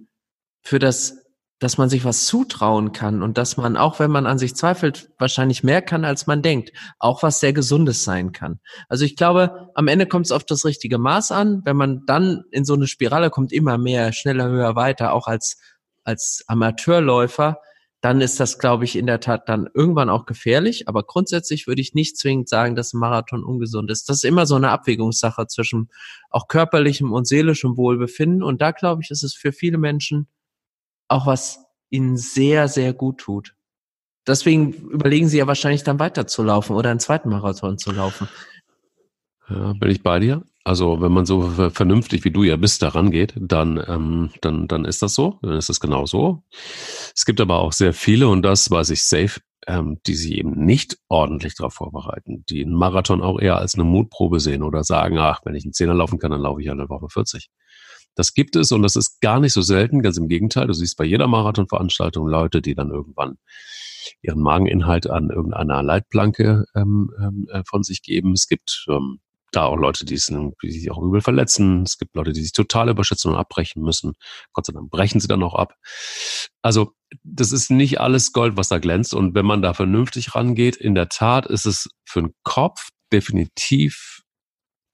für 0.62 0.79
das 0.79 1.25
dass 1.59 1.79
man 1.79 1.88
sich 1.88 2.05
was 2.05 2.27
zutrauen 2.27 2.92
kann 2.92 3.23
und 3.23 3.38
dass 3.38 3.57
man, 3.57 3.77
auch 3.77 3.99
wenn 3.99 4.11
man 4.11 4.27
an 4.27 4.38
sich 4.38 4.55
zweifelt, 4.55 5.11
wahrscheinlich 5.19 5.62
mehr 5.62 5.81
kann, 5.81 6.05
als 6.05 6.27
man 6.27 6.42
denkt, 6.42 6.73
auch 6.99 7.23
was 7.23 7.40
sehr 7.40 7.55
Gesundes 7.55 8.05
sein 8.05 8.33
kann. 8.33 8.61
Also 8.88 9.05
ich 9.05 9.16
glaube, 9.16 9.71
am 9.75 9.88
Ende 9.88 10.07
kommt 10.07 10.27
es 10.27 10.33
auf 10.33 10.45
das 10.45 10.66
richtige 10.66 10.99
Maß 10.99 11.33
an. 11.33 11.62
Wenn 11.64 11.77
man 11.77 12.03
dann 12.07 12.45
in 12.51 12.64
so 12.66 12.75
eine 12.75 12.87
Spirale 12.87 13.31
kommt, 13.31 13.53
immer 13.53 13.79
mehr, 13.79 14.12
schneller, 14.12 14.49
höher, 14.49 14.77
weiter, 14.77 15.14
auch 15.14 15.27
als, 15.27 15.59
als 16.05 16.45
Amateurläufer, 16.47 17.59
dann 18.03 18.21
ist 18.21 18.38
das, 18.38 18.59
glaube 18.59 18.85
ich, 18.85 18.95
in 18.95 19.07
der 19.07 19.21
Tat 19.21 19.49
dann 19.49 19.69
irgendwann 19.73 20.11
auch 20.11 20.27
gefährlich. 20.27 20.88
Aber 20.88 21.05
grundsätzlich 21.05 21.66
würde 21.66 21.81
ich 21.81 21.95
nicht 21.95 22.19
zwingend 22.19 22.51
sagen, 22.51 22.77
dass 22.77 22.92
ein 22.92 23.01
Marathon 23.01 23.42
ungesund 23.42 23.90
ist. 23.90 24.11
Das 24.11 24.19
ist 24.19 24.25
immer 24.25 24.45
so 24.45 24.57
eine 24.57 24.71
Abwägungssache 24.71 25.47
zwischen 25.47 25.88
auch 26.29 26.49
körperlichem 26.49 27.12
und 27.12 27.27
seelischem 27.27 27.79
Wohlbefinden. 27.79 28.42
Und 28.42 28.61
da, 28.61 28.73
glaube 28.73 29.01
ich, 29.03 29.11
ist 29.11 29.25
es 29.25 29.35
für 29.35 29.53
viele 29.53 29.79
Menschen 29.79 30.29
auch 31.09 31.27
was 31.27 31.64
ihnen 31.90 32.16
sehr, 32.16 32.69
sehr 32.69 32.92
gut 32.92 33.19
tut. 33.19 33.55
Deswegen 34.27 34.73
überlegen 34.73 35.29
sie 35.29 35.38
ja 35.38 35.47
wahrscheinlich 35.47 35.85
dann 35.85 36.01
weiterzulaufen 36.01 36.75
oder 36.75 36.90
einen 36.90 37.01
zweiten 37.01 37.29
Marathon 37.29 37.79
zu 37.79 37.92
laufen. 37.92 38.29
Ja, 39.49 39.73
bin 39.75 39.90
ich 39.90 40.03
bei 40.03 40.19
dir. 40.19 40.42
Also 40.64 41.01
wenn 41.01 41.12
man 41.12 41.27
so 41.27 41.42
vernünftig 41.71 42.25
wie 42.25 42.33
du 42.33 42.42
ja 42.42 42.57
bist 42.57 42.83
daran 42.83 43.12
geht, 43.12 43.35
dann, 43.38 43.81
ähm, 43.87 44.31
dann, 44.40 44.66
dann 44.66 44.85
ist 44.85 45.01
das 45.01 45.14
so, 45.14 45.38
dann 45.42 45.53
ist 45.53 45.69
das 45.69 45.79
genau 45.79 46.07
so. 46.07 46.42
Es 47.14 47.25
gibt 47.25 47.40
aber 47.40 47.61
auch 47.61 47.73
sehr 47.73 47.92
viele, 47.92 48.27
und 48.27 48.42
das 48.42 48.69
weiß 48.69 48.90
ich 48.90 49.05
safe, 49.05 49.40
ähm, 49.69 50.01
die 50.09 50.14
sich 50.14 50.33
eben 50.33 50.64
nicht 50.64 50.99
ordentlich 51.09 51.55
darauf 51.55 51.75
vorbereiten, 51.75 52.45
die 52.49 52.64
einen 52.64 52.75
Marathon 52.75 53.23
auch 53.23 53.38
eher 53.38 53.59
als 53.59 53.77
eine 53.77 53.85
Mutprobe 53.85 54.40
sehen 54.40 54.64
oder 54.64 54.83
sagen, 54.83 55.19
ach, 55.19 55.40
wenn 55.45 55.55
ich 55.55 55.64
einen 55.64 55.73
Zehner 55.73 55.95
laufen 55.95 56.19
kann, 56.19 56.33
dann 56.33 56.40
laufe 56.40 56.61
ich 56.61 56.69
eine 56.69 56.88
Woche 56.88 57.09
40. 57.09 57.49
Das 58.16 58.35
gibt 58.35 58.57
es 58.57 58.72
und 58.72 58.83
das 58.83 58.96
ist 58.96 59.20
gar 59.20 59.38
nicht 59.38 59.52
so 59.52 59.62
selten, 59.62 60.02
ganz 60.02 60.16
im 60.16 60.29
Gegenteil. 60.29 60.66
Du 60.66 60.72
siehst 60.72 60.96
bei 60.96 61.05
jeder 61.05 61.29
Marathonveranstaltung 61.29 62.26
Leute, 62.26 62.61
die 62.61 62.74
dann 62.74 62.90
irgendwann 62.90 63.37
ihren 64.22 64.40
Mageninhalt 64.40 65.09
an 65.09 65.31
irgendeiner 65.31 65.83
Leitplanke 65.83 66.64
ähm, 66.74 67.11
ähm, 67.20 67.46
äh, 67.50 67.62
von 67.68 67.83
sich 67.83 68.02
geben. 68.02 68.33
Es 68.33 68.48
gibt 68.48 68.87
ähm, 68.88 69.20
da 69.52 69.64
auch 69.64 69.76
Leute, 69.76 70.05
die, 70.05 70.16
sich 70.16 70.90
auch 70.90 71.02
übel 71.02 71.20
verletzen. 71.20 71.83
Es 71.83 71.98
gibt 71.98 72.14
Leute, 72.14 72.33
die 72.33 72.42
sich 72.42 72.52
total 72.52 72.88
überschätzen 72.88 73.31
und 73.31 73.38
abbrechen 73.38 73.83
müssen. 73.83 74.14
Gott 74.52 74.66
sei 74.66 74.72
Dank 74.72 74.90
brechen 74.90 75.20
sie 75.20 75.29
dann 75.29 75.42
auch 75.42 75.55
ab. 75.55 75.74
Also 76.62 76.92
das 77.22 77.52
ist 77.52 77.70
nicht 77.70 78.00
alles 78.00 78.33
Gold, 78.33 78.57
was 78.57 78.68
da 78.68 78.79
glänzt. 78.79 79.14
Und 79.14 79.35
wenn 79.35 79.46
man 79.46 79.62
da 79.62 79.74
vernünftig 79.74 80.35
rangeht, 80.35 80.76
in 80.76 80.94
der 80.94 81.09
Tat 81.09 81.46
ist 81.46 81.66
es 81.66 81.88
für 82.05 82.22
den 82.22 82.35
Kopf 82.42 82.88
definitiv, 83.12 84.22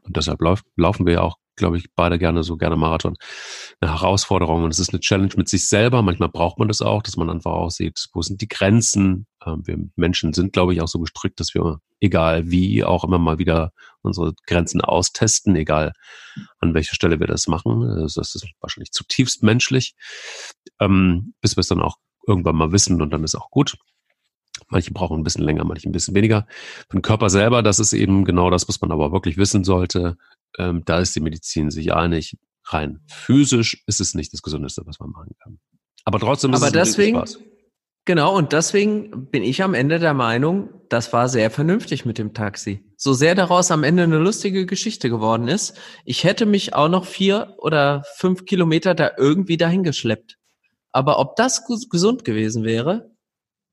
und 0.05 0.17
deshalb 0.17 0.41
laufen 0.77 1.07
wir 1.07 1.13
ja 1.15 1.21
auch 1.23 1.37
glaube 1.57 1.77
ich, 1.79 1.87
beide 1.95 2.19
gerne 2.19 2.43
so 2.43 2.57
gerne 2.57 2.77
Marathon. 2.77 3.17
Eine 3.81 3.93
Herausforderung 3.93 4.65
und 4.65 4.71
es 4.71 4.79
ist 4.79 4.91
eine 4.91 5.01
Challenge 5.01 5.33
mit 5.37 5.49
sich 5.49 5.69
selber. 5.69 6.03
Manchmal 6.03 6.29
braucht 6.29 6.59
man 6.59 6.69
das 6.69 6.83
auch, 6.83 7.03
dass 7.03 7.17
man 7.17 7.31
einfach 7.31 7.53
auch 7.53 7.71
sieht, 7.71 8.09
wo 8.13 8.23
sind 8.23 8.41
die 8.41 8.49
Grenzen. 8.49 9.27
Ähm, 9.45 9.63
wir 9.67 9.79
Menschen 9.97 10.33
sind, 10.33 10.53
glaube 10.53 10.73
ich, 10.75 10.81
auch 10.81 10.89
so 10.89 10.99
gestrickt, 10.99 11.41
dass 11.41 11.55
wir, 11.55 11.79
egal 12.01 12.51
wie, 12.51 12.85
auch 12.85 13.05
immer 13.05 13.19
mal 13.19 13.39
wieder 13.39 13.73
unsere 14.03 14.35
Grenzen 14.47 14.81
austesten, 14.81 15.55
egal 15.57 15.93
an 16.59 16.75
welcher 16.75 16.95
Stelle 16.95 17.21
wir 17.21 17.27
das 17.27 17.47
machen. 17.47 17.83
Also 17.83 18.21
das 18.21 18.35
ist 18.35 18.47
wahrscheinlich 18.61 18.93
zutiefst 18.93 19.43
menschlich, 19.43 19.95
ähm, 20.81 21.35
bis 21.41 21.57
wir 21.57 21.61
es 21.61 21.69
dann 21.69 21.83
auch 21.83 21.97
irgendwann 22.27 22.57
mal 22.57 22.73
wissen 22.73 23.03
und 23.03 23.11
dann 23.11 23.25
ist 23.25 23.35
auch 23.35 23.51
gut. 23.51 23.77
Manche 24.69 24.93
brauchen 24.93 25.21
ein 25.21 25.25
bisschen 25.25 25.45
länger, 25.45 25.65
manche 25.65 25.89
ein 25.89 25.93
bisschen 25.93 26.15
weniger. 26.15 26.47
Für 26.89 26.97
den 26.97 27.03
Körper 27.03 27.31
selber, 27.31 27.63
das 27.63 27.79
ist 27.79 27.93
eben 27.93 28.25
genau 28.25 28.49
das, 28.51 28.69
was 28.69 28.81
man 28.81 28.91
aber 28.93 29.13
wirklich 29.13 29.37
wissen 29.37 29.65
sollte. 29.65 30.17
Ähm, 30.59 30.83
da 30.85 31.01
ist 31.01 31.15
die 31.17 31.21
Medizin 31.21 31.71
sich 31.71 31.93
einig. 31.93 32.37
Rein 32.65 33.01
physisch 33.09 33.83
ist 33.87 34.01
es 34.01 34.15
nicht 34.15 34.33
das 34.33 34.43
Gesundeste, 34.43 34.83
was 34.85 35.01
man 35.01 35.11
machen 35.11 35.33
kann. 35.43 35.59
Aber 36.05 36.19
trotzdem 36.21 36.53
ist 36.53 36.63
aber 36.63 36.67
es 36.67 36.73
deswegen, 36.73 37.17
Spaß. 37.17 37.39
Genau, 38.05 38.37
und 38.37 38.53
deswegen 38.53 39.31
bin 39.31 39.45
ich 39.45 39.63
am 39.63 39.75
Ende 39.75 40.01
der 40.01 40.15
Meinung, 40.15 40.71
das 40.89 41.13
war 41.13 41.29
sehr 41.29 41.51
vernünftig 41.51 42.05
mit 42.05 42.19
dem 42.19 42.35
Taxi. 42.35 42.85
So 42.97 43.13
sehr 43.13 43.37
daraus 43.37 43.71
am 43.71 43.85
Ende 43.85 44.03
eine 44.03 44.19
lustige 44.19 44.67
Geschichte 44.67 45.09
geworden 45.09 45.47
ist, 45.47 45.79
ich 46.05 46.25
hätte 46.25 46.45
mich 46.45 46.75
auch 46.75 46.89
noch 46.89 47.07
vier 47.07 47.55
oder 47.59 48.05
fünf 48.17 48.45
Kilometer 48.45 48.95
da 48.95 49.13
irgendwie 49.17 49.57
dahin 49.57 49.85
geschleppt. 49.85 50.37
Aber 50.91 51.21
ob 51.21 51.37
das 51.37 51.65
gesund 51.65 52.25
gewesen 52.25 52.65
wäre, 52.65 53.13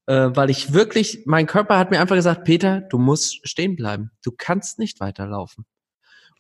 äh, 0.06 0.30
weil 0.34 0.52
ich 0.52 0.74
wirklich, 0.74 1.24
mein 1.26 1.48
Körper 1.48 1.80
hat 1.80 1.90
mir 1.90 2.00
einfach 2.00 2.16
gesagt, 2.16 2.44
Peter, 2.44 2.82
du 2.82 3.00
musst 3.00 3.48
stehen 3.48 3.76
bleiben. 3.76 4.12
Du 4.24 4.32
kannst 4.36 4.78
nicht 4.78 5.00
weiterlaufen. 5.00 5.66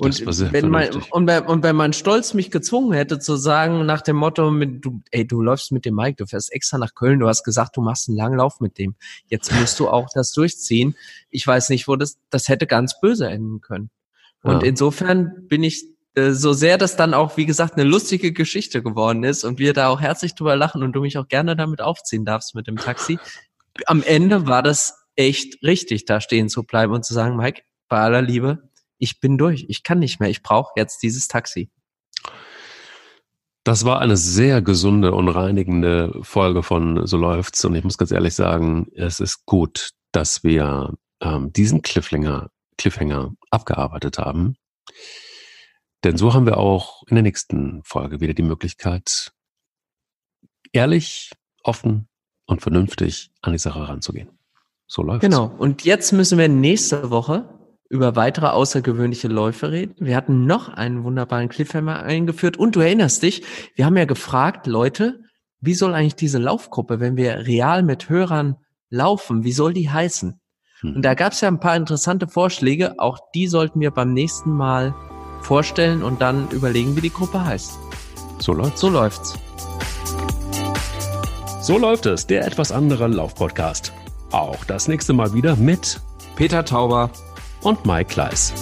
Und 0.02 0.26
wenn 0.54 0.70
mein, 0.70 0.92
und, 1.12 1.28
wenn, 1.28 1.44
und 1.44 1.62
wenn 1.62 1.76
mein 1.76 1.92
Stolz 1.92 2.34
mich 2.34 2.52
gezwungen 2.52 2.94
hätte 2.94 3.20
zu 3.20 3.36
sagen, 3.36 3.86
nach 3.86 4.02
dem 4.02 4.16
Motto, 4.16 4.50
mit, 4.50 4.86
du, 4.86 5.02
ey, 5.12 5.28
du 5.28 5.42
läufst 5.42 5.74
mit 5.74 5.84
dem 5.84 5.96
Mike, 5.96 6.16
du 6.16 6.26
fährst 6.26 6.54
extra 6.54 6.78
nach 6.78 6.96
Köln, 6.96 7.20
du 7.20 7.28
hast 7.28 7.44
gesagt, 7.44 7.76
du 7.76 7.82
machst 7.82 8.08
einen 8.08 8.18
langen 8.18 8.38
Lauf 8.38 8.62
mit 8.62 8.78
dem. 8.78 8.96
Jetzt 9.28 9.52
musst 9.52 9.78
du 9.78 9.90
auch 9.90 10.08
das 10.14 10.32
durchziehen. 10.32 10.96
Ich 11.30 11.46
weiß 11.46 11.68
nicht, 11.68 11.90
wo 11.90 11.98
das, 11.98 12.18
das 12.30 12.48
hätte 12.48 12.66
ganz 12.66 13.02
böse 13.02 13.28
enden 13.28 13.60
können. 13.60 13.90
Und 14.42 14.64
ja. 14.64 14.70
insofern 14.70 15.48
bin 15.50 15.64
ich 15.64 15.84
äh, 16.16 16.32
so 16.32 16.54
sehr 16.54 16.78
das 16.78 16.96
dann 16.96 17.14
auch, 17.14 17.36
wie 17.36 17.46
gesagt, 17.46 17.74
eine 17.74 17.84
lustige 17.84 18.32
Geschichte 18.32 18.82
geworden 18.82 19.26
ist 19.26 19.44
und 19.44 19.60
wir 19.60 19.74
da 19.74 19.90
auch 19.90 20.00
herzlich 20.00 20.34
drüber 20.34 20.56
lachen 20.56 20.82
und 20.82 20.94
du 20.94 21.02
mich 21.02 21.18
auch 21.18 21.28
gerne 21.28 21.58
damit 21.58 21.82
aufziehen 21.82 22.24
darfst 22.24 22.56
mit 22.56 22.68
dem 22.68 22.78
Taxi. 22.78 23.20
Am 23.86 24.02
Ende 24.02 24.48
war 24.48 24.64
das 24.64 25.08
echt 25.18 25.62
richtig, 25.62 26.06
da 26.06 26.22
stehen 26.22 26.48
zu 26.48 26.64
bleiben 26.64 26.94
und 26.94 27.04
zu 27.04 27.14
sagen, 27.14 27.36
Mike, 27.36 27.64
bei 27.90 28.00
aller 28.00 28.22
Liebe, 28.22 28.69
ich 29.00 29.20
bin 29.20 29.38
durch, 29.38 29.66
ich 29.70 29.84
kann 29.84 30.00
nicht 30.00 30.20
mehr, 30.20 30.30
ich 30.30 30.44
brauche 30.44 30.74
jetzt 30.76 31.02
dieses 31.02 31.28
Taxi. 31.28 31.72
Das 33.64 33.86
war 33.86 34.00
eine 34.00 34.18
sehr 34.18 34.62
gesunde 34.62 35.14
und 35.14 35.28
reinigende 35.28 36.18
Folge 36.22 36.64
von 36.64 37.06
So 37.06 37.18
läuft's. 37.18 37.64
Und 37.66 37.76
ich 37.76 37.84
muss 37.84 37.98
ganz 37.98 38.12
ehrlich 38.12 38.34
sagen, 38.34 38.88
es 38.96 39.20
ist 39.20 39.46
gut, 39.46 39.92
dass 40.12 40.44
wir 40.44 40.96
ähm, 41.22 41.52
diesen 41.54 41.82
Cliffhanger, 41.82 42.50
Cliffhanger 42.78 43.34
abgearbeitet 43.52 44.18
haben. 44.18 44.56
Denn 46.04 46.18
so 46.18 46.34
haben 46.34 46.46
wir 46.46 46.58
auch 46.58 47.04
in 47.08 47.16
der 47.16 47.24
nächsten 47.24 47.84
Folge 47.84 48.22
wieder 48.22 48.34
die 48.34 48.44
Möglichkeit, 48.44 49.34
ehrlich, 50.72 51.32
offen 51.64 52.08
und 52.46 52.62
vernünftig 52.62 53.32
an 53.42 53.52
die 53.52 53.60
Sache 53.60 53.88
ranzugehen. 53.88 54.40
So 54.88 55.04
läuft's. 55.04 55.22
Genau. 55.22 55.46
Und 55.46 55.84
jetzt 55.84 56.14
müssen 56.14 56.38
wir 56.38 56.48
nächste 56.48 57.12
Woche 57.12 57.59
über 57.90 58.16
weitere 58.16 58.48
außergewöhnliche 58.48 59.28
Läufe 59.28 59.72
reden. 59.72 59.96
Wir 60.00 60.16
hatten 60.16 60.46
noch 60.46 60.70
einen 60.70 61.04
wunderbaren 61.04 61.50
Cliffhanger 61.50 62.04
eingeführt 62.04 62.58
und 62.58 62.76
du 62.76 62.82
erinnerst 62.82 63.24
dich, 63.24 63.44
wir 63.76 63.86
haben 63.86 63.98
ja 63.98 64.06
gefragt, 64.06 64.68
Leute, 64.68 65.22
wie 65.60 65.74
soll 65.74 65.94
eigentlich 65.94 66.16
diese 66.16 66.38
Laufgruppe, 66.38 67.00
wenn 67.00 67.18
wir 67.18 67.48
real 67.48 67.84
mit 67.84 68.08
Hörern 68.08 68.58
laufen, 68.90 69.44
wie 69.44 69.52
soll 69.52 69.74
die 69.74 69.90
heißen? 69.90 70.40
Hm. 70.82 70.96
Und 70.96 71.02
da 71.02 71.16
gab 71.16 71.34
es 71.34 71.42
ja 71.42 71.48
ein 71.48 71.60
paar 71.60 71.76
interessante 71.76 72.28
Vorschläge, 72.28 73.00
auch 73.00 73.18
die 73.34 73.48
sollten 73.48 73.80
wir 73.80 73.92
beim 73.92 74.14
nächsten 74.14 74.52
Mal 74.52 74.94
vorstellen 75.42 76.04
und 76.04 76.22
dann 76.22 76.48
überlegen, 76.52 76.96
wie 76.96 77.02
die 77.02 77.14
Gruppe 77.14 77.44
heißt. 77.44 77.78
So 78.38 78.54
läuft's. 78.54 78.82
So 78.82 78.90
läuft's. 78.90 79.38
So 81.62 81.78
läuft 81.78 82.06
es, 82.06 82.26
der 82.26 82.46
etwas 82.46 82.72
andere 82.72 83.08
Laufpodcast. 83.08 83.94
Auch 84.32 84.64
das 84.66 84.88
nächste 84.88 85.14
Mal 85.14 85.34
wieder 85.34 85.56
mit 85.56 86.00
Peter 86.36 86.64
Tauber 86.64 87.12
und 87.62 87.86
Mike 87.86 88.14
Kleiss. 88.14 88.54